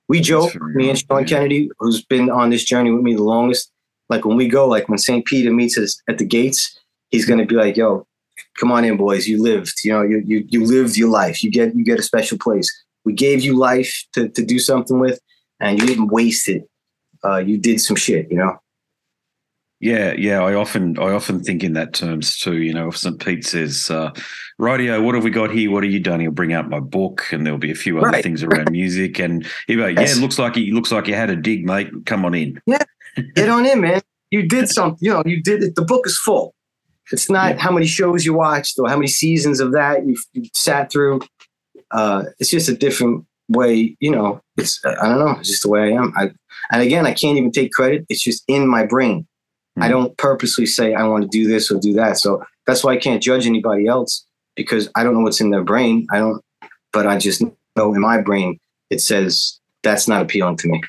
we 0.08 0.20
joke, 0.20 0.54
me 0.60 0.88
and 0.88 0.98
Sean 0.98 1.24
Kennedy, 1.26 1.70
who's 1.78 2.02
been 2.02 2.30
on 2.30 2.50
this 2.50 2.64
journey 2.64 2.90
with 2.90 3.02
me 3.02 3.14
the 3.14 3.22
longest. 3.22 3.70
Like 4.08 4.24
when 4.24 4.38
we 4.38 4.48
go, 4.48 4.66
like 4.66 4.88
when 4.88 4.98
St. 4.98 5.24
Peter 5.26 5.52
meets 5.52 5.76
us 5.76 6.00
at 6.08 6.16
the 6.16 6.24
gates, 6.24 6.78
he's 7.10 7.26
gonna 7.26 7.46
be 7.46 7.54
like, 7.54 7.76
"Yo, 7.76 8.06
come 8.58 8.72
on 8.72 8.84
in, 8.84 8.96
boys. 8.96 9.26
You 9.26 9.42
lived. 9.42 9.84
You 9.84 9.92
know, 9.92 10.02
you 10.02 10.22
you 10.24 10.44
you 10.48 10.64
lived 10.64 10.96
your 10.96 11.10
life. 11.10 11.42
You 11.42 11.50
get 11.50 11.74
you 11.74 11.84
get 11.84 11.98
a 11.98 12.02
special 12.02 12.38
place. 12.38 12.70
We 13.04 13.12
gave 13.12 13.42
you 13.42 13.56
life 13.56 14.04
to 14.14 14.28
to 14.28 14.44
do 14.44 14.58
something 14.58 14.98
with, 14.98 15.20
and 15.60 15.78
you 15.78 15.86
didn't 15.86 16.08
waste 16.08 16.48
it. 16.48 16.68
Uh, 17.24 17.38
you 17.38 17.58
did 17.58 17.80
some 17.80 17.96
shit. 17.96 18.30
You 18.30 18.38
know." 18.38 18.56
Yeah, 19.80 20.12
yeah. 20.18 20.42
I 20.42 20.54
often 20.54 20.98
I 20.98 21.12
often 21.12 21.40
think 21.40 21.62
in 21.62 21.74
that 21.74 21.94
terms 21.94 22.36
too. 22.36 22.56
You 22.56 22.74
know, 22.74 22.88
if 22.88 22.96
St. 22.96 23.24
Pete 23.24 23.44
says, 23.46 23.88
uh, 23.90 24.10
"Radio, 24.58 25.00
what 25.00 25.14
have 25.14 25.22
we 25.22 25.30
got 25.30 25.52
here? 25.52 25.70
What 25.70 25.84
are 25.84 25.88
you 25.88 26.00
done?" 26.00 26.18
He'll 26.18 26.32
bring 26.32 26.52
out 26.52 26.68
my 26.68 26.80
book, 26.80 27.26
and 27.30 27.46
there'll 27.46 27.60
be 27.60 27.70
a 27.70 27.76
few 27.76 27.98
other 27.98 28.08
right. 28.08 28.22
things 28.22 28.42
around 28.44 28.72
music, 28.72 29.20
and 29.20 29.46
he'll 29.68 29.76
be 29.76 29.94
like, 29.94 29.98
"Yeah, 29.98 30.20
looks 30.20 30.38
like 30.38 30.56
he 30.56 30.72
looks 30.72 30.90
like 30.90 31.06
you 31.06 31.14
had 31.14 31.30
a 31.30 31.36
dig, 31.36 31.64
mate. 31.64 31.90
Come 32.06 32.24
on 32.24 32.34
in." 32.34 32.60
Yeah, 32.66 32.82
get 33.36 33.48
on 33.48 33.66
in, 33.66 33.80
man. 33.80 34.02
You 34.32 34.48
did 34.48 34.68
something. 34.68 34.98
You 35.00 35.14
know, 35.14 35.22
you 35.24 35.42
did 35.42 35.62
it. 35.62 35.76
The 35.76 35.84
book 35.84 36.06
is 36.06 36.18
full. 36.18 36.54
It's 37.12 37.30
not 37.30 37.56
yeah. 37.56 37.62
how 37.62 37.72
many 37.72 37.86
shows 37.86 38.24
you 38.24 38.34
watched 38.34 38.78
or 38.78 38.88
how 38.88 38.96
many 38.96 39.08
seasons 39.08 39.60
of 39.60 39.72
that 39.72 40.06
you've, 40.06 40.24
you've 40.32 40.50
sat 40.54 40.90
through. 40.90 41.20
Uh, 41.90 42.24
it's 42.38 42.50
just 42.50 42.68
a 42.68 42.76
different 42.76 43.24
way. 43.48 43.96
You 44.00 44.10
know, 44.10 44.42
it's 44.56 44.80
I 44.84 45.08
don't 45.08 45.18
know. 45.18 45.36
It's 45.38 45.48
just 45.48 45.62
the 45.62 45.70
way 45.70 45.92
I 45.92 45.96
am. 45.96 46.12
I, 46.16 46.30
and 46.70 46.82
again, 46.82 47.06
I 47.06 47.14
can't 47.14 47.38
even 47.38 47.50
take 47.50 47.72
credit. 47.72 48.04
It's 48.08 48.22
just 48.22 48.44
in 48.46 48.68
my 48.68 48.84
brain 48.84 49.26
I 49.80 49.86
hmm. 49.86 49.92
don't 49.92 50.18
purposely 50.18 50.66
say 50.66 50.94
I 50.94 51.06
want 51.06 51.22
to 51.22 51.28
do 51.28 51.46
this 51.46 51.70
or 51.70 51.78
do 51.78 51.92
that. 51.94 52.18
So 52.18 52.44
that's 52.66 52.84
why 52.84 52.92
I 52.92 52.96
can't 52.96 53.22
judge 53.22 53.46
anybody 53.46 53.86
else 53.86 54.26
because 54.54 54.88
I 54.96 55.04
don't 55.04 55.14
know 55.14 55.20
what's 55.20 55.40
in 55.40 55.50
their 55.50 55.64
brain. 55.64 56.06
I 56.10 56.18
don't, 56.18 56.42
but 56.92 57.06
I 57.06 57.18
just 57.18 57.42
know 57.76 57.94
in 57.94 58.00
my 58.00 58.20
brain 58.20 58.58
it 58.90 59.00
says 59.00 59.60
that's 59.82 60.08
not 60.08 60.22
appealing 60.22 60.56
to 60.58 60.68
me. 60.68 60.82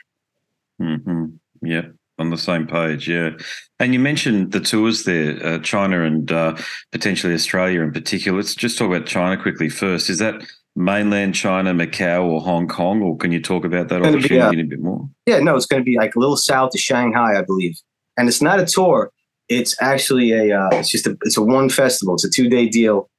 Mm-hmm. 0.82 1.26
Yeah, 1.62 1.88
on 2.20 2.30
the 2.30 2.38
same 2.38 2.68
page. 2.68 3.10
Yeah, 3.10 3.32
and 3.80 3.94
you 3.94 4.00
mentioned 4.00 4.52
the 4.52 4.60
tours 4.60 5.04
there, 5.06 5.44
uh, 5.46 5.60
China 5.60 6.04
and 6.04 6.32
uh, 6.32 6.56
potentially 6.92 7.34
Australia 7.34 7.82
in 7.82 7.92
particular. 7.92 8.38
Let's 8.38 8.56
just 8.56 8.78
talk 8.78 8.88
about 8.88 9.08
China 9.08 9.42
quickly 9.42 9.70
first. 9.70 10.10
Is 10.10 10.20
that 10.20 10.36
mainland 10.76 11.34
China, 11.34 11.74
Macau, 11.74 12.26
or 12.26 12.42
Hong 12.42 12.68
Kong, 12.68 13.02
or 13.02 13.18
can 13.18 13.32
you 13.32 13.42
talk 13.42 13.66
about 13.66 13.90
that 13.90 14.02
opportunity 14.02 14.28
be, 14.30 14.40
uh, 14.40 14.52
a 14.52 14.64
bit 14.64 14.82
more? 14.82 15.10
Yeah, 15.26 15.40
no, 15.40 15.56
it's 15.56 15.66
going 15.66 15.82
to 15.82 15.86
be 15.86 15.98
like 15.98 16.16
a 16.16 16.20
little 16.20 16.38
south 16.38 16.76
of 16.76 16.80
Shanghai, 16.80 17.38
I 17.38 17.42
believe 17.42 17.76
and 18.20 18.28
it's 18.28 18.42
not 18.42 18.60
a 18.60 18.66
tour. 18.66 19.12
It's 19.48 19.82
actually 19.82 20.34
a 20.34 20.60
uh, 20.60 20.70
it's 20.74 20.90
just 20.90 21.08
a 21.08 21.18
it's 21.24 21.38
a 21.38 21.42
one 21.42 21.70
festival. 21.70 22.14
It's 22.14 22.26
a 22.26 22.30
two 22.30 22.50
day 22.50 22.68
deal 22.68 23.10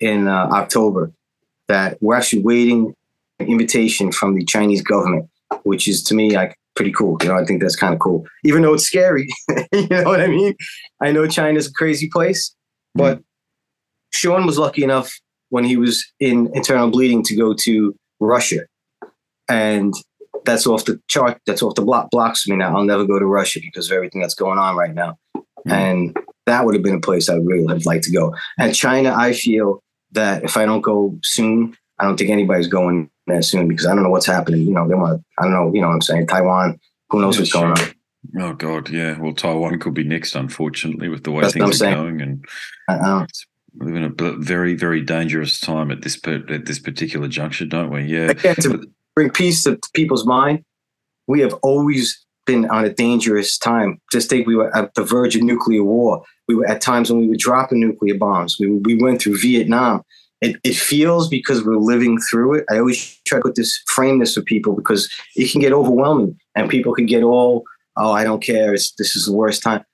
in 0.00 0.26
uh, 0.28 0.48
October 0.52 1.12
that 1.68 1.96
we're 2.02 2.16
actually 2.16 2.42
waiting 2.42 2.94
an 3.38 3.46
invitation 3.46 4.10
from 4.10 4.34
the 4.34 4.44
Chinese 4.44 4.82
government, 4.82 5.30
which 5.62 5.86
is 5.86 6.02
to 6.04 6.14
me 6.14 6.34
like 6.34 6.57
pretty 6.78 6.92
cool. 6.92 7.18
You 7.20 7.28
know, 7.28 7.36
I 7.36 7.44
think 7.44 7.60
that's 7.60 7.74
kind 7.74 7.92
of 7.92 7.98
cool, 7.98 8.24
even 8.44 8.62
though 8.62 8.74
it's 8.74 8.84
scary. 8.84 9.26
you 9.72 9.88
know 9.88 10.04
what 10.04 10.20
I 10.20 10.28
mean? 10.28 10.54
I 11.02 11.10
know 11.10 11.26
China's 11.26 11.66
a 11.66 11.72
crazy 11.72 12.08
place, 12.08 12.54
but 12.94 13.18
mm-hmm. 13.18 13.22
Sean 14.12 14.46
was 14.46 14.58
lucky 14.58 14.84
enough 14.84 15.12
when 15.48 15.64
he 15.64 15.76
was 15.76 16.06
in 16.20 16.48
internal 16.54 16.88
bleeding 16.88 17.24
to 17.24 17.34
go 17.34 17.52
to 17.64 17.96
Russia, 18.20 18.60
and 19.48 19.92
that's 20.44 20.68
off 20.68 20.84
the 20.84 21.00
chart. 21.08 21.40
That's 21.46 21.62
off 21.62 21.74
the 21.74 21.82
block 21.82 22.10
blocks 22.12 22.46
me 22.46 22.54
now. 22.54 22.76
I'll 22.76 22.84
never 22.84 23.04
go 23.04 23.18
to 23.18 23.26
Russia 23.26 23.58
because 23.60 23.90
of 23.90 23.96
everything 23.96 24.20
that's 24.20 24.36
going 24.36 24.58
on 24.58 24.76
right 24.76 24.94
now. 24.94 25.18
Mm-hmm. 25.36 25.72
And 25.72 26.16
that 26.46 26.64
would 26.64 26.76
have 26.76 26.84
been 26.84 26.94
a 26.94 27.00
place 27.00 27.28
I 27.28 27.34
would 27.34 27.46
really 27.46 27.66
have 27.66 27.86
liked 27.86 28.04
to 28.04 28.12
go. 28.12 28.34
And 28.56 28.72
China, 28.72 29.14
I 29.16 29.32
feel 29.32 29.82
that 30.12 30.44
if 30.44 30.56
I 30.56 30.64
don't 30.64 30.80
go 30.80 31.18
soon, 31.24 31.76
I 31.98 32.04
don't 32.04 32.16
think 32.16 32.30
anybody's 32.30 32.68
going 32.68 33.10
that 33.26 33.44
soon 33.44 33.68
because 33.68 33.86
I 33.86 33.94
don't 33.94 34.04
know 34.04 34.10
what's 34.10 34.26
happening. 34.26 34.62
You 34.62 34.72
know, 34.72 34.88
they 34.88 34.94
want. 34.94 35.22
I 35.38 35.44
don't 35.44 35.52
know. 35.52 35.72
You 35.72 35.80
know, 35.80 35.88
what 35.88 35.94
I'm 35.94 36.02
saying 36.02 36.26
Taiwan. 36.26 36.80
Who 37.10 37.20
knows 37.20 37.36
yeah, 37.36 37.40
what's 37.40 37.50
sure. 37.50 37.74
going 37.74 37.78
on? 37.78 37.94
Oh 38.40 38.52
God, 38.54 38.90
yeah. 38.90 39.18
Well, 39.18 39.32
Taiwan 39.32 39.78
could 39.78 39.94
be 39.94 40.04
next, 40.04 40.34
unfortunately, 40.34 41.08
with 41.08 41.24
the 41.24 41.30
way 41.30 41.42
That's 41.42 41.54
things 41.54 41.82
are 41.82 41.94
going, 41.94 42.20
and 42.20 42.44
we 43.74 43.92
live 43.92 43.96
in 43.96 44.04
a 44.04 44.32
very, 44.38 44.74
very 44.74 45.02
dangerous 45.02 45.60
time 45.60 45.90
at 45.90 46.02
this 46.02 46.18
at 46.26 46.66
this 46.66 46.78
particular 46.78 47.28
juncture, 47.28 47.64
don't 47.64 47.90
we? 47.90 48.02
Yeah. 48.02 48.30
Again, 48.30 48.56
to, 48.56 48.90
bring 49.14 49.30
peace 49.30 49.64
to 49.64 49.78
people's 49.94 50.26
mind. 50.26 50.64
We 51.26 51.40
have 51.40 51.54
always 51.54 52.24
been 52.46 52.68
on 52.70 52.84
a 52.84 52.88
dangerous 52.88 53.58
time. 53.58 54.00
Just 54.12 54.30
think 54.30 54.46
we 54.46 54.56
were 54.56 54.74
at 54.76 54.94
the 54.94 55.02
verge 55.02 55.36
of 55.36 55.42
nuclear 55.42 55.84
war. 55.84 56.22
We 56.46 56.54
were 56.54 56.66
at 56.66 56.80
times 56.80 57.10
when 57.10 57.20
we 57.20 57.28
were 57.28 57.36
dropping 57.36 57.80
nuclear 57.80 58.16
bombs. 58.16 58.56
We, 58.58 58.68
we 58.68 58.96
went 58.96 59.20
through 59.20 59.38
Vietnam. 59.38 60.02
It, 60.40 60.56
it 60.62 60.76
feels 60.76 61.28
because 61.28 61.64
we're 61.64 61.76
living 61.76 62.18
through 62.30 62.58
it. 62.58 62.64
I 62.70 62.78
always 62.78 63.20
try 63.26 63.38
to 63.38 63.42
put 63.42 63.56
this 63.56 63.76
frame 63.86 64.20
this 64.20 64.34
for 64.34 64.42
people 64.42 64.74
because 64.74 65.12
it 65.34 65.50
can 65.50 65.60
get 65.60 65.72
overwhelming 65.72 66.38
and 66.54 66.70
people 66.70 66.94
can 66.94 67.06
get 67.06 67.24
all, 67.24 67.64
oh, 67.96 68.12
I 68.12 68.22
don't 68.22 68.42
care. 68.42 68.72
It's, 68.72 68.92
this 68.92 69.16
is 69.16 69.26
the 69.26 69.32
worst 69.32 69.62
time. 69.62 69.84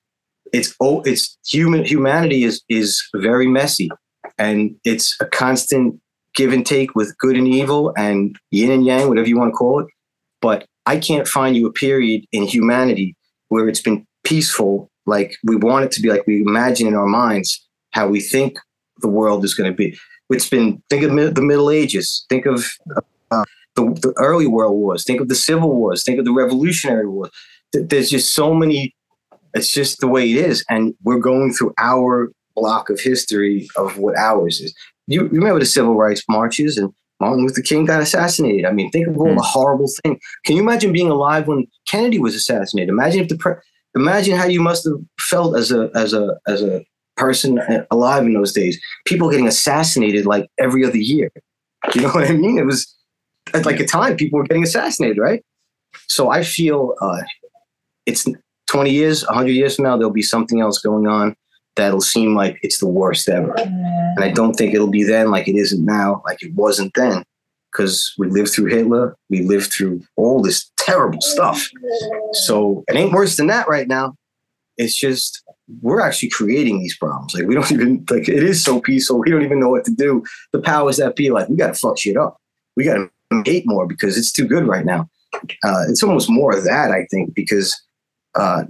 It's 0.52 0.74
oh, 0.80 1.02
it's 1.02 1.36
human 1.44 1.84
humanity 1.84 2.44
is 2.44 2.62
is 2.68 3.02
very 3.16 3.48
messy, 3.48 3.90
and 4.38 4.76
it's 4.84 5.16
a 5.20 5.26
constant 5.26 6.00
give 6.36 6.52
and 6.52 6.64
take 6.64 6.94
with 6.94 7.16
good 7.18 7.36
and 7.36 7.48
evil 7.48 7.92
and 7.96 8.36
yin 8.52 8.70
and 8.70 8.84
yang, 8.84 9.08
whatever 9.08 9.26
you 9.26 9.38
want 9.38 9.52
to 9.52 9.56
call 9.56 9.80
it. 9.80 9.86
But 10.40 10.66
I 10.86 10.98
can't 10.98 11.26
find 11.26 11.56
you 11.56 11.66
a 11.66 11.72
period 11.72 12.24
in 12.30 12.44
humanity 12.44 13.16
where 13.48 13.68
it's 13.68 13.80
been 13.80 14.06
peaceful, 14.22 14.90
like 15.06 15.34
we 15.42 15.56
want 15.56 15.86
it 15.86 15.92
to 15.92 16.02
be, 16.02 16.10
like 16.10 16.26
we 16.26 16.42
imagine 16.42 16.86
in 16.86 16.94
our 16.94 17.06
minds 17.06 17.66
how 17.90 18.06
we 18.06 18.20
think 18.20 18.56
the 19.00 19.08
world 19.08 19.44
is 19.44 19.54
going 19.54 19.70
to 19.70 19.76
be. 19.76 19.98
It's 20.30 20.48
been, 20.48 20.82
think 20.88 21.02
of 21.04 21.34
the 21.34 21.42
Middle 21.42 21.70
Ages, 21.70 22.24
think 22.28 22.46
of 22.46 22.66
uh, 23.30 23.44
the, 23.76 23.84
the 24.00 24.14
early 24.16 24.46
world 24.46 24.74
wars, 24.74 25.04
think 25.04 25.20
of 25.20 25.28
the 25.28 25.34
civil 25.34 25.74
wars, 25.74 26.02
think 26.02 26.18
of 26.18 26.24
the 26.24 26.32
revolutionary 26.32 27.06
wars. 27.08 27.30
There's 27.72 28.10
just 28.10 28.34
so 28.34 28.54
many, 28.54 28.94
it's 29.52 29.72
just 29.72 30.00
the 30.00 30.08
way 30.08 30.30
it 30.30 30.36
is. 30.36 30.64
And 30.70 30.94
we're 31.02 31.18
going 31.18 31.52
through 31.52 31.74
our 31.78 32.32
block 32.56 32.88
of 32.88 33.00
history 33.00 33.68
of 33.76 33.98
what 33.98 34.16
ours 34.16 34.60
is. 34.60 34.74
You 35.06 35.26
remember 35.28 35.60
the 35.60 35.66
civil 35.66 35.96
rights 35.96 36.22
marches 36.28 36.78
and 36.78 36.90
Martin 37.20 37.42
Luther 37.42 37.62
King 37.62 37.84
got 37.84 38.02
assassinated. 38.02 38.64
I 38.64 38.72
mean, 38.72 38.90
think 38.90 39.08
of 39.08 39.18
all 39.18 39.28
mm. 39.28 39.36
the 39.36 39.42
horrible 39.42 39.90
thing. 40.02 40.18
Can 40.44 40.56
you 40.56 40.62
imagine 40.62 40.92
being 40.92 41.10
alive 41.10 41.46
when 41.46 41.66
Kennedy 41.86 42.18
was 42.18 42.34
assassinated? 42.34 42.88
Imagine 42.88 43.20
if 43.20 43.28
the 43.28 43.36
pre- 43.36 43.54
imagine 43.94 44.36
how 44.36 44.46
you 44.46 44.60
must 44.60 44.84
have 44.84 44.94
felt 45.18 45.56
as 45.56 45.70
a 45.70 45.90
as 45.94 46.12
a 46.12 46.36
as 46.46 46.62
a 46.62 46.84
person 47.16 47.60
alive 47.90 48.24
in 48.24 48.34
those 48.34 48.52
days. 48.52 48.80
People 49.04 49.30
getting 49.30 49.48
assassinated 49.48 50.26
like 50.26 50.48
every 50.58 50.84
other 50.84 50.98
year. 50.98 51.30
You 51.94 52.02
know 52.02 52.08
what 52.12 52.28
I 52.28 52.32
mean? 52.32 52.58
It 52.58 52.66
was 52.66 52.94
at 53.52 53.66
like 53.66 53.80
a 53.80 53.86
time 53.86 54.16
people 54.16 54.38
were 54.38 54.46
getting 54.46 54.62
assassinated, 54.62 55.18
right? 55.18 55.44
So 56.08 56.30
I 56.30 56.42
feel 56.42 56.94
uh, 57.00 57.22
it's 58.06 58.26
20 58.66 58.90
years, 58.90 59.24
100 59.26 59.50
years 59.50 59.76
from 59.76 59.84
now, 59.84 59.96
there'll 59.96 60.12
be 60.12 60.22
something 60.22 60.60
else 60.60 60.78
going 60.78 61.06
on 61.06 61.36
that'll 61.76 62.00
seem 62.00 62.34
like 62.34 62.58
it's 62.62 62.78
the 62.78 62.88
worst 62.88 63.28
ever. 63.28 63.54
And 63.56 64.24
I 64.24 64.30
don't 64.30 64.54
think 64.54 64.74
it'll 64.74 64.90
be 64.90 65.02
then 65.02 65.30
like 65.30 65.48
it 65.48 65.56
isn't 65.56 65.84
now, 65.84 66.22
like 66.24 66.42
it 66.42 66.52
wasn't 66.54 66.92
then, 66.94 67.24
because 67.72 68.14
we 68.18 68.28
lived 68.28 68.50
through 68.50 68.66
Hitler, 68.66 69.16
we 69.28 69.42
lived 69.42 69.72
through 69.72 70.02
all 70.16 70.40
this 70.42 70.70
terrible 70.76 71.20
stuff. 71.20 71.68
So 72.32 72.84
it 72.88 72.96
ain't 72.96 73.12
worse 73.12 73.36
than 73.36 73.48
that 73.48 73.68
right 73.68 73.88
now. 73.88 74.14
It's 74.76 74.98
just 74.98 75.43
we're 75.80 76.00
actually 76.00 76.30
creating 76.30 76.80
these 76.80 76.96
problems. 76.96 77.34
Like 77.34 77.46
we 77.46 77.54
don't 77.54 77.70
even 77.72 78.04
like 78.10 78.28
it 78.28 78.42
is 78.42 78.62
so 78.62 78.80
peaceful. 78.80 79.18
We 79.18 79.30
don't 79.30 79.42
even 79.42 79.60
know 79.60 79.70
what 79.70 79.84
to 79.84 79.92
do. 79.92 80.24
The 80.52 80.60
powers 80.60 80.96
that 80.98 81.16
be 81.16 81.30
like 81.30 81.48
we 81.48 81.56
got 81.56 81.68
to 81.68 81.74
fuck 81.74 81.98
shit 81.98 82.16
up. 82.16 82.40
We 82.76 82.84
got 82.84 82.94
to 82.94 83.10
hate 83.44 83.66
more 83.66 83.86
because 83.86 84.16
it's 84.16 84.32
too 84.32 84.46
good 84.46 84.66
right 84.66 84.84
now. 84.84 85.08
Uh, 85.34 85.84
it's 85.88 86.02
almost 86.02 86.30
more 86.30 86.56
of 86.56 86.64
that 86.64 86.92
I 86.92 87.06
think 87.10 87.34
because 87.34 87.80
uh, 88.34 88.64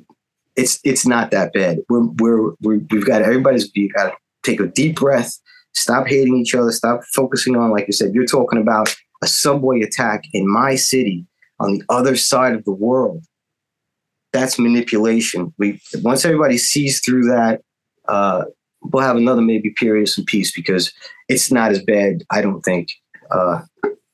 it's 0.56 0.80
it's 0.84 1.06
not 1.06 1.30
that 1.30 1.52
bad. 1.52 1.78
We're 1.88 2.06
we're, 2.18 2.52
we 2.60 2.80
have 2.92 3.06
got 3.06 3.22
everybody's 3.22 3.70
you 3.74 3.88
got 3.90 4.10
to 4.10 4.16
take 4.42 4.60
a 4.60 4.66
deep 4.66 4.96
breath, 4.96 5.38
stop 5.72 6.06
hating 6.06 6.36
each 6.36 6.54
other, 6.54 6.70
stop 6.72 7.02
focusing 7.14 7.56
on 7.56 7.70
like 7.70 7.86
you 7.86 7.92
said. 7.92 8.14
You're 8.14 8.26
talking 8.26 8.60
about 8.60 8.94
a 9.22 9.26
subway 9.26 9.80
attack 9.80 10.24
in 10.32 10.48
my 10.48 10.74
city 10.76 11.26
on 11.60 11.78
the 11.78 11.84
other 11.88 12.16
side 12.16 12.54
of 12.54 12.64
the 12.64 12.72
world. 12.72 13.24
That's 14.34 14.58
manipulation. 14.58 15.54
We 15.56 15.80
once 16.02 16.26
everybody 16.26 16.58
sees 16.58 17.00
through 17.00 17.24
that, 17.28 17.62
uh, 18.06 18.44
we'll 18.82 19.02
have 19.02 19.16
another 19.16 19.40
maybe 19.40 19.70
period 19.70 20.02
of 20.02 20.08
some 20.10 20.26
peace 20.26 20.52
because 20.54 20.92
it's 21.30 21.50
not 21.50 21.70
as 21.70 21.82
bad. 21.82 22.22
I 22.30 22.42
don't 22.42 22.60
think. 22.60 22.88
Uh, 23.30 23.62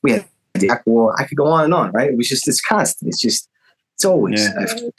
we 0.01 0.11
had 0.11 0.25
the 0.53 0.67
Iraq 0.67 0.83
War. 0.85 1.15
I 1.19 1.25
could 1.25 1.37
go 1.37 1.47
on 1.47 1.65
and 1.65 1.73
on. 1.73 1.91
Right? 1.91 2.11
It 2.11 2.17
was 2.17 2.29
just 2.29 2.47
it's 2.47 2.61
constant. 2.61 3.09
It's 3.09 3.19
just 3.19 3.49
it's 3.95 4.05
always. 4.05 4.41
Yeah 4.41 4.89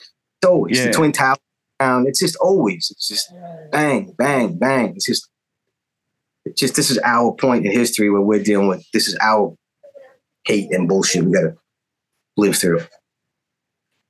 always 0.44 0.78
yeah. 0.78 0.86
the 0.86 0.92
twin 0.92 1.12
towers 1.12 1.38
down. 1.80 2.06
It's 2.06 2.20
just 2.20 2.36
always. 2.36 2.88
It's 2.90 3.08
just 3.08 3.32
bang, 3.70 4.14
bang, 4.16 4.58
bang. 4.58 4.94
It's 4.96 5.06
just, 5.06 5.28
it's 6.44 6.60
just 6.60 6.74
this 6.74 6.90
is 6.90 6.98
our 7.04 7.32
point 7.34 7.64
in 7.64 7.72
history 7.72 8.10
where 8.10 8.20
we're 8.20 8.42
dealing 8.42 8.68
with. 8.68 8.84
This 8.92 9.08
is 9.08 9.16
our 9.20 9.54
hate 10.44 10.72
and 10.72 10.88
bullshit 10.88 11.24
we 11.24 11.32
got 11.32 11.42
to 11.42 11.56
live 12.36 12.56
through. 12.56 12.80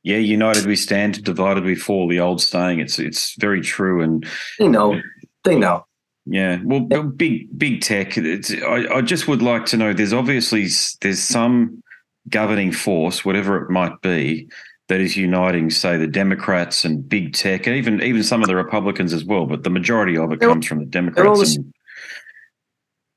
Yeah, 0.02 0.16
united 0.16 0.66
we 0.66 0.76
stand, 0.76 1.22
divided 1.22 1.64
we 1.64 1.76
fall. 1.76 2.08
The 2.08 2.20
old 2.20 2.40
saying. 2.40 2.80
It's 2.80 2.98
it's 2.98 3.36
very 3.38 3.60
true, 3.60 4.02
and 4.02 4.26
you 4.58 4.68
know 4.68 5.00
they 5.44 5.56
know. 5.56 5.86
Yeah, 6.26 6.60
well, 6.64 6.80
big 6.80 7.56
big 7.56 7.80
tech. 7.80 8.16
I, 8.18 8.86
I 8.94 9.00
just 9.00 9.28
would 9.28 9.42
like 9.42 9.66
to 9.66 9.76
know. 9.76 9.92
There's 9.92 10.12
obviously 10.12 10.68
there's 11.00 11.20
some 11.20 11.82
governing 12.28 12.72
force, 12.72 13.24
whatever 13.24 13.62
it 13.62 13.70
might 13.70 14.00
be, 14.02 14.48
that 14.88 15.00
is 15.00 15.16
uniting, 15.16 15.70
say, 15.70 15.96
the 15.96 16.06
Democrats 16.06 16.84
and 16.84 17.08
big 17.08 17.32
tech, 17.32 17.66
and 17.66 17.76
even 17.76 18.02
even 18.02 18.22
some 18.22 18.42
of 18.42 18.48
the 18.48 18.56
Republicans 18.56 19.12
as 19.12 19.24
well. 19.24 19.46
But 19.46 19.64
the 19.64 19.70
majority 19.70 20.16
of 20.16 20.32
it 20.32 20.40
they're 20.40 20.48
comes 20.48 20.66
from 20.66 20.80
the 20.80 20.84
Democrats. 20.86 21.56
And, 21.56 21.72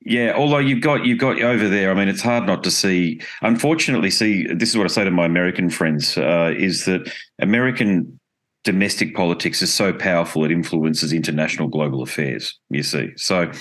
yeah, 0.05 0.33
although 0.35 0.59
you've 0.59 0.81
got 0.81 1.05
you've 1.05 1.19
got 1.19 1.41
over 1.41 1.67
there. 1.67 1.91
I 1.91 1.93
mean, 1.93 2.07
it's 2.07 2.21
hard 2.21 2.45
not 2.45 2.63
to 2.63 2.71
see. 2.71 3.21
Unfortunately, 3.41 4.11
see 4.11 4.47
this 4.53 4.69
is 4.69 4.77
what 4.77 4.85
I 4.85 4.87
say 4.87 5.03
to 5.03 5.11
my 5.11 5.25
American 5.25 5.69
friends: 5.69 6.17
uh, 6.17 6.53
is 6.55 6.85
that 6.85 7.11
American 7.39 8.19
domestic 8.63 9.13
politics 9.15 9.61
is 9.61 9.71
so 9.71 9.93
powerful 9.93 10.43
it 10.43 10.51
influences 10.51 11.13
international 11.13 11.67
global 11.67 12.01
affairs 12.01 12.59
you 12.71 12.81
see 12.81 13.11
so 13.15 13.51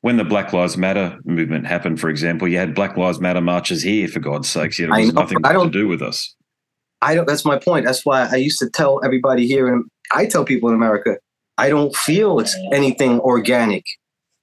when 0.00 0.16
the 0.16 0.24
black 0.24 0.54
lives 0.54 0.78
matter 0.78 1.18
movement 1.26 1.66
happened 1.66 2.00
for 2.00 2.08
example 2.08 2.48
you 2.48 2.56
had 2.56 2.74
black 2.74 2.96
lives 2.96 3.20
matter 3.20 3.42
marches 3.42 3.82
here 3.82 4.08
for 4.08 4.20
god's 4.20 4.48
sakes 4.48 4.78
yet 4.78 4.88
it 4.88 4.92
was 4.92 5.12
know, 5.12 5.20
nothing 5.20 5.42
to 5.42 5.68
do 5.68 5.86
with 5.86 6.00
us 6.00 6.34
I 7.04 7.14
don't. 7.14 7.26
That's 7.26 7.44
my 7.44 7.58
point. 7.58 7.84
That's 7.84 8.06
why 8.06 8.26
I 8.32 8.36
used 8.36 8.58
to 8.60 8.70
tell 8.70 9.04
everybody 9.04 9.46
here, 9.46 9.68
and 9.68 9.84
I 10.12 10.24
tell 10.24 10.44
people 10.44 10.70
in 10.70 10.74
America, 10.74 11.18
I 11.58 11.68
don't 11.68 11.94
feel 11.94 12.40
it's 12.40 12.56
anything 12.72 13.20
organic. 13.20 13.84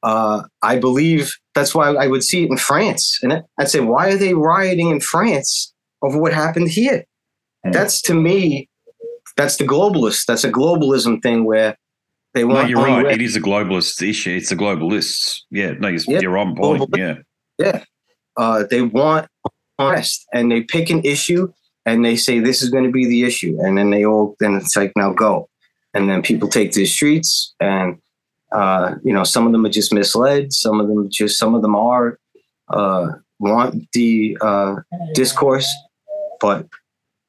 Uh, 0.04 0.44
I 0.62 0.78
believe 0.78 1.32
that's 1.54 1.76
why 1.76 1.90
I 1.90 2.08
would 2.08 2.24
see 2.24 2.44
it 2.44 2.50
in 2.50 2.58
France, 2.58 3.20
and 3.22 3.44
I'd 3.60 3.70
say, 3.70 3.82
why 3.82 4.10
are 4.10 4.18
they 4.18 4.34
rioting 4.34 4.90
in 4.90 5.00
France 5.00 5.74
over 6.02 6.18
what 6.18 6.34
happened 6.34 6.70
here? 6.70 7.06
Mm. 7.66 7.74
That's 7.74 8.02
to 8.04 8.14
me, 8.14 8.68
that's 9.38 9.58
the 9.58 9.66
globalist. 9.66 10.26
That's 10.26 10.44
a 10.44 10.52
globalism 10.52 11.22
thing 11.22 11.46
where 11.46 11.78
they 12.34 12.46
want. 12.46 12.64
No, 12.64 12.68
you're 12.68 12.86
right. 12.86 13.06
It 13.14 13.22
is 13.22 13.36
a 13.36 13.42
globalist 13.42 14.02
issue. 14.08 14.38
It's 14.38 14.50
the 14.50 14.56
globalists. 14.56 15.42
Yeah, 15.52 15.74
no, 15.80 15.90
you're, 15.90 16.22
you're 16.22 16.38
on 16.38 16.56
point. 16.56 16.90
Yeah, 16.96 17.18
yeah. 17.60 17.84
Uh, 18.38 18.64
they 18.70 18.82
want 18.82 19.28
unrest 19.78 20.26
and 20.34 20.52
they 20.52 20.62
pick 20.62 20.90
an 20.90 21.02
issue 21.04 21.52
and 21.86 22.06
they 22.06 22.16
say 22.16 22.40
this 22.40 22.62
is 22.62 22.70
going 22.70 22.84
to 22.84 22.92
be 22.92 23.06
the 23.06 23.24
issue, 23.24 23.58
and 23.62 23.78
then 23.78 23.90
they 23.90 24.06
all 24.06 24.36
then 24.40 24.56
it's 24.56 24.76
like 24.76 24.92
now 24.96 25.12
go, 25.12 25.50
and 25.94 26.10
then 26.10 26.22
people 26.22 26.48
take 26.48 26.72
to 26.72 26.80
the 26.82 26.86
streets, 26.86 27.54
and 27.60 27.98
uh, 28.52 28.96
you 29.04 29.14
know 29.14 29.24
some 29.24 29.46
of 29.46 29.52
them 29.52 29.66
are 29.66 29.70
just 29.70 29.94
misled, 29.94 30.54
some 30.54 30.80
of 30.80 30.88
them 30.88 31.10
just 31.10 31.38
some 31.38 31.56
of 31.56 31.62
them 31.62 31.76
are 31.76 32.20
uh, 32.70 33.10
want 33.40 33.88
the 33.94 34.38
uh, 34.42 34.76
discourse, 35.14 35.70
but 36.40 36.68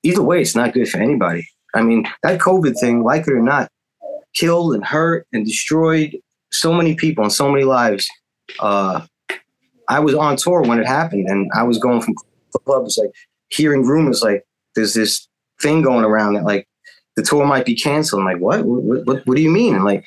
either 0.02 0.22
way, 0.22 0.40
it's 0.40 0.56
not 0.56 0.74
good 0.74 0.88
for 0.88 0.98
anybody. 0.98 1.46
I 1.74 1.82
mean 1.82 2.06
that 2.22 2.40
COVID 2.40 2.78
thing, 2.78 3.02
like 3.02 3.26
it 3.26 3.32
or 3.32 3.42
not, 3.42 3.70
killed 4.34 4.74
and 4.74 4.84
hurt 4.84 5.26
and 5.32 5.44
destroyed 5.44 6.16
so 6.50 6.72
many 6.72 6.94
people 6.94 7.24
and 7.24 7.32
so 7.32 7.50
many 7.50 7.64
lives. 7.64 8.08
Uh, 8.60 9.06
I 9.88 10.00
was 10.00 10.14
on 10.14 10.36
tour 10.36 10.62
when 10.62 10.78
it 10.78 10.86
happened, 10.86 11.28
and 11.28 11.50
I 11.54 11.62
was 11.62 11.78
going 11.78 12.00
from 12.00 12.14
clubs 12.64 12.98
like 12.98 13.10
hearing 13.48 13.82
rumors 13.82 14.22
like 14.22 14.44
there's 14.74 14.94
this 14.94 15.26
thing 15.60 15.82
going 15.82 16.04
around 16.04 16.34
that 16.34 16.44
like 16.44 16.66
the 17.16 17.22
tour 17.22 17.46
might 17.46 17.66
be 17.66 17.74
canceled. 17.74 18.20
I'm 18.20 18.26
like, 18.26 18.40
what? 18.40 18.64
What, 18.64 19.06
what, 19.06 19.26
what 19.26 19.36
do 19.36 19.42
you 19.42 19.50
mean? 19.50 19.74
And 19.74 19.84
like, 19.84 20.04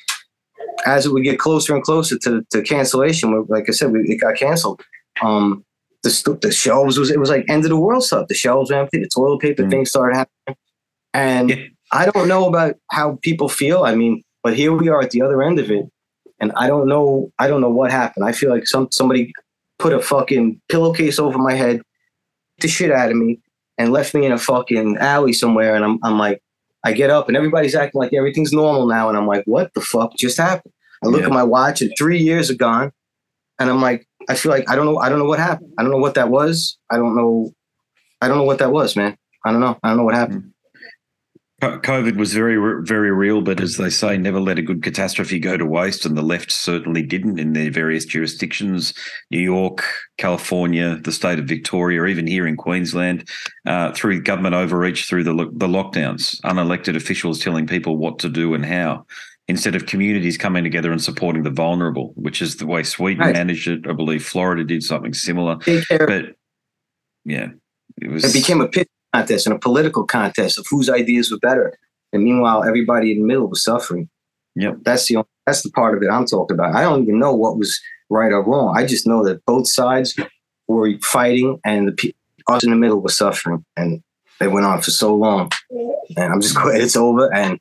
as 0.86 1.04
it 1.04 1.12
would 1.12 1.24
get 1.24 1.38
closer 1.38 1.74
and 1.74 1.82
closer 1.82 2.16
to, 2.18 2.42
to 2.50 2.62
cancellation, 2.62 3.44
like 3.48 3.68
I 3.68 3.72
said, 3.72 3.92
we, 3.92 4.00
it 4.02 4.20
got 4.20 4.36
canceled. 4.36 4.80
Um, 5.20 5.64
the, 6.02 6.38
the 6.40 6.52
shelves 6.52 6.98
was, 6.98 7.10
it 7.10 7.18
was 7.18 7.28
like 7.28 7.44
end 7.48 7.64
of 7.64 7.70
the 7.70 7.76
world 7.76 8.04
stuff. 8.04 8.28
The 8.28 8.34
shelves 8.34 8.70
were 8.70 8.78
empty. 8.78 9.00
The 9.00 9.08
toilet 9.08 9.40
paper 9.40 9.64
mm. 9.64 9.70
thing 9.70 9.84
started 9.84 10.16
happening. 10.16 10.56
And 11.12 11.50
yeah. 11.50 11.64
I 11.92 12.08
don't 12.08 12.28
know 12.28 12.46
about 12.46 12.76
how 12.90 13.18
people 13.22 13.48
feel. 13.48 13.84
I 13.84 13.94
mean, 13.94 14.22
but 14.42 14.56
here 14.56 14.72
we 14.72 14.88
are 14.88 15.02
at 15.02 15.10
the 15.10 15.22
other 15.22 15.42
end 15.42 15.58
of 15.58 15.70
it. 15.70 15.84
And 16.38 16.52
I 16.52 16.68
don't 16.68 16.86
know, 16.86 17.32
I 17.38 17.48
don't 17.48 17.60
know 17.60 17.70
what 17.70 17.90
happened. 17.90 18.24
I 18.24 18.32
feel 18.32 18.50
like 18.50 18.66
some, 18.66 18.88
somebody 18.92 19.32
put 19.78 19.92
a 19.92 20.00
fucking 20.00 20.60
pillowcase 20.68 21.18
over 21.18 21.38
my 21.38 21.54
head, 21.54 21.80
the 22.60 22.68
shit 22.68 22.92
out 22.92 23.10
of 23.10 23.16
me, 23.16 23.40
and 23.78 23.92
left 23.92 24.14
me 24.14 24.26
in 24.26 24.32
a 24.32 24.38
fucking 24.38 24.98
alley 24.98 25.32
somewhere. 25.32 25.74
And 25.74 25.84
I'm, 25.84 25.98
I'm 26.04 26.18
like, 26.18 26.42
I 26.84 26.92
get 26.92 27.10
up 27.10 27.26
and 27.26 27.36
everybody's 27.36 27.74
acting 27.74 27.98
like 27.98 28.12
everything's 28.12 28.52
normal 28.52 28.86
now. 28.86 29.08
And 29.08 29.18
I'm 29.18 29.26
like, 29.26 29.44
what 29.46 29.74
the 29.74 29.80
fuck 29.80 30.12
just 30.16 30.38
happened? 30.38 30.72
I 31.04 31.08
look 31.08 31.20
yeah. 31.20 31.26
at 31.26 31.32
my 31.32 31.42
watch 31.42 31.82
and 31.82 31.92
three 31.98 32.18
years 32.18 32.50
are 32.50 32.56
gone. 32.56 32.92
And 33.58 33.70
I'm 33.70 33.80
like, 33.80 34.06
I 34.28 34.34
feel 34.34 34.50
like 34.50 34.68
I 34.68 34.76
don't 34.76 34.86
know. 34.86 34.98
I 34.98 35.08
don't 35.08 35.18
know 35.18 35.24
what 35.24 35.38
happened. 35.38 35.72
I 35.78 35.82
don't 35.82 35.90
know 35.90 35.98
what 35.98 36.14
that 36.14 36.28
was. 36.28 36.78
I 36.90 36.96
don't 36.96 37.16
know. 37.16 37.52
I 38.20 38.28
don't 38.28 38.38
know 38.38 38.44
what 38.44 38.58
that 38.58 38.72
was, 38.72 38.96
man. 38.96 39.16
I 39.44 39.52
don't 39.52 39.60
know. 39.60 39.78
I 39.82 39.88
don't 39.88 39.98
know 39.98 40.04
what 40.04 40.14
happened. 40.14 40.52
COVID 41.62 42.16
was 42.16 42.34
very, 42.34 42.82
very 42.84 43.10
real, 43.10 43.40
but 43.40 43.60
as 43.60 43.78
they 43.78 43.88
say, 43.88 44.18
never 44.18 44.38
let 44.38 44.58
a 44.58 44.62
good 44.62 44.82
catastrophe 44.82 45.38
go 45.38 45.56
to 45.56 45.64
waste. 45.64 46.04
And 46.04 46.16
the 46.16 46.22
left 46.22 46.52
certainly 46.52 47.02
didn't 47.02 47.38
in 47.38 47.54
their 47.54 47.70
various 47.70 48.04
jurisdictions 48.04 48.92
New 49.30 49.40
York, 49.40 49.82
California, 50.18 50.96
the 50.96 51.12
state 51.12 51.38
of 51.38 51.46
Victoria, 51.46 52.04
even 52.06 52.26
here 52.26 52.46
in 52.46 52.58
Queensland, 52.58 53.26
uh, 53.64 53.92
through 53.92 54.22
government 54.22 54.54
overreach, 54.54 55.06
through 55.06 55.24
the, 55.24 55.32
the 55.32 55.66
lockdowns, 55.66 56.38
unelected 56.42 56.94
officials 56.94 57.38
telling 57.38 57.66
people 57.66 57.96
what 57.96 58.18
to 58.18 58.28
do 58.28 58.52
and 58.52 58.66
how. 58.66 59.06
Instead 59.48 59.76
of 59.76 59.86
communities 59.86 60.36
coming 60.36 60.64
together 60.64 60.90
and 60.90 61.00
supporting 61.00 61.44
the 61.44 61.50
vulnerable, 61.50 62.12
which 62.16 62.42
is 62.42 62.56
the 62.56 62.66
way 62.66 62.82
Sweden 62.82 63.20
right. 63.20 63.32
managed 63.32 63.68
it. 63.68 63.86
I 63.88 63.92
believe 63.92 64.26
Florida 64.26 64.64
did 64.64 64.82
something 64.82 65.14
similar. 65.14 65.58
But 65.88 66.34
yeah, 67.24 67.50
it 68.02 68.10
was. 68.10 68.24
It 68.24 68.32
became 68.32 68.60
a 68.60 68.66
pit 68.66 68.88
contest 69.14 69.46
and 69.46 69.54
a 69.54 69.58
political 69.58 70.04
contest 70.04 70.58
of 70.58 70.66
whose 70.68 70.90
ideas 70.90 71.30
were 71.30 71.38
better. 71.38 71.78
And 72.12 72.24
meanwhile, 72.24 72.64
everybody 72.64 73.12
in 73.12 73.20
the 73.20 73.24
middle 73.24 73.46
was 73.46 73.62
suffering. 73.62 74.08
Yep. 74.56 74.78
That's 74.82 75.06
the 75.06 75.24
that's 75.46 75.62
the 75.62 75.70
part 75.70 75.96
of 75.96 76.02
it 76.02 76.10
I'm 76.10 76.26
talking 76.26 76.54
about. 76.54 76.74
I 76.74 76.82
don't 76.82 77.02
even 77.02 77.18
know 77.18 77.34
what 77.34 77.56
was 77.56 77.80
right 78.10 78.32
or 78.32 78.42
wrong. 78.42 78.76
I 78.76 78.84
just 78.84 79.06
know 79.06 79.24
that 79.24 79.44
both 79.44 79.68
sides 79.68 80.18
were 80.66 80.90
fighting, 81.02 81.60
and 81.64 81.88
the 81.88 82.14
us 82.48 82.64
in 82.64 82.70
the 82.70 82.76
middle 82.76 83.00
were 83.00 83.10
suffering, 83.10 83.64
and 83.76 84.02
they 84.40 84.48
went 84.48 84.66
on 84.66 84.80
for 84.80 84.90
so 84.90 85.14
long. 85.14 85.50
And 86.16 86.32
I'm 86.32 86.40
just 86.40 86.56
glad 86.56 86.80
it's 86.80 86.96
over. 86.96 87.32
And 87.34 87.60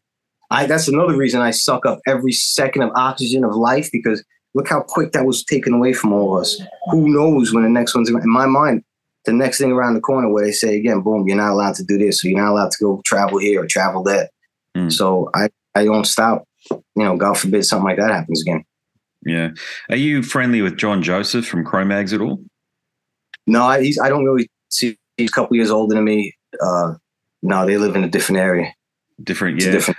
I 0.52 0.66
that's 0.66 0.88
another 0.88 1.16
reason 1.16 1.42
I 1.42 1.52
suck 1.52 1.86
up 1.86 2.00
every 2.08 2.32
second 2.32 2.84
of 2.84 2.92
oxygen 2.96 3.44
of 3.44 3.56
life 3.56 3.90
because 3.92 4.24
look 4.54 4.70
how 4.70 4.82
quick 4.82 5.12
that 5.12 5.26
was 5.26 5.44
taken 5.44 5.74
away 5.74 5.94
from 5.94 6.14
all 6.14 6.36
of 6.36 6.42
us. 6.42 6.62
Who 6.92 7.10
knows 7.10 7.54
when 7.54 7.64
the 7.64 7.70
next 7.70 7.96
one's 7.96 8.10
in 8.10 8.30
my 8.30 8.46
mind? 8.46 8.84
The 9.26 9.34
next 9.34 9.58
thing 9.58 9.72
around 9.72 9.96
the 9.96 10.02
corner 10.02 10.30
where 10.30 10.46
they 10.46 10.52
say 10.52 10.76
again, 10.76 11.02
boom, 11.02 11.28
you're 11.28 11.36
not 11.36 11.52
allowed 11.52 11.76
to 11.76 11.84
do 11.84 11.98
this, 11.98 12.22
so 12.22 12.28
you're 12.28 12.40
not 12.40 12.52
allowed 12.52 12.72
to 12.72 12.78
go 12.84 13.02
travel 13.06 13.40
here 13.40 13.64
or 13.64 13.66
travel 13.66 14.04
there. 14.04 14.30
Mm. 14.78 14.92
So 14.92 15.30
I 15.34 15.50
I 15.74 15.86
don't 15.86 16.06
stop. 16.06 16.48
You 16.70 16.80
know, 16.96 17.18
God 17.18 17.38
forbid 17.38 17.66
something 17.66 17.86
like 17.86 17.98
that 17.98 18.12
happens 18.12 18.42
again. 18.42 18.64
Yeah. 19.26 19.52
Are 19.90 19.96
you 19.96 20.22
friendly 20.22 20.62
with 20.62 20.78
John 20.78 21.02
Joseph 21.02 21.46
from 21.46 21.66
Cro-Mags 21.66 22.14
at 22.14 22.22
all? 22.22 22.44
No, 23.48 23.64
I, 23.64 23.82
he's, 23.82 24.00
I 24.00 24.08
don't 24.10 24.24
really 24.24 24.50
see. 24.70 24.98
He's 25.18 25.30
a 25.30 25.34
couple 25.34 25.56
years 25.56 25.72
older 25.72 25.96
than 25.96 26.04
me. 26.04 26.36
Uh, 26.62 26.96
no, 27.42 27.66
they 27.66 27.78
live 27.78 27.96
in 27.96 28.04
a 28.04 28.08
different 28.08 28.40
area. 28.40 28.74
Different, 29.24 29.62
yeah. 29.62 29.72
Different. 29.72 29.98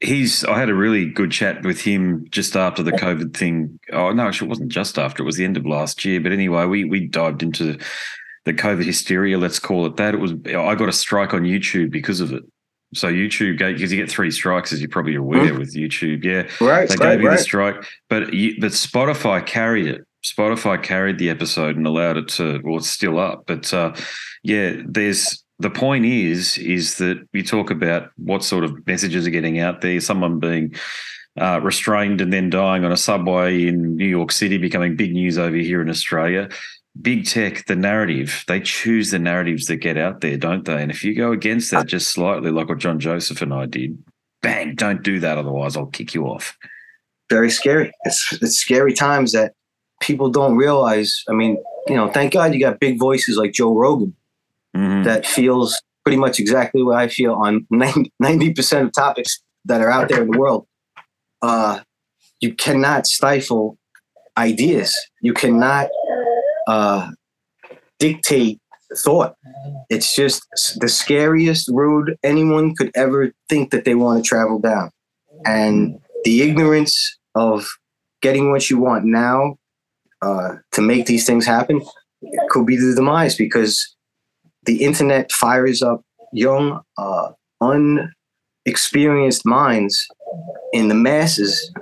He's. 0.00 0.44
I 0.44 0.58
had 0.58 0.68
a 0.68 0.74
really 0.74 1.06
good 1.06 1.30
chat 1.30 1.64
with 1.64 1.80
him 1.80 2.26
just 2.30 2.54
after 2.56 2.82
the 2.82 2.92
COVID 2.92 3.34
thing. 3.34 3.78
Oh 3.92 4.12
no, 4.12 4.26
actually, 4.26 4.48
it 4.48 4.50
wasn't 4.50 4.72
just 4.72 4.98
after. 4.98 5.22
It 5.22 5.26
was 5.26 5.36
the 5.36 5.44
end 5.44 5.56
of 5.56 5.64
last 5.64 6.04
year. 6.04 6.20
But 6.20 6.32
anyway, 6.32 6.66
we 6.66 6.84
we 6.84 7.06
dived 7.06 7.42
into 7.42 7.78
the 8.44 8.52
COVID 8.52 8.84
hysteria. 8.84 9.38
Let's 9.38 9.58
call 9.58 9.86
it 9.86 9.96
that. 9.96 10.14
It 10.14 10.18
was. 10.18 10.32
I 10.46 10.74
got 10.74 10.88
a 10.88 10.92
strike 10.92 11.32
on 11.32 11.42
YouTube 11.42 11.90
because 11.90 12.20
of 12.20 12.32
it. 12.32 12.42
So 12.94 13.08
YouTube 13.08 13.58
because 13.58 13.92
you 13.92 13.98
get 13.98 14.10
three 14.10 14.30
strikes, 14.30 14.72
as 14.72 14.80
you're 14.80 14.88
probably 14.88 15.16
aware 15.16 15.52
mm. 15.52 15.58
with 15.58 15.74
YouTube. 15.74 16.24
Yeah, 16.24 16.48
right. 16.64 16.88
They 16.88 16.96
gave 16.96 17.20
you 17.20 17.28
right. 17.28 17.36
the 17.36 17.42
strike, 17.42 17.84
but 18.08 18.32
you, 18.32 18.54
but 18.60 18.72
Spotify 18.72 19.44
carried 19.44 19.86
it. 19.86 20.02
Spotify 20.24 20.82
carried 20.82 21.18
the 21.18 21.30
episode 21.30 21.76
and 21.76 21.86
allowed 21.86 22.16
it 22.16 22.28
to. 22.28 22.60
Well, 22.64 22.78
it's 22.78 22.90
still 22.90 23.18
up, 23.18 23.44
but 23.46 23.72
uh, 23.74 23.94
yeah, 24.42 24.76
there's 24.86 25.44
the 25.58 25.70
point 25.70 26.04
is 26.04 26.58
is 26.58 26.98
that 26.98 27.26
we 27.32 27.42
talk 27.42 27.70
about 27.70 28.10
what 28.16 28.44
sort 28.44 28.64
of 28.64 28.86
messages 28.86 29.26
are 29.26 29.30
getting 29.30 29.58
out 29.58 29.80
there. 29.80 30.00
Someone 30.00 30.38
being 30.38 30.74
uh, 31.40 31.60
restrained 31.62 32.20
and 32.20 32.32
then 32.32 32.50
dying 32.50 32.84
on 32.84 32.92
a 32.92 32.96
subway 32.96 33.66
in 33.66 33.96
New 33.96 34.06
York 34.06 34.32
City, 34.32 34.58
becoming 34.58 34.96
big 34.96 35.12
news 35.12 35.38
over 35.38 35.56
here 35.56 35.80
in 35.80 35.90
Australia. 35.90 36.48
Big 37.00 37.26
tech, 37.26 37.66
the 37.66 37.76
narrative, 37.76 38.42
they 38.48 38.58
choose 38.58 39.10
the 39.10 39.18
narratives 39.18 39.66
that 39.66 39.76
get 39.76 39.98
out 39.98 40.22
there, 40.22 40.38
don't 40.38 40.64
they? 40.64 40.80
And 40.80 40.90
if 40.90 41.04
you 41.04 41.14
go 41.14 41.30
against 41.30 41.70
that 41.70 41.86
just 41.86 42.08
slightly, 42.08 42.50
like 42.50 42.70
what 42.70 42.78
John 42.78 42.98
Joseph 42.98 43.42
and 43.42 43.52
I 43.52 43.66
did, 43.66 44.02
bang, 44.40 44.74
don't 44.74 45.02
do 45.02 45.20
that. 45.20 45.36
Otherwise, 45.36 45.76
I'll 45.76 45.86
kick 45.86 46.14
you 46.14 46.24
off. 46.24 46.56
Very 47.28 47.50
scary. 47.50 47.92
It's, 48.04 48.38
it's 48.40 48.56
scary 48.56 48.94
times 48.94 49.32
that 49.32 49.52
people 50.00 50.30
don't 50.30 50.56
realize. 50.56 51.22
I 51.28 51.34
mean, 51.34 51.62
you 51.86 51.96
know, 51.96 52.10
thank 52.10 52.32
God 52.32 52.54
you 52.54 52.60
got 52.60 52.80
big 52.80 52.98
voices 52.98 53.36
like 53.36 53.52
Joe 53.52 53.74
Rogan 53.74 54.15
mm-hmm. 54.76 55.02
that 55.04 55.26
feels 55.26 55.80
pretty 56.04 56.18
much 56.18 56.38
exactly 56.38 56.82
what 56.82 56.96
I 56.96 57.08
feel 57.08 57.34
on 57.34 57.66
90% 57.72 58.82
of 58.82 58.92
topics 58.92 59.42
that 59.64 59.80
are 59.80 59.90
out 59.90 60.08
there 60.08 60.22
in 60.22 60.30
the 60.30 60.38
world. 60.38 60.66
Uh, 61.42 61.80
you 62.40 62.54
cannot 62.54 63.06
stifle 63.06 63.78
ideas. 64.36 64.94
You 65.20 65.32
cannot 65.32 65.88
uh, 66.68 67.10
dictate 67.98 68.60
thought. 68.94 69.34
It's 69.90 70.14
just 70.14 70.46
the 70.80 70.88
scariest 70.88 71.68
road 71.72 72.16
anyone 72.22 72.74
could 72.74 72.90
ever 72.94 73.32
think 73.48 73.70
that 73.70 73.84
they 73.84 73.94
want 73.94 74.22
to 74.22 74.28
travel 74.28 74.58
down. 74.58 74.90
And 75.44 75.98
the 76.24 76.42
ignorance 76.42 77.18
of 77.34 77.66
getting 78.22 78.50
what 78.50 78.70
you 78.70 78.78
want 78.78 79.04
now 79.04 79.56
uh, 80.22 80.54
to 80.72 80.82
make 80.82 81.06
these 81.06 81.26
things 81.26 81.46
happen 81.46 81.82
could 82.48 82.66
be 82.66 82.76
the 82.76 82.94
demise 82.94 83.36
because 83.36 83.95
the 84.66 84.82
internet 84.82 85.32
fires 85.32 85.82
up 85.82 86.02
young, 86.32 86.80
uh, 86.98 87.30
unexperienced 87.60 89.46
minds 89.46 90.06
in 90.72 90.88
the 90.88 90.94
masses 90.94 91.72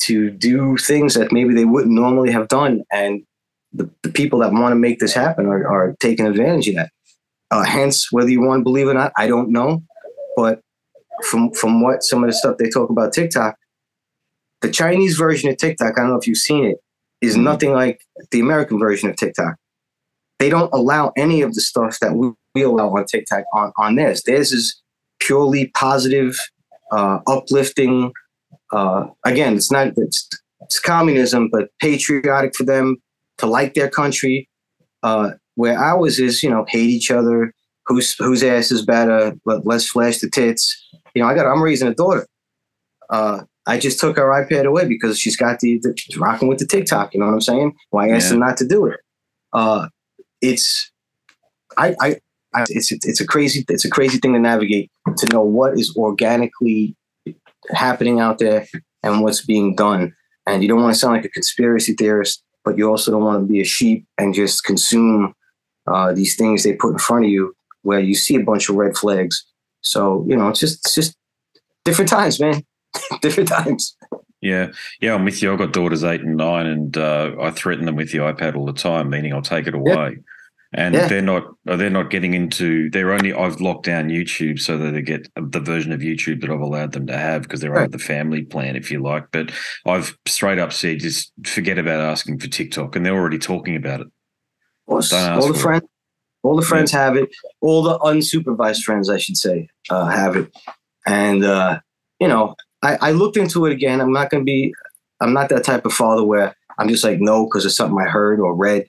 to 0.00 0.30
do 0.30 0.76
things 0.76 1.14
that 1.14 1.32
maybe 1.32 1.54
they 1.54 1.64
wouldn't 1.64 1.94
normally 1.94 2.30
have 2.30 2.48
done. 2.48 2.84
And 2.92 3.22
the, 3.72 3.90
the 4.02 4.10
people 4.10 4.38
that 4.40 4.52
want 4.52 4.72
to 4.72 4.76
make 4.76 4.98
this 5.00 5.14
happen 5.14 5.46
are, 5.46 5.66
are 5.66 5.96
taking 6.00 6.26
advantage 6.26 6.68
of 6.68 6.76
that. 6.76 6.90
Uh, 7.50 7.64
hence, 7.64 8.12
whether 8.12 8.30
you 8.30 8.40
want 8.40 8.60
to 8.60 8.64
believe 8.64 8.86
it 8.86 8.90
or 8.90 8.94
not, 8.94 9.12
I 9.16 9.26
don't 9.26 9.50
know. 9.50 9.82
But 10.36 10.60
from 11.24 11.52
from 11.52 11.80
what 11.80 12.02
some 12.02 12.22
of 12.22 12.28
the 12.28 12.34
stuff 12.34 12.58
they 12.58 12.68
talk 12.68 12.90
about 12.90 13.12
TikTok, 13.12 13.56
the 14.60 14.70
Chinese 14.70 15.16
version 15.16 15.48
of 15.48 15.56
TikTok, 15.56 15.94
I 15.96 16.02
don't 16.02 16.10
know 16.10 16.16
if 16.16 16.26
you've 16.26 16.36
seen 16.36 16.64
it, 16.64 16.78
is 17.20 17.34
mm-hmm. 17.34 17.44
nothing 17.44 17.72
like 17.72 18.00
the 18.30 18.40
American 18.40 18.78
version 18.78 19.08
of 19.08 19.16
TikTok 19.16 19.56
they 20.38 20.48
don't 20.50 20.72
allow 20.72 21.12
any 21.16 21.42
of 21.42 21.54
the 21.54 21.60
stuff 21.60 21.98
that 22.00 22.14
we, 22.14 22.30
we 22.54 22.62
allow 22.62 22.88
on 22.90 23.04
TikTok 23.06 23.44
on, 23.54 23.72
on 23.78 23.94
theirs. 23.94 24.22
Theirs 24.22 24.52
is 24.52 24.80
purely 25.20 25.68
positive, 25.68 26.36
uh, 26.92 27.20
uplifting. 27.26 28.12
Uh, 28.72 29.06
again, 29.24 29.56
it's 29.56 29.70
not 29.70 29.92
it's, 29.96 30.28
it's 30.60 30.78
communism, 30.80 31.48
but 31.50 31.70
patriotic 31.80 32.54
for 32.54 32.64
them 32.64 32.96
to 33.38 33.46
like 33.46 33.74
their 33.74 33.88
country. 33.88 34.48
Uh, 35.02 35.32
where 35.54 35.78
ours 35.78 36.18
is, 36.18 36.42
you 36.42 36.50
know, 36.50 36.66
hate 36.68 36.90
each 36.90 37.10
other. 37.10 37.52
Whose 37.86 38.14
whose 38.18 38.42
ass 38.42 38.70
is 38.72 38.84
better? 38.84 39.36
Let, 39.44 39.64
let's 39.64 39.88
flash 39.88 40.18
the 40.18 40.28
tits. 40.28 40.76
You 41.14 41.22
know, 41.22 41.28
I 41.28 41.34
got. 41.34 41.46
I'm 41.46 41.62
raising 41.62 41.88
a 41.88 41.94
daughter. 41.94 42.26
Uh, 43.08 43.44
I 43.66 43.78
just 43.78 44.00
took 44.00 44.16
her 44.16 44.28
iPad 44.28 44.64
away 44.64 44.86
because 44.86 45.18
she's 45.18 45.36
got 45.36 45.60
the, 45.60 45.78
the 45.78 45.94
rocking 46.18 46.48
with 46.48 46.58
the 46.58 46.66
TikTok. 46.66 47.14
You 47.14 47.20
know 47.20 47.26
what 47.26 47.34
I'm 47.34 47.40
saying? 47.40 47.74
Why 47.90 48.08
well, 48.08 48.16
asked 48.16 48.26
yeah. 48.26 48.34
her 48.34 48.44
not 48.44 48.56
to 48.58 48.66
do 48.66 48.86
it? 48.86 49.00
Uh, 49.52 49.88
it's 50.40 50.90
I, 51.76 51.94
I, 52.00 52.16
I 52.54 52.64
it's 52.68 52.92
it's 52.92 53.20
a 53.20 53.26
crazy 53.26 53.64
it's 53.68 53.84
a 53.84 53.90
crazy 53.90 54.18
thing 54.18 54.32
to 54.32 54.38
navigate 54.38 54.90
to 55.18 55.26
know 55.32 55.42
what 55.42 55.74
is 55.74 55.94
organically 55.96 56.96
happening 57.70 58.20
out 58.20 58.38
there 58.38 58.66
and 59.02 59.22
what's 59.22 59.44
being 59.44 59.74
done. 59.74 60.14
And 60.46 60.62
you 60.62 60.68
don't 60.68 60.82
want 60.82 60.94
to 60.94 60.98
sound 60.98 61.14
like 61.14 61.24
a 61.24 61.30
conspiracy 61.30 61.94
theorist, 61.94 62.42
but 62.64 62.78
you 62.78 62.88
also 62.88 63.10
don't 63.10 63.24
want 63.24 63.42
to 63.42 63.52
be 63.52 63.60
a 63.60 63.64
sheep 63.64 64.06
and 64.18 64.34
just 64.34 64.64
consume 64.64 65.34
uh, 65.86 66.12
these 66.12 66.36
things 66.36 66.62
they 66.62 66.74
put 66.74 66.92
in 66.92 66.98
front 66.98 67.24
of 67.24 67.30
you 67.30 67.54
where 67.82 68.00
you 68.00 68.14
see 68.14 68.36
a 68.36 68.42
bunch 68.42 68.68
of 68.68 68.76
red 68.76 68.96
flags. 68.96 69.44
So 69.80 70.24
you 70.28 70.36
know, 70.36 70.48
it's 70.48 70.60
just 70.60 70.86
it's 70.86 70.94
just 70.94 71.16
different 71.84 72.10
times, 72.10 72.40
man. 72.40 72.62
different 73.22 73.48
times. 73.48 73.96
Yeah, 74.46 74.70
yeah, 75.00 75.14
I'm 75.14 75.24
with 75.24 75.42
you. 75.42 75.52
I've 75.52 75.58
got 75.58 75.72
daughters 75.72 76.04
eight 76.04 76.20
and 76.20 76.36
nine, 76.36 76.66
and 76.66 76.96
uh, 76.96 77.32
I 77.40 77.50
threaten 77.50 77.84
them 77.84 77.96
with 77.96 78.12
the 78.12 78.18
iPad 78.18 78.54
all 78.54 78.66
the 78.66 78.72
time, 78.72 79.10
meaning 79.10 79.32
I'll 79.32 79.42
take 79.42 79.66
it 79.66 79.74
away. 79.74 80.10
Yeah. 80.12 80.16
And 80.72 80.94
yeah. 80.94 81.08
they're 81.08 81.22
not 81.22 81.44
they're 81.64 81.90
not 81.90 82.10
getting 82.10 82.34
into. 82.34 82.90
They're 82.90 83.12
only 83.12 83.32
I've 83.32 83.60
locked 83.60 83.86
down 83.86 84.08
YouTube 84.08 84.60
so 84.60 84.76
that 84.76 84.92
they 84.92 85.02
get 85.02 85.28
the 85.34 85.60
version 85.60 85.90
of 85.90 86.00
YouTube 86.00 86.42
that 86.42 86.50
I've 86.50 86.60
allowed 86.60 86.92
them 86.92 87.06
to 87.06 87.16
have 87.16 87.42
because 87.42 87.60
they're 87.60 87.70
right. 87.70 87.84
under 87.84 87.96
the 87.96 88.02
family 88.02 88.42
plan, 88.42 88.76
if 88.76 88.90
you 88.90 89.02
like. 89.02 89.26
But 89.32 89.52
I've 89.84 90.16
straight 90.26 90.58
up 90.58 90.72
said 90.72 91.00
just 91.00 91.32
forget 91.44 91.78
about 91.78 92.00
asking 92.00 92.38
for 92.38 92.48
TikTok, 92.48 92.94
and 92.94 93.04
they're 93.04 93.14
already 93.14 93.38
talking 93.38 93.74
about 93.74 94.00
it. 94.02 94.08
all 95.40 95.52
the 95.52 95.58
friends, 95.58 95.84
it. 95.84 95.90
all 96.42 96.56
the 96.56 96.62
friends 96.62 96.92
yeah. 96.92 97.04
have 97.04 97.16
it. 97.16 97.30
All 97.60 97.82
the 97.82 97.98
unsupervised 98.00 98.82
friends, 98.82 99.08
I 99.08 99.18
should 99.18 99.36
say, 99.36 99.68
uh, 99.90 100.06
have 100.06 100.36
it. 100.36 100.52
And 101.06 101.44
uh, 101.44 101.80
you 102.20 102.28
know, 102.28 102.54
I, 102.82 102.96
I 103.00 103.10
looked 103.12 103.36
into 103.36 103.66
it 103.66 103.72
again. 103.72 104.00
I'm 104.00 104.12
not 104.12 104.30
going 104.30 104.42
to 104.42 104.44
be, 104.44 104.74
I'm 105.20 105.32
not 105.32 105.48
that 105.48 105.64
type 105.64 105.86
of 105.86 105.92
father 105.92 106.24
where 106.24 106.54
I'm 106.78 106.88
just 106.88 107.04
like, 107.04 107.20
no, 107.20 107.44
because 107.44 107.64
it's 107.64 107.76
something 107.76 107.98
I 107.98 108.08
heard 108.08 108.40
or 108.40 108.54
read. 108.54 108.86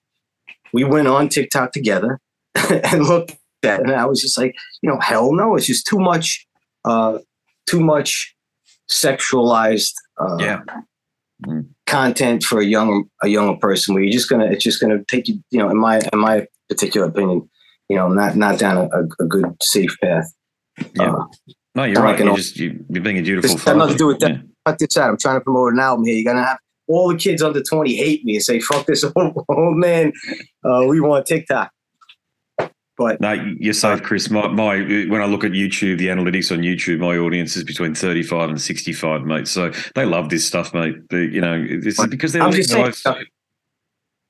We 0.74 0.84
went 0.84 1.08
on 1.08 1.30
TikTok 1.30 1.72
together 1.72 2.20
and 2.56 3.06
looked 3.06 3.38
at 3.64 3.80
it. 3.80 3.88
And 3.88 3.96
I 3.96 4.06
was 4.06 4.22
just 4.22 4.38
like, 4.38 4.56
you 4.82 4.90
know, 4.90 5.00
hell 5.00 5.34
no. 5.34 5.56
It's 5.56 5.68
just 5.68 5.88
too 5.88 6.00
much, 6.00 6.46
uh, 6.86 7.20
too 7.66 7.80
much 7.80 8.36
sexualized 8.90 9.94
uh, 10.20 10.38
yeah. 10.40 10.62
content 11.86 12.44
for 12.44 12.60
a 12.60 12.66
young 12.66 13.06
a 13.22 13.28
younger 13.28 13.58
person 13.60 13.94
where 13.94 14.04
you're 14.04 14.14
just 14.14 14.30
gonna 14.30 14.46
it's 14.46 14.64
just 14.64 14.80
gonna 14.80 15.04
take 15.06 15.28
you 15.28 15.44
you 15.52 15.60
know 15.60 15.70
in 15.70 15.78
my 15.78 16.00
in 16.14 16.20
my 16.20 16.48
particular 16.70 17.08
opinion 17.08 17.48
you 17.90 17.98
know 17.98 18.08
not 18.08 18.36
not 18.38 18.58
down 18.58 18.78
a, 18.78 19.24
a 19.24 19.28
good 19.28 19.46
safe 19.62 19.96
path 20.02 20.32
yeah 20.96 21.12
uh, 21.12 21.26
no, 21.78 21.84
you're 21.84 22.02
right. 22.02 22.18
You're 22.18 22.36
just 22.36 22.58
you, 22.58 22.84
are 22.96 23.00
being 23.00 23.20
a 23.20 23.22
beautiful. 23.22 23.52
It's 23.52 23.66
nothing 23.66 23.90
to 23.90 23.98
do 23.98 24.08
with 24.08 24.20
that. 24.20 24.32
Yeah. 24.32 24.42
Fuck 24.66 24.80
this 24.80 24.98
out. 24.98 25.12
I'm 25.12 25.18
trying 25.18 25.36
to 25.40 25.42
promote 25.42 25.74
an 25.74 25.80
album 25.80 26.06
here. 26.06 26.16
You're 26.16 26.34
gonna 26.34 26.46
have 26.46 26.58
all 26.88 27.10
the 27.10 27.18
kids 27.18 27.44
under 27.44 27.62
20 27.62 27.96
hate 27.96 28.26
me 28.26 28.34
and 28.36 28.44
say, 28.44 28.60
"Fuck 28.60 28.88
this 28.88 29.04
old, 29.16 29.46
old 29.48 29.78
man." 29.78 30.12
Uh, 30.64 30.86
we 30.88 31.00
want 31.00 31.28
TikTok. 31.28 31.72
But 32.98 33.22
no, 33.22 33.34
you're 33.60 33.76
safe, 33.76 34.02
Chris. 34.02 34.32
My, 34.32 34.48
my 34.48 34.78
when 34.80 35.22
I 35.22 35.26
look 35.26 35.44
at 35.44 35.52
YouTube, 35.52 36.00
the 36.00 36.08
analytics 36.08 36.52
on 36.52 36.64
YouTube, 36.64 36.98
my 36.98 37.16
audience 37.16 37.56
is 37.56 37.64
between 37.64 37.94
35 37.94 38.50
and 38.50 38.60
65, 38.60 39.22
mate. 39.24 39.48
So 39.48 39.72
they 39.94 40.04
love 40.04 40.30
this 40.30 40.48
stuff, 40.48 40.74
mate. 40.74 40.96
The, 41.12 41.26
you 41.26 41.40
know, 41.40 41.64
this 41.80 42.00
is 42.00 42.08
because 42.08 42.34
they're. 42.34 42.42
I'm 42.42 42.52
just 42.52 42.72
saying, 42.72 42.92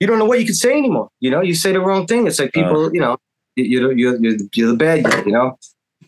you 0.02 0.06
don't 0.06 0.20
know 0.20 0.26
what 0.26 0.42
you 0.42 0.46
can 0.46 0.54
say 0.54 0.78
anymore. 0.78 1.10
You 1.22 1.32
know, 1.32 1.42
you 1.42 1.56
say 1.56 1.72
the 1.72 1.80
wrong 1.80 2.08
thing. 2.08 2.28
It's 2.28 2.40
like 2.40 2.52
people, 2.52 2.88
uh, 2.88 2.90
you 2.92 3.00
know, 3.00 3.18
you're, 3.56 3.94
you're, 3.94 4.18
you're, 4.18 4.38
you're 4.54 4.70
the 4.70 4.76
bad 4.76 5.06
guy. 5.06 5.24
You 5.24 5.32
know, 5.32 5.58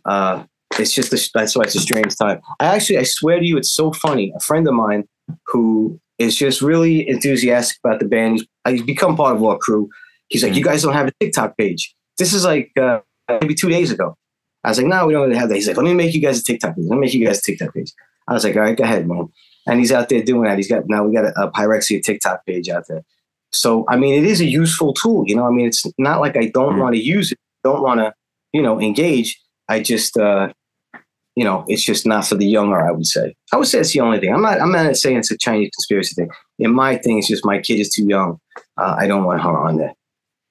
uh, 0.04 0.44
it's 0.78 0.94
just 0.94 1.14
a, 1.14 1.30
that's 1.34 1.56
why 1.56 1.64
it's 1.64 1.76
a 1.76 1.80
strange 1.80 2.16
time. 2.16 2.42
I 2.60 2.66
actually, 2.76 2.98
I 3.00 3.04
swear 3.04 3.40
to 3.40 3.46
you, 3.46 3.58
it's 3.58 3.72
so 3.72 3.92
funny. 3.92 4.32
A 4.36 4.40
friend 4.40 4.68
of 4.68 4.74
mine 4.74 5.06
who 5.48 6.00
is 6.18 6.36
just 6.36 6.62
really 6.62 7.08
enthusiastic 7.08 7.78
about 7.84 8.00
the 8.00 8.06
band. 8.06 8.40
He's, 8.40 8.48
he's 8.68 8.84
become 8.84 9.16
part 9.16 9.36
of 9.36 9.44
our 9.44 9.58
crew. 9.58 9.90
He's 10.28 10.44
like, 10.44 10.52
mm-hmm. 10.52 10.60
"You 10.60 10.64
guys 10.64 10.84
don't 10.84 10.94
have 10.94 11.08
a 11.08 11.12
TikTok 11.20 11.58
page." 11.58 11.96
This 12.18 12.34
is 12.34 12.44
like 12.46 12.72
uh, 12.80 13.00
maybe 13.42 13.56
two 13.56 13.70
days 13.70 13.92
ago. 13.92 14.16
I 14.64 14.70
was 14.70 14.78
like, 14.78 14.88
"No, 14.88 15.08
we 15.08 15.14
don't 15.14 15.24
really 15.28 15.40
have 15.40 15.50
that." 15.50 15.56
He's 15.56 15.68
like, 15.68 15.78
"Let 15.78 15.86
me 15.86 15.94
make 15.94 16.14
you 16.14 16.22
guys 16.22 16.40
a 16.40 16.44
TikTok 16.44 16.76
page. 16.76 16.86
Let 16.88 16.96
me 16.96 17.02
make 17.02 17.14
you 17.14 17.26
guys 17.26 17.40
a 17.40 17.42
TikTok 17.42 17.74
page." 17.74 17.92
I 18.28 18.34
was 18.34 18.44
like, 18.44 18.56
all 18.56 18.62
right, 18.62 18.78
go 18.78 18.84
ahead, 18.84 19.08
man. 19.08 19.28
And 19.66 19.80
he's 19.80 19.92
out 19.92 20.10
there 20.10 20.22
doing 20.22 20.44
that. 20.44 20.58
He's 20.58 20.70
got 20.70 20.84
now 20.88 21.04
we 21.04 21.14
got 21.14 21.26
a, 21.26 21.48
a 21.48 21.52
Pyrexia 21.52 22.02
TikTok 22.04 22.46
page 22.46 22.70
out 22.70 22.86
there. 22.88 23.02
So 23.52 23.86
I 23.90 23.98
mean, 23.98 24.14
it 24.14 24.26
is 24.30 24.40
a 24.40 24.46
useful 24.46 24.94
tool. 24.94 25.24
You 25.28 25.36
know, 25.36 25.48
I 25.48 25.52
mean, 25.52 25.66
it's 25.68 25.84
not 25.98 26.22
like 26.22 26.38
I 26.38 26.52
don't 26.54 26.76
Mm. 26.76 26.82
want 26.82 26.96
to 26.96 27.02
use 27.02 27.32
it, 27.32 27.40
don't 27.64 27.82
want 27.82 28.00
to, 28.02 28.14
you 28.54 28.62
know, 28.62 28.80
engage. 28.80 29.40
I 29.68 29.80
just, 29.82 30.18
uh, 30.18 30.52
you 31.40 31.46
know, 31.46 31.64
it's 31.68 31.84
just 31.92 32.06
not 32.06 32.26
for 32.28 32.36
the 32.36 32.46
younger. 32.46 32.80
I 32.88 32.92
would 32.92 33.06
say. 33.06 33.34
I 33.54 33.58
would 33.58 33.68
say 33.68 33.80
it's 33.80 33.94
the 33.94 34.02
only 34.02 34.20
thing. 34.20 34.34
I'm 34.34 34.42
not. 34.42 34.60
I'm 34.62 34.72
not 34.74 34.96
saying 34.98 35.18
it's 35.18 35.32
a 35.32 35.38
Chinese 35.38 35.70
conspiracy 35.76 36.14
thing. 36.16 36.30
In 36.60 36.74
my 36.74 36.98
thing, 36.98 37.18
it's 37.20 37.30
just 37.30 37.46
my 37.46 37.60
kid 37.60 37.80
is 37.80 37.90
too 37.90 38.06
young. 38.06 38.38
Uh, 38.78 38.96
I 38.98 39.08
don't 39.08 39.24
want 39.24 39.42
her 39.42 39.58
on 39.68 39.78
there. 39.78 39.94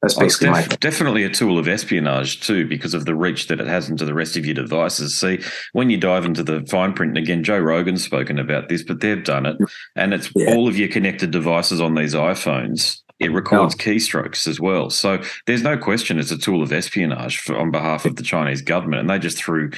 That's 0.01 0.16
Oh, 0.16 0.20
basically 0.20 0.51
my 0.51 0.62
thing. 0.62 0.78
definitely 0.80 1.24
a 1.24 1.28
tool 1.28 1.59
of 1.59 1.66
espionage 1.68 2.41
too, 2.41 2.66
because 2.68 2.95
of 2.95 3.05
the 3.05 3.14
reach 3.16 3.49
that 3.49 3.61
it 3.61 3.66
has 3.66 3.91
into 3.91 4.05
the 4.05 4.14
rest 4.14 4.36
of 4.36 4.47
your 4.47 4.55
devices. 4.55 5.16
See, 5.16 5.41
when 5.72 5.91
you 5.91 5.97
dive 5.99 6.24
into 6.24 6.43
the 6.45 6.64
fine 6.70 6.93
print, 6.95 7.11
and 7.11 7.18
again, 7.18 7.43
Joe 7.45 7.59
Rogan's 7.59 8.05
spoken 8.05 8.39
about 8.39 8.68
this, 8.68 8.82
but 8.84 9.01
they've 9.01 9.24
done 9.24 9.45
it, 9.45 9.57
and 9.97 10.14
it's 10.14 10.30
Yeah. 10.36 10.55
all 10.55 10.68
of 10.68 10.78
your 10.78 10.89
connected 10.89 11.32
devices 11.32 11.80
on 11.80 11.97
these 11.97 12.14
iPhones. 12.14 12.99
It 13.18 13.32
records 13.32 13.74
keystrokes 13.74 14.47
as 14.47 14.61
well, 14.61 14.89
so 14.91 15.20
there's 15.49 15.64
no 15.64 15.76
question 15.76 16.20
it's 16.20 16.30
a 16.30 16.39
tool 16.39 16.62
of 16.62 16.72
espionage 16.72 17.39
for, 17.39 17.59
on 17.59 17.72
behalf 17.72 18.05
of 18.07 18.14
the 18.14 18.22
Chinese 18.22 18.62
government, 18.62 19.01
and 19.01 19.11
they 19.11 19.18
just 19.18 19.36
threw 19.36 19.70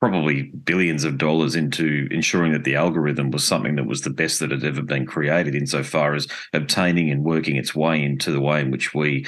probably 0.00 0.42
billions 0.42 1.04
of 1.04 1.18
dollars 1.18 1.56
into 1.56 2.06
ensuring 2.10 2.52
that 2.52 2.64
the 2.64 2.76
algorithm 2.76 3.30
was 3.30 3.44
something 3.44 3.74
that 3.76 3.86
was 3.86 4.02
the 4.02 4.10
best 4.10 4.38
that 4.40 4.50
had 4.50 4.64
ever 4.64 4.82
been 4.82 5.04
created 5.04 5.54
insofar 5.54 6.14
as 6.14 6.28
obtaining 6.52 7.10
and 7.10 7.24
working 7.24 7.56
its 7.56 7.74
way 7.74 8.02
into 8.02 8.30
the 8.30 8.40
way 8.40 8.60
in 8.60 8.70
which 8.70 8.94
we 8.94 9.26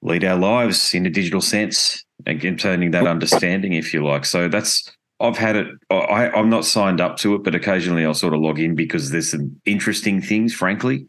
lead 0.00 0.24
our 0.24 0.38
lives 0.38 0.94
in 0.94 1.04
a 1.06 1.10
digital 1.10 1.40
sense 1.40 2.04
and 2.26 2.42
obtaining 2.44 2.92
that 2.92 3.06
understanding, 3.06 3.74
if 3.74 3.92
you 3.92 4.04
like. 4.04 4.24
So 4.24 4.48
that's 4.48 4.90
I've 5.20 5.38
had 5.38 5.56
it. 5.56 5.68
I, 5.90 6.30
I'm 6.30 6.50
not 6.50 6.64
signed 6.64 7.00
up 7.00 7.16
to 7.18 7.34
it, 7.34 7.44
but 7.44 7.54
occasionally 7.54 8.04
I'll 8.04 8.14
sort 8.14 8.34
of 8.34 8.40
log 8.40 8.58
in 8.58 8.74
because 8.74 9.10
there's 9.10 9.30
some 9.30 9.60
interesting 9.64 10.20
things, 10.20 10.52
frankly, 10.52 11.06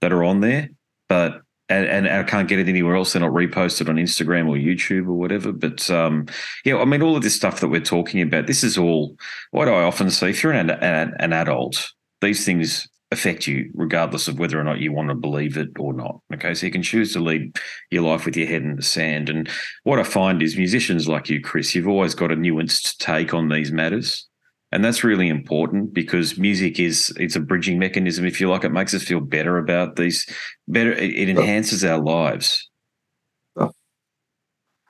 that 0.00 0.12
are 0.12 0.24
on 0.24 0.40
there. 0.40 0.70
But 1.08 1.42
and, 1.72 2.06
and 2.06 2.08
I 2.08 2.22
can't 2.22 2.48
get 2.48 2.58
it 2.58 2.68
anywhere 2.68 2.96
else. 2.96 3.12
They're 3.12 3.22
not 3.22 3.32
reposted 3.32 3.88
on 3.88 3.96
Instagram 3.96 4.48
or 4.48 4.56
YouTube 4.56 5.06
or 5.06 5.14
whatever. 5.14 5.52
But 5.52 5.90
um, 5.90 6.26
yeah, 6.64 6.78
I 6.78 6.84
mean, 6.84 7.02
all 7.02 7.16
of 7.16 7.22
this 7.22 7.34
stuff 7.34 7.60
that 7.60 7.68
we're 7.68 7.80
talking 7.80 8.20
about, 8.20 8.46
this 8.46 8.62
is 8.62 8.76
all 8.76 9.16
what 9.50 9.68
I 9.68 9.82
often 9.82 10.10
see. 10.10 10.28
If 10.28 10.42
you're 10.42 10.52
an, 10.52 10.70
an, 10.70 11.14
an 11.18 11.32
adult, 11.32 11.90
these 12.20 12.44
things 12.44 12.88
affect 13.10 13.46
you 13.46 13.70
regardless 13.74 14.26
of 14.26 14.38
whether 14.38 14.58
or 14.58 14.64
not 14.64 14.80
you 14.80 14.90
want 14.90 15.08
to 15.08 15.14
believe 15.14 15.56
it 15.56 15.68
or 15.78 15.92
not. 15.92 16.20
Okay, 16.34 16.54
so 16.54 16.66
you 16.66 16.72
can 16.72 16.82
choose 16.82 17.12
to 17.12 17.20
lead 17.20 17.58
your 17.90 18.02
life 18.02 18.24
with 18.24 18.36
your 18.36 18.46
head 18.46 18.62
in 18.62 18.76
the 18.76 18.82
sand. 18.82 19.28
And 19.28 19.48
what 19.84 19.98
I 19.98 20.02
find 20.02 20.42
is 20.42 20.56
musicians 20.56 21.08
like 21.08 21.28
you, 21.28 21.40
Chris, 21.40 21.74
you've 21.74 21.88
always 21.88 22.14
got 22.14 22.32
a 22.32 22.36
nuanced 22.36 22.96
take 22.98 23.34
on 23.34 23.48
these 23.48 23.72
matters. 23.72 24.26
And 24.72 24.82
that's 24.82 25.04
really 25.04 25.28
important 25.28 25.92
because 25.92 26.38
music 26.38 26.80
is 26.80 27.12
it's 27.18 27.36
a 27.36 27.40
bridging 27.40 27.78
mechanism, 27.78 28.24
if 28.24 28.40
you 28.40 28.48
like. 28.48 28.64
It 28.64 28.72
makes 28.72 28.94
us 28.94 29.02
feel 29.02 29.20
better 29.20 29.58
about 29.58 29.96
these 29.96 30.26
better 30.66 30.92
it, 30.92 31.14
it 31.14 31.28
enhances 31.28 31.84
our 31.84 31.98
lives. 31.98 32.68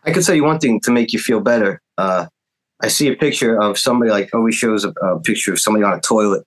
I 0.05 0.11
could 0.11 0.25
tell 0.25 0.35
you 0.35 0.45
one 0.45 0.59
thing 0.59 0.81
to 0.81 0.91
make 0.91 1.13
you 1.13 1.19
feel 1.19 1.41
better. 1.41 1.81
Uh, 1.97 2.27
I 2.83 2.89
see 2.89 3.09
a 3.09 3.17
picture 3.17 3.61
of 3.61 3.79
somebody 3.79 4.11
like 4.11 4.35
always 4.35 4.55
shows 4.55 4.85
a, 4.85 4.91
a 4.91 5.21
picture 5.21 5.53
of 5.53 5.61
somebody 5.61 5.85
on 5.85 5.95
a 5.95 6.01
toilet 6.01 6.45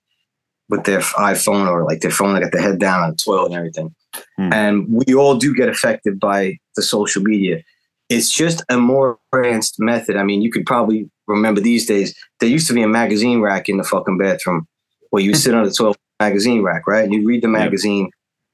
with 0.68 0.84
their 0.84 1.00
iPhone 1.00 1.68
or 1.68 1.84
like 1.84 2.00
their 2.00 2.10
phone, 2.10 2.34
they 2.34 2.40
got 2.40 2.52
their 2.52 2.60
head 2.60 2.78
down 2.78 3.02
on 3.02 3.10
the 3.10 3.16
toilet 3.16 3.46
and 3.46 3.54
everything. 3.54 3.94
Hmm. 4.36 4.52
And 4.52 4.86
we 4.88 5.14
all 5.14 5.36
do 5.36 5.54
get 5.54 5.68
affected 5.68 6.18
by 6.18 6.58
the 6.74 6.82
social 6.82 7.22
media. 7.22 7.62
It's 8.08 8.30
just 8.30 8.62
a 8.68 8.78
more 8.78 9.18
advanced 9.32 9.76
method. 9.78 10.16
I 10.16 10.22
mean, 10.22 10.42
you 10.42 10.50
could 10.50 10.64
probably 10.64 11.10
remember 11.26 11.60
these 11.60 11.86
days, 11.86 12.14
there 12.40 12.48
used 12.48 12.68
to 12.68 12.74
be 12.74 12.82
a 12.82 12.88
magazine 12.88 13.40
rack 13.40 13.68
in 13.68 13.78
the 13.78 13.84
fucking 13.84 14.18
bathroom 14.18 14.66
where 15.10 15.22
you 15.22 15.34
sit 15.34 15.54
on 15.54 15.64
the 15.64 15.70
toilet 15.70 15.98
magazine 16.20 16.62
rack, 16.62 16.86
right? 16.86 17.10
You 17.10 17.26
read 17.26 17.42
the 17.42 17.48
magazine 17.48 18.10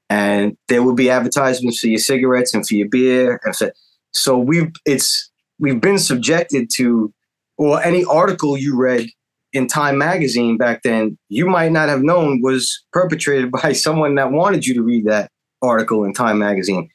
and 0.09 0.57
there 0.67 0.83
would 0.83 0.95
be 0.95 1.09
advertisements 1.09 1.79
for 1.79 1.87
your 1.87 1.99
cigarettes 1.99 2.53
and 2.53 2.67
for 2.67 2.75
your 2.75 2.89
beer. 2.89 3.39
And 3.43 3.55
for, 3.55 3.71
so 4.11 4.37
we've, 4.37 4.71
it's, 4.85 5.31
we've 5.59 5.81
been 5.81 5.99
subjected 5.99 6.69
to, 6.75 7.13
or 7.57 7.81
any 7.83 8.03
article 8.05 8.57
you 8.57 8.75
read 8.75 9.09
in 9.53 9.67
Time 9.67 9.97
magazine 9.97 10.57
back 10.57 10.81
then, 10.83 11.17
you 11.29 11.45
might 11.45 11.71
not 11.71 11.89
have 11.89 12.01
known 12.01 12.41
was 12.41 12.83
perpetrated 12.91 13.51
by 13.63 13.71
someone 13.71 14.15
that 14.15 14.31
wanted 14.31 14.65
you 14.65 14.73
to 14.73 14.81
read 14.81 15.05
that 15.05 15.29
article 15.61 16.03
in 16.03 16.13
Time 16.13 16.39
magazine. 16.39 16.89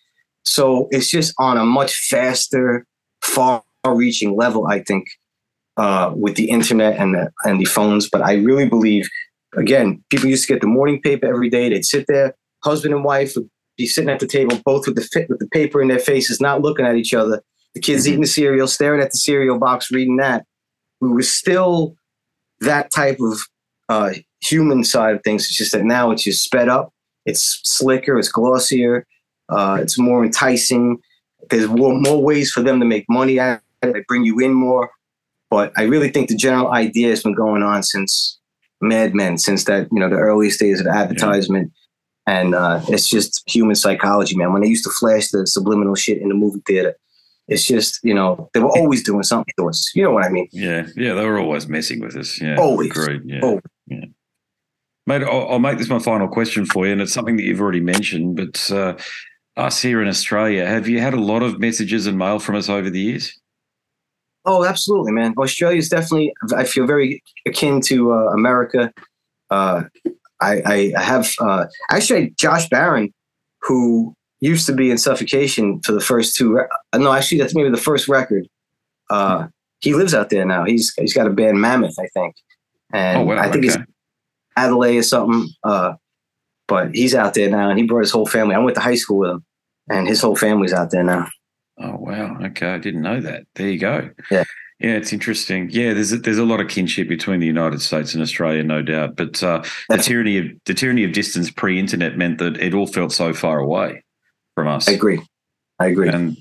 So 0.49 0.89
it's 0.91 1.09
just 1.09 1.35
on 1.39 1.57
a 1.57 1.65
much 1.65 1.95
faster, 2.09 2.85
far-reaching 3.23 4.37
level, 4.37 4.67
I 4.67 4.83
think, 4.83 5.07
uh, 5.77 6.13
with 6.15 6.37
the 6.37 6.51
internet 6.51 6.99
and 6.99 7.15
the 7.15 7.31
and 7.45 7.61
the 7.61 7.65
phones. 7.67 8.09
But 8.11 8.23
I 8.23 8.35
really 8.35 8.69
believe, 8.69 9.09
again, 9.57 10.03
people 10.11 10.29
used 10.29 10.47
to 10.47 10.53
get 10.53 10.61
the 10.61 10.67
morning 10.67 11.01
paper 11.01 11.27
every 11.27 11.51
day. 11.51 11.69
They'd 11.69 11.85
sit 11.85 12.07
there, 12.09 12.35
husband 12.65 12.95
and 12.95 13.05
wife 13.05 13.35
would 13.37 13.49
be 13.77 13.87
sitting 13.87 14.11
at 14.11 14.19
the 14.21 14.27
table, 14.27 14.61
both 14.65 14.87
with 14.87 14.97
the 14.97 15.03
fit 15.03 15.29
with 15.29 15.39
the 15.39 15.49
paper 15.49 15.81
in 15.81 15.89
their 15.89 16.01
faces, 16.01 16.41
not 16.41 16.63
looking 16.63 16.87
at 16.87 16.97
each 16.97 17.15
other. 17.15 17.43
The 17.75 17.81
kids 17.81 18.05
Mhm. 18.05 18.09
eating 18.09 18.21
the 18.23 18.27
cereal, 18.27 18.67
staring 18.67 19.01
at 19.01 19.13
the 19.13 19.19
cereal 19.19 19.59
box, 19.59 19.91
reading 19.93 20.17
that. 20.17 20.45
We 21.01 21.11
were 21.11 21.23
still 21.23 21.95
that 22.61 22.91
type 22.93 23.19
of 23.21 23.39
uh, 23.89 24.15
human 24.41 24.85
side 24.85 25.15
of 25.15 25.23
things. 25.23 25.45
It's 25.45 25.57
just 25.57 25.73
that 25.73 25.85
now 25.85 26.11
it's 26.11 26.25
just 26.25 26.45
sped 26.45 26.69
up. 26.69 26.93
It's 27.25 27.61
slicker. 27.65 28.19
It's 28.19 28.29
glossier. 28.29 29.07
Uh, 29.49 29.79
it's 29.81 29.99
more 29.99 30.25
enticing. 30.25 30.99
There's 31.51 31.69
more, 31.69 31.99
more 31.99 32.23
ways 32.23 32.51
for 32.51 32.63
them 32.63 32.81
to 32.81 32.87
make 32.87 33.07
money 33.09 33.39
at 33.39 33.63
it. 33.83 33.93
They 33.93 34.05
bring 34.07 34.25
you 34.25 34.39
in 34.41 34.53
more. 34.53 34.91
But 35.51 35.73
I 35.77 35.83
really 35.85 36.11
think 36.11 36.29
the 36.29 36.37
general 36.37 36.73
idea 36.73 37.09
has 37.09 37.23
been 37.23 37.35
going 37.35 37.63
on 37.63 37.83
since 37.83 38.39
Mad 38.81 39.15
Men, 39.15 39.39
since 39.39 39.65
that 39.65 39.89
you 39.91 39.99
know 39.99 40.09
the 40.09 40.17
earliest 40.17 40.61
days 40.61 40.81
of 40.81 40.87
advertisement. 40.87 41.73
And 42.27 42.55
uh, 42.55 42.83
it's 42.89 43.09
just 43.09 43.43
human 43.51 43.75
psychology, 43.75 44.37
man. 44.37 44.53
When 44.53 44.61
they 44.61 44.69
used 44.69 44.85
to 44.85 44.91
flash 44.91 45.29
the 45.29 45.47
subliminal 45.47 45.95
shit 45.95 46.21
in 46.21 46.29
the 46.29 46.35
movie 46.35 46.61
theater, 46.67 46.95
it's 47.49 47.67
just 47.67 48.01
you 48.03 48.13
know 48.13 48.51
they 48.53 48.61
were 48.61 48.69
always 48.69 49.03
doing 49.03 49.23
something 49.23 49.55
to 49.59 49.69
us. 49.69 49.91
You 49.95 50.03
know 50.03 50.11
what 50.11 50.25
I 50.25 50.29
mean? 50.29 50.49
Yeah, 50.53 50.87
yeah, 50.95 51.15
they 51.15 51.25
were 51.25 51.39
always 51.39 51.67
messing 51.67 52.01
with 52.01 52.17
us. 52.17 52.39
Yeah, 52.41 52.57
Always. 52.59 52.91
Agreed. 52.91 53.23
Yeah, 53.25 53.41
Always. 53.43 53.63
yeah. 53.87 54.05
Mate, 55.07 55.23
I'll, 55.23 55.49
I'll 55.53 55.59
make 55.59 55.79
this 55.79 55.89
my 55.89 55.99
final 55.99 56.29
question 56.29 56.67
for 56.67 56.85
you, 56.85 56.93
and 56.93 57.01
it's 57.01 57.15
something 57.15 57.37
that 57.39 57.45
you've 57.45 57.63
already 57.63 57.81
mentioned. 57.81 58.37
But 58.37 58.71
uh, 58.71 58.99
us 59.59 59.83
here 59.83 60.01
in 60.01 60.09
Australia, 60.09 60.67
have 60.67 60.89
you 60.89 61.01
had 61.01 61.15
a 61.15 61.21
lot 61.21 61.43
of 61.43 61.59
messages 61.59 62.07
and 62.07 62.17
mail 62.17 62.39
from 62.39 62.55
us 62.55 62.69
over 62.69 62.89
the 62.89 63.01
years? 63.01 63.39
Oh, 64.45 64.65
absolutely, 64.65 65.13
man. 65.13 65.35
Australia 65.37 65.79
is 65.79 65.89
definitely. 65.89 66.33
I 66.57 66.65
feel 66.65 66.87
very 66.87 67.23
akin 67.47 67.81
to 67.83 68.13
uh, 68.13 68.33
America. 68.33 68.93
Uh, 69.51 69.85
I, 70.41 70.93
I 70.97 71.03
have 71.03 71.29
uh, 71.41 71.67
actually 71.91 72.31
Josh 72.39 72.69
Barohn, 72.69 73.13
who 73.63 74.15
used 74.41 74.67
to 74.67 74.73
be 74.73 74.91
in 74.91 74.99
Suffocation 74.99 75.81
for 75.83 75.93
the 75.93 76.01
first 76.01 76.37
two. 76.37 76.55
Re- 76.55 76.69
uh, 76.93 76.99
no, 76.99 77.13
actually, 77.13 77.39
that's 77.39 77.55
maybe 77.55 77.71
the 77.71 77.77
first 77.77 78.09
record. 78.09 78.47
Uh, 79.11 79.49
he 79.81 79.95
lives 79.95 80.15
out 80.15 80.31
there 80.31 80.45
now. 80.45 80.65
He's 80.65 80.95
he's 80.97 81.15
got 81.15 81.27
a 81.27 81.31
band, 81.31 81.61
Mammoth, 81.61 81.99
I 81.99 82.07
think, 82.15 82.37
and 82.93 83.19
oh 83.19 83.25
wow, 83.25 83.39
I 83.39 83.51
think 83.51 83.67
okay. 83.67 83.75
it's 83.75 83.93
Adelaide 84.57 84.99
or 84.99 85.03
something. 85.03 85.49
Uh, 85.65 85.95
but 86.69 86.95
he's 86.95 87.15
out 87.15 87.35
there 87.35 87.51
now, 87.51 87.71
and 87.71 87.79
he 87.79 87.87
brought 87.87 88.01
his 88.01 88.11
whole 88.11 88.27
family. 88.27 88.55
I 88.55 88.59
went 88.59 88.77
to 88.77 88.83
high 88.83 88.95
school 88.95 89.19
with 89.19 89.31
him, 89.31 89.45
and 89.91 90.09
his 90.09 90.21
whole 90.21 90.37
family's 90.37 90.73
out 90.73 90.91
there 90.91 91.05
now. 91.05 91.29
Oh 91.81 91.97
wow, 91.97 92.39
okay, 92.43 92.75
I 92.75 92.79
didn't 92.79 93.03
know 93.03 93.21
that. 93.21 93.45
There 93.55 93.69
you 93.69 93.79
go. 93.79 94.11
Yeah. 94.31 94.45
Yeah, 94.81 94.93
it's 94.93 95.13
interesting. 95.13 95.71
Yeah, 95.71 95.93
there's 95.93 96.13
a, 96.13 96.19
there's 96.19 96.39
a 96.39 96.45
lot 96.45 96.61
of 96.61 96.69
kinship 96.69 97.09
between 97.09 97.41
the 97.41 97.47
United 97.47 97.83
States 97.83 98.15
and 98.15 98.23
Australia, 98.23 98.63
no 98.63 98.81
doubt. 98.81 99.17
But 99.17 99.43
uh, 99.43 99.65
the 99.89 99.97
tyranny 99.97 100.39
of 100.39 100.47
the 100.67 100.75
tyranny 100.75 101.03
of 101.03 101.13
distance 101.13 101.51
pre-internet 101.51 102.17
meant 102.17 102.39
that 102.39 102.57
it 102.59 102.75
all 102.75 102.87
felt 102.87 103.13
so 103.13 103.35
far 103.35 103.59
away 103.59 104.05
from 104.55 104.69
us. 104.69 104.89
I 104.89 104.93
agree. 104.93 105.21
I 105.81 105.87
agree. 105.87 106.09
And 106.09 106.37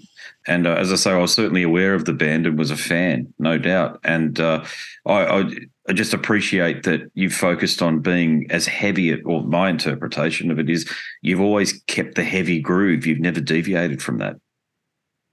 and 0.48 0.66
uh, 0.66 0.74
as 0.74 0.92
I 0.92 0.96
say, 0.96 1.12
I 1.12 1.18
was 1.18 1.34
certainly 1.34 1.64
aware 1.64 1.94
of 1.94 2.06
the 2.06 2.14
band 2.14 2.46
and 2.48 2.58
was 2.58 2.72
a 2.72 2.78
fan, 2.78 3.34
no 3.38 3.58
doubt. 3.58 4.00
And 4.04 4.40
uh, 4.40 4.64
I, 5.06 5.26
I 5.26 5.50
I 5.90 5.94
just 5.94 6.14
appreciate 6.14 6.84
that 6.84 7.10
you've 7.14 7.34
focused 7.34 7.82
on 7.82 8.00
being 8.00 8.48
as 8.50 8.66
heavy. 8.66 9.12
At, 9.12 9.20
or 9.26 9.44
my 9.44 9.70
interpretation 9.70 10.52
of 10.52 10.60
it 10.60 10.70
is, 10.70 10.90
you've 11.22 11.42
always 11.42 11.82
kept 11.88 12.16
the 12.16 12.24
heavy 12.24 12.60
groove. 12.60 13.06
You've 13.06 13.20
never 13.20 13.40
deviated 13.40 14.02
from 14.02 14.18
that. 14.18 14.38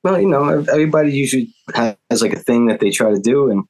Well, 0.02 0.20
you 0.20 0.28
know, 0.28 0.64
everybody 0.70 1.12
usually 1.12 1.54
has 1.74 2.20
like 2.20 2.34
a 2.34 2.38
thing 2.38 2.66
that 2.66 2.80
they 2.80 2.90
try 2.90 3.10
to 3.10 3.18
do, 3.18 3.50
and 3.50 3.64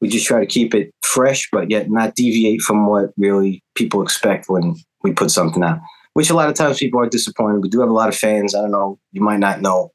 we 0.00 0.08
just 0.08 0.26
try 0.26 0.40
to 0.40 0.46
keep 0.46 0.74
it 0.74 0.92
fresh, 1.02 1.48
but 1.50 1.70
yet 1.70 1.90
not 1.90 2.14
deviate 2.14 2.62
from 2.62 2.86
what 2.86 3.10
really 3.16 3.62
people 3.74 4.02
expect 4.02 4.48
when 4.48 4.76
we 5.02 5.12
put 5.12 5.30
something 5.30 5.62
out. 5.62 5.80
Which 6.14 6.30
a 6.30 6.34
lot 6.34 6.48
of 6.48 6.54
times 6.54 6.78
people 6.78 7.00
are 7.00 7.08
disappointed. 7.08 7.62
We 7.62 7.68
do 7.68 7.80
have 7.80 7.88
a 7.88 7.94
lot 7.94 8.08
of 8.08 8.16
fans. 8.16 8.54
I 8.54 8.60
don't 8.60 8.70
know, 8.70 8.98
you 9.12 9.22
might 9.22 9.40
not 9.40 9.60
know. 9.60 9.90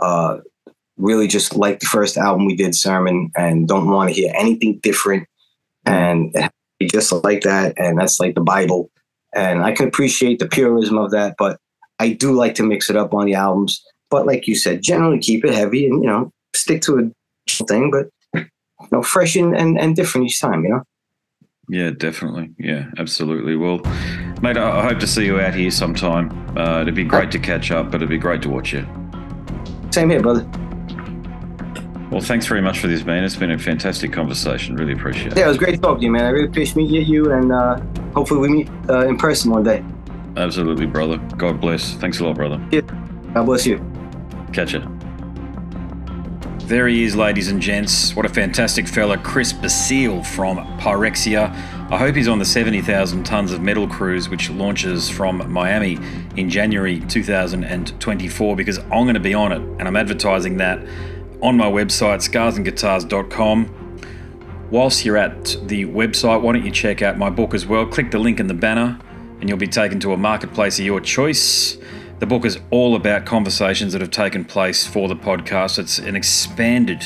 Uh, 0.00 0.38
really, 0.96 1.26
just 1.26 1.56
like 1.56 1.80
the 1.80 1.86
first 1.86 2.16
album 2.16 2.46
we 2.46 2.56
did, 2.56 2.74
Sermon, 2.74 3.30
and 3.36 3.68
don't 3.68 3.90
want 3.90 4.08
to 4.08 4.14
hear 4.14 4.32
anything 4.36 4.78
different, 4.82 5.26
and 5.84 6.34
just 6.82 7.12
like 7.24 7.42
that, 7.42 7.74
and 7.78 7.98
that's 7.98 8.20
like 8.20 8.34
the 8.34 8.40
Bible. 8.40 8.90
And 9.34 9.62
I 9.62 9.72
can 9.72 9.86
appreciate 9.86 10.40
the 10.40 10.48
purism 10.48 10.98
of 10.98 11.12
that, 11.12 11.36
but 11.38 11.58
I 12.00 12.12
do 12.12 12.32
like 12.32 12.54
to 12.56 12.64
mix 12.64 12.90
it 12.90 12.96
up 12.96 13.14
on 13.14 13.26
the 13.26 13.34
albums 13.34 13.80
but 14.10 14.26
like 14.26 14.46
you 14.46 14.54
said, 14.54 14.82
generally 14.82 15.18
keep 15.18 15.44
it 15.44 15.54
heavy 15.54 15.86
and 15.86 16.02
you 16.02 16.08
know 16.08 16.32
stick 16.54 16.82
to 16.82 16.98
a 16.98 17.64
thing, 17.64 17.90
but 17.90 18.08
you 18.34 18.88
know 18.92 19.02
fresh 19.02 19.36
and, 19.36 19.56
and, 19.56 19.78
and 19.78 19.96
different 19.96 20.26
each 20.26 20.40
time. 20.40 20.64
You 20.64 20.70
know. 20.70 20.82
Yeah, 21.68 21.90
definitely. 21.90 22.50
Yeah, 22.58 22.90
absolutely. 22.98 23.54
Well, 23.54 23.78
mate, 24.42 24.56
I 24.56 24.82
hope 24.82 24.98
to 24.98 25.06
see 25.06 25.24
you 25.24 25.40
out 25.40 25.54
here 25.54 25.70
sometime. 25.70 26.30
Uh, 26.58 26.82
it'd 26.82 26.96
be 26.96 27.04
great 27.04 27.30
to 27.30 27.38
catch 27.38 27.70
up, 27.70 27.92
but 27.92 27.96
it'd 27.96 28.08
be 28.08 28.18
great 28.18 28.42
to 28.42 28.50
watch 28.50 28.72
you. 28.72 28.84
Same 29.90 30.10
here, 30.10 30.20
brother. 30.20 30.48
Well, 32.10 32.20
thanks 32.20 32.46
very 32.46 32.60
much 32.60 32.80
for 32.80 32.88
this, 32.88 33.04
man. 33.04 33.22
It's 33.22 33.36
been 33.36 33.52
a 33.52 33.58
fantastic 33.58 34.12
conversation. 34.12 34.74
Really 34.74 34.94
appreciate 34.94 35.32
it. 35.32 35.38
Yeah, 35.38 35.44
it 35.44 35.48
was 35.48 35.58
great 35.58 35.80
talking 35.80 36.00
to 36.00 36.04
you, 36.06 36.10
man. 36.10 36.24
I 36.24 36.30
really 36.30 36.48
appreciate 36.48 36.76
meeting 36.76 37.06
you, 37.06 37.32
and 37.32 37.52
uh, 37.52 37.80
hopefully 38.14 38.40
we 38.40 38.48
meet 38.48 38.68
uh, 38.88 39.06
in 39.06 39.16
person 39.16 39.52
one 39.52 39.62
day. 39.62 39.84
Absolutely, 40.36 40.86
brother. 40.86 41.18
God 41.36 41.60
bless. 41.60 41.94
Thanks 41.94 42.18
a 42.20 42.24
lot, 42.24 42.36
brother. 42.36 42.60
Yeah. 42.72 42.80
God 43.34 43.46
bless 43.46 43.64
you. 43.64 43.84
Catch 44.52 44.72
you. 44.72 44.99
There 46.70 46.86
he 46.86 47.02
is, 47.02 47.16
ladies 47.16 47.48
and 47.48 47.60
gents. 47.60 48.14
What 48.14 48.24
a 48.26 48.28
fantastic 48.28 48.86
fella, 48.86 49.18
Chris 49.18 49.52
Basile 49.52 50.22
from 50.22 50.58
Pyrexia. 50.78 51.50
I 51.90 51.98
hope 51.98 52.14
he's 52.14 52.28
on 52.28 52.38
the 52.38 52.44
70,000 52.44 53.24
tons 53.24 53.50
of 53.50 53.60
metal 53.60 53.88
cruise, 53.88 54.28
which 54.28 54.48
launches 54.50 55.10
from 55.10 55.50
Miami 55.50 55.98
in 56.36 56.48
January 56.48 57.00
2024, 57.00 58.54
because 58.54 58.78
I'm 58.78 59.02
going 59.02 59.14
to 59.14 59.18
be 59.18 59.34
on 59.34 59.50
it, 59.50 59.60
and 59.80 59.82
I'm 59.82 59.96
advertising 59.96 60.58
that 60.58 60.78
on 61.42 61.56
my 61.56 61.66
website, 61.66 62.20
scarsandguitars.com. 62.20 63.98
Whilst 64.70 65.04
you're 65.04 65.16
at 65.16 65.56
the 65.64 65.86
website, 65.86 66.40
why 66.40 66.52
don't 66.52 66.64
you 66.64 66.70
check 66.70 67.02
out 67.02 67.18
my 67.18 67.30
book 67.30 67.52
as 67.52 67.66
well? 67.66 67.84
Click 67.84 68.12
the 68.12 68.20
link 68.20 68.38
in 68.38 68.46
the 68.46 68.54
banner, 68.54 68.96
and 69.40 69.48
you'll 69.48 69.58
be 69.58 69.66
taken 69.66 69.98
to 69.98 70.12
a 70.12 70.16
marketplace 70.16 70.78
of 70.78 70.84
your 70.84 71.00
choice. 71.00 71.78
The 72.20 72.26
book 72.26 72.44
is 72.44 72.58
all 72.70 72.96
about 72.96 73.24
conversations 73.24 73.94
that 73.94 74.02
have 74.02 74.10
taken 74.10 74.44
place 74.44 74.86
for 74.86 75.08
the 75.08 75.16
podcast. 75.16 75.78
It's 75.78 75.98
an 75.98 76.14
expanded, 76.14 77.02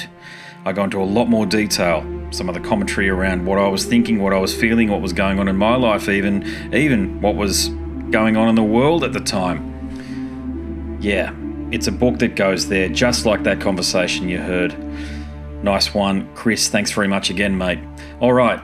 I 0.64 0.72
go 0.72 0.82
into 0.82 1.00
a 1.00 1.04
lot 1.04 1.26
more 1.26 1.46
detail, 1.46 2.04
some 2.32 2.48
of 2.48 2.54
the 2.56 2.60
commentary 2.60 3.08
around 3.08 3.46
what 3.46 3.60
I 3.60 3.68
was 3.68 3.84
thinking, 3.84 4.20
what 4.20 4.32
I 4.32 4.38
was 4.38 4.52
feeling, 4.52 4.90
what 4.90 5.00
was 5.00 5.12
going 5.12 5.38
on 5.38 5.46
in 5.46 5.56
my 5.56 5.76
life, 5.76 6.08
even, 6.08 6.44
even 6.74 7.20
what 7.20 7.36
was 7.36 7.68
going 8.10 8.36
on 8.36 8.48
in 8.48 8.56
the 8.56 8.64
world 8.64 9.04
at 9.04 9.12
the 9.12 9.20
time. 9.20 10.98
Yeah, 11.00 11.32
it's 11.70 11.86
a 11.86 11.92
book 11.92 12.18
that 12.18 12.34
goes 12.34 12.68
there, 12.68 12.88
just 12.88 13.24
like 13.24 13.44
that 13.44 13.60
conversation 13.60 14.28
you 14.28 14.38
heard. 14.38 14.74
Nice 15.62 15.94
one. 15.94 16.28
Chris, 16.34 16.66
thanks 16.66 16.90
very 16.90 17.06
much 17.06 17.30
again, 17.30 17.56
mate. 17.56 17.78
All 18.18 18.32
right. 18.32 18.60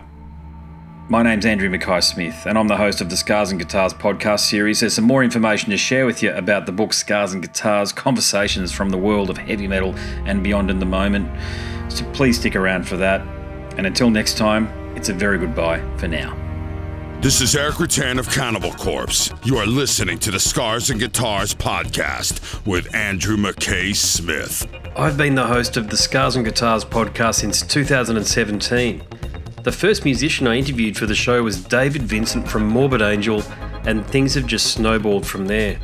My 1.11 1.25
name's 1.25 1.45
Andrew 1.45 1.69
Mackay 1.69 2.03
Smith, 2.03 2.47
and 2.47 2.57
I'm 2.57 2.69
the 2.69 2.77
host 2.77 3.01
of 3.01 3.11
the 3.11 3.17
Scars 3.17 3.51
and 3.51 3.59
Guitars 3.59 3.93
podcast 3.93 4.49
series. 4.49 4.79
There's 4.79 4.95
some 4.95 5.07
more 5.07 5.25
information 5.25 5.71
to 5.71 5.77
share 5.77 6.07
with 6.07 6.23
you 6.23 6.33
about 6.33 6.67
the 6.67 6.73
book 6.73 6.93
Scars 6.93 7.33
and 7.33 7.43
Guitars 7.43 7.91
Conversations 7.91 8.71
from 8.71 8.91
the 8.91 8.97
World 8.97 9.29
of 9.29 9.37
Heavy 9.37 9.67
Metal 9.67 9.93
and 10.25 10.41
Beyond 10.41 10.71
in 10.71 10.79
the 10.79 10.87
Moment. 10.87 11.29
So 11.89 12.09
please 12.13 12.39
stick 12.39 12.55
around 12.55 12.87
for 12.87 12.97
that. 12.99 13.23
And 13.77 13.89
until 13.89 14.09
next 14.09 14.39
time, 14.39 14.69
it's 14.97 15.09
a 15.09 15.13
very 15.13 15.37
goodbye 15.37 15.81
for 15.97 16.07
now. 16.07 16.37
This 17.21 17.41
is 17.41 17.57
Erik 17.57 17.75
Rutan 17.75 18.21
of 18.21 18.31
Cannibal 18.31 18.73
Corpse. 18.75 19.33
You 19.43 19.57
are 19.57 19.67
listening 19.67 20.21
to 20.21 20.31
the 20.31 20.39
Scars 20.39 20.91
and 20.91 21.01
Guitars 21.01 21.57
podcast 21.57 22.65
with 22.65 22.95
Andrew 22.95 23.37
McKay 23.37 23.97
Smith. 23.97 24.65
I've 24.97 25.17
been 25.17 25.35
the 25.35 25.49
host 25.49 25.77
of 25.77 25.91
the 25.91 25.97
Scars 25.97 26.37
and 26.37 26.45
Guitars 26.45 26.85
podcast 26.85 27.35
since 27.41 27.63
2017. 27.63 29.03
The 29.63 29.73
first 29.73 30.07
musician 30.07 30.47
I 30.47 30.57
interviewed 30.57 30.97
for 30.97 31.05
the 31.05 31.15
show 31.15 31.43
was 31.43 31.63
David 31.63 32.03
Vincent 32.03 32.49
from 32.49 32.67
Morbid 32.67 33.03
Angel, 33.03 33.43
and 33.85 34.07
things 34.07 34.33
have 34.33 34.47
just 34.47 34.73
snowballed 34.73 35.27
from 35.27 35.45
there. 35.45 35.79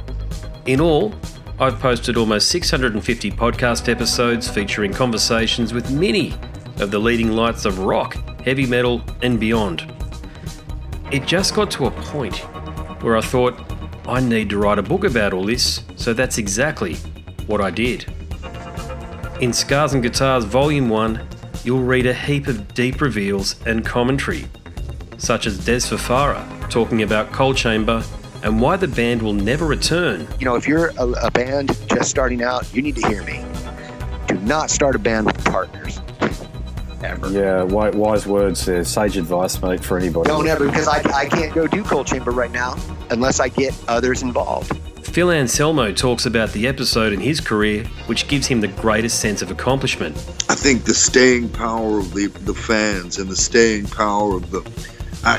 In 0.65 0.81
all, 0.81 1.15
I've 1.61 1.79
posted 1.79 2.17
almost 2.17 2.49
650 2.49 3.31
podcast 3.33 3.91
episodes 3.91 4.49
featuring 4.49 4.95
conversations 4.95 5.75
with 5.75 5.91
many 5.91 6.33
of 6.79 6.91
the 6.91 6.99
leading 6.99 7.33
lights 7.33 7.67
of 7.67 7.81
rock, 7.81 8.15
heavy 8.41 8.65
metal, 8.65 9.03
and 9.23 9.39
beyond. 9.39 9.93
It 11.13 11.27
just 11.27 11.55
got 11.55 11.71
to 11.73 11.85
a 11.85 11.91
point 11.91 12.39
where 13.03 13.19
I 13.19 13.21
thought, 13.21 13.61
I 14.09 14.21
need 14.21 14.49
to 14.51 14.59
write 14.59 14.79
a 14.79 14.83
book 14.83 15.05
about 15.05 15.35
all 15.35 15.45
this, 15.45 15.83
so 15.97 16.15
that's 16.15 16.39
exactly 16.39 16.95
what 17.47 17.61
I 17.61 17.71
did. 17.71 18.07
In 19.43 19.53
Scars 19.53 19.93
and 19.93 20.03
Guitars 20.03 20.45
Volume 20.45 20.89
1, 20.89 21.29
you'll 21.67 21.83
read 21.83 22.07
a 22.07 22.15
heap 22.15 22.47
of 22.47 22.73
deep 22.75 23.01
reveals 23.01 23.61
and 23.67 23.85
commentary, 23.85 24.47
such 25.19 25.47
as 25.47 25.59
Dez 25.59 25.89
Fafara 25.89 26.47
talking 26.71 27.03
about 27.03 27.33
Coal 27.33 27.53
Chamber 27.53 28.05
and 28.45 28.61
why 28.61 28.77
the 28.77 28.87
band 28.87 29.21
will 29.21 29.33
never 29.33 29.67
return. 29.67 30.29
You 30.39 30.45
know, 30.45 30.55
if 30.55 30.69
you're 30.69 30.93
a, 30.99 31.09
a 31.27 31.31
band 31.33 31.77
just 31.89 32.09
starting 32.09 32.43
out, 32.43 32.73
you 32.73 32.83
need 32.83 32.95
to 32.97 33.09
hear 33.09 33.25
me. 33.25 33.45
Do 34.29 34.39
not 34.41 34.71
start 34.71 34.95
a 34.95 34.99
band 34.99 35.27
with 35.27 35.45
partners. 35.45 36.01
Ever. 37.03 37.31
Yeah, 37.31 37.63
wise 37.65 38.27
words 38.27 38.65
there. 38.65 38.85
Sage 38.85 39.17
advice, 39.17 39.61
mate, 39.61 39.85
for 39.85 39.99
anybody. 39.99 40.29
Don't 40.29 40.47
ever, 40.47 40.67
because 40.67 40.89
I, 40.89 41.03
I 41.13 41.27
can't 41.27 41.55
go 41.55 41.67
do 41.67 41.83
Coal 41.83 42.05
Chamber 42.05 42.31
right 42.31 42.51
now 42.51 42.77
unless 43.11 43.41
I 43.41 43.49
get 43.49 43.75
others 43.89 44.23
involved. 44.23 44.73
Phil 45.17 45.33
Anselmo 45.33 45.93
talks 45.93 46.27
about 46.27 46.53
the 46.53 46.67
episode 46.67 47.11
in 47.11 47.21
his 47.21 47.41
career 47.41 47.85
which 48.05 48.29
gives 48.29 48.47
him 48.47 48.61
the 48.61 48.69
greatest 48.69 49.19
sense 49.19 49.41
of 49.41 49.51
accomplishment. 49.51 50.15
I 50.51 50.55
think 50.55 50.85
the 50.85 50.93
staying 50.93 51.49
power 51.49 52.01
of 52.01 52.13
the, 52.13 52.27
the 52.27 52.53
fans 52.53 53.17
and 53.17 53.31
the 53.31 53.35
staying 53.35 53.87
power 53.87 54.37
of 54.37 54.51
the 54.51 54.61
I, 55.25 55.39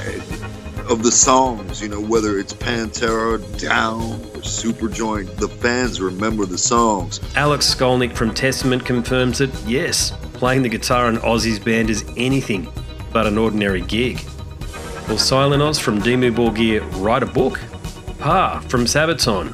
of 0.92 1.04
the 1.04 1.12
songs, 1.12 1.80
you 1.80 1.90
know, 1.90 2.02
whether 2.02 2.40
it's 2.40 2.54
Pantera, 2.54 3.38
Down, 3.62 4.02
or 4.02 4.42
Superjoint, 4.42 5.36
the 5.36 5.48
fans 5.48 6.02
remember 6.02 6.48
the 6.48 6.58
songs. 6.58 7.20
Alex 7.36 7.72
Skolnick 7.72 8.16
from 8.16 8.34
Testament 8.34 8.84
confirms 8.84 9.38
that 9.38 9.54
yes, 9.68 10.12
playing 10.34 10.64
the 10.64 10.70
guitar 10.70 11.08
in 11.08 11.18
Ozzy's 11.18 11.60
band 11.60 11.92
is 11.92 12.04
anything 12.18 12.68
but 13.14 13.28
an 13.28 13.38
ordinary 13.38 13.82
gig. 13.82 14.18
Will 15.08 15.18
Silenoz 15.18 15.80
from 15.80 16.02
Dimmu 16.02 16.34
Borgir 16.34 16.82
write 17.00 17.22
a 17.22 17.28
book? 17.28 17.60
Pär 18.18 18.68
from 18.72 18.86
Sabaton 18.86 19.54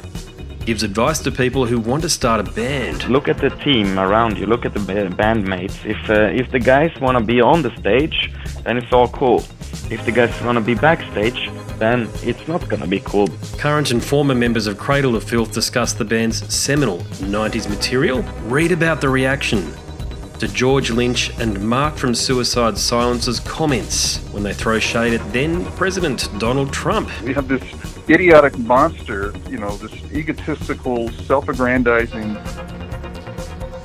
gives 0.66 0.84
advice 0.84 1.20
to 1.20 1.32
people 1.32 1.66
who 1.66 1.80
want 1.80 2.01
to 2.03 2.09
start 2.09 2.39
a 2.39 2.51
band. 2.51 3.09
Look 3.09 3.28
at 3.28 3.38
the 3.38 3.49
team 3.49 3.99
around 3.99 4.38
you. 4.38 4.45
Look 4.45 4.66
at 4.66 4.74
the 4.74 4.80
ba- 4.80 5.09
bandmates. 5.09 5.86
If 5.86 6.09
uh, 6.09 6.41
if 6.41 6.51
the 6.51 6.59
guys 6.59 6.91
want 7.01 7.18
to 7.18 7.24
be 7.24 7.41
on 7.41 7.61
the 7.61 7.76
stage, 7.78 8.32
then 8.64 8.78
it's 8.78 8.91
all 8.91 9.07
cool. 9.09 9.39
If 9.89 10.05
the 10.05 10.11
guys 10.11 10.41
want 10.41 10.57
to 10.57 10.64
be 10.64 10.76
backstage, 10.76 11.49
then 11.78 12.09
it's 12.24 12.47
not 12.47 12.68
gonna 12.70 12.88
be 12.88 13.01
cool. 13.01 13.28
Current 13.57 13.91
and 13.91 14.03
former 14.03 14.36
members 14.36 14.68
of 14.68 14.78
Cradle 14.78 15.16
of 15.16 15.24
Filth 15.24 15.51
discuss 15.51 15.93
the 15.93 16.05
band's 16.05 16.53
seminal 16.53 16.99
90s 17.38 17.70
material. 17.70 18.22
Read 18.45 18.72
about 18.72 19.01
the 19.01 19.09
reaction 19.09 19.74
to 20.39 20.47
George 20.47 20.91
Lynch 20.91 21.32
and 21.39 21.59
Mark 21.61 21.95
from 21.95 22.14
Suicide 22.14 22.78
Silence's 22.78 23.39
comments 23.39 24.18
when 24.32 24.43
they 24.43 24.53
throw 24.53 24.80
shade 24.80 25.14
at 25.14 25.34
then 25.34 25.66
President 25.78 26.28
Donald 26.39 26.74
Trump. 26.74 27.09
We 27.24 27.34
have 27.34 27.47
this 27.47 27.64
idiotic 28.10 28.58
monster, 28.58 29.34
you 29.49 29.58
know, 29.58 29.76
this 29.78 29.93
egotistical, 30.12 31.10
self-aggrandizing, 31.12 32.36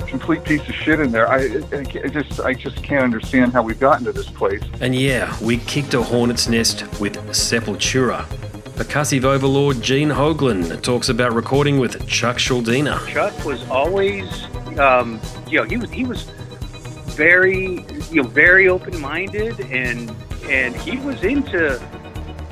complete 0.07 0.43
piece 0.43 0.67
of 0.67 0.75
shit 0.75 0.99
in 0.99 1.11
there. 1.11 1.29
I, 1.29 1.61
I, 1.71 1.79
I 1.79 2.07
just, 2.07 2.39
I 2.41 2.53
just 2.53 2.83
can't 2.83 3.03
understand 3.03 3.53
how 3.53 3.61
we've 3.61 3.79
gotten 3.79 4.05
to 4.05 4.11
this 4.11 4.29
place. 4.29 4.63
And 4.81 4.95
yeah, 4.95 5.35
we 5.41 5.57
kicked 5.57 5.93
a 5.93 6.01
hornet's 6.01 6.47
nest 6.47 6.81
with 6.99 7.15
Sepultura. 7.27 8.25
Percussive 8.75 9.25
overlord 9.25 9.81
Gene 9.81 10.09
Hoglan 10.09 10.81
talks 10.81 11.09
about 11.09 11.33
recording 11.33 11.79
with 11.79 12.07
Chuck 12.07 12.37
Schuldiner. 12.37 13.05
Chuck 13.07 13.33
was 13.43 13.67
always, 13.69 14.45
um, 14.79 15.19
you 15.47 15.59
know, 15.59 15.65
he 15.65 15.77
was 15.77 15.89
he 15.91 16.05
was 16.05 16.23
very, 17.15 17.85
you 18.09 18.23
know, 18.23 18.29
very 18.29 18.69
open-minded, 18.69 19.59
and 19.69 20.09
and 20.45 20.75
he 20.77 20.97
was 20.97 21.21
into 21.23 21.77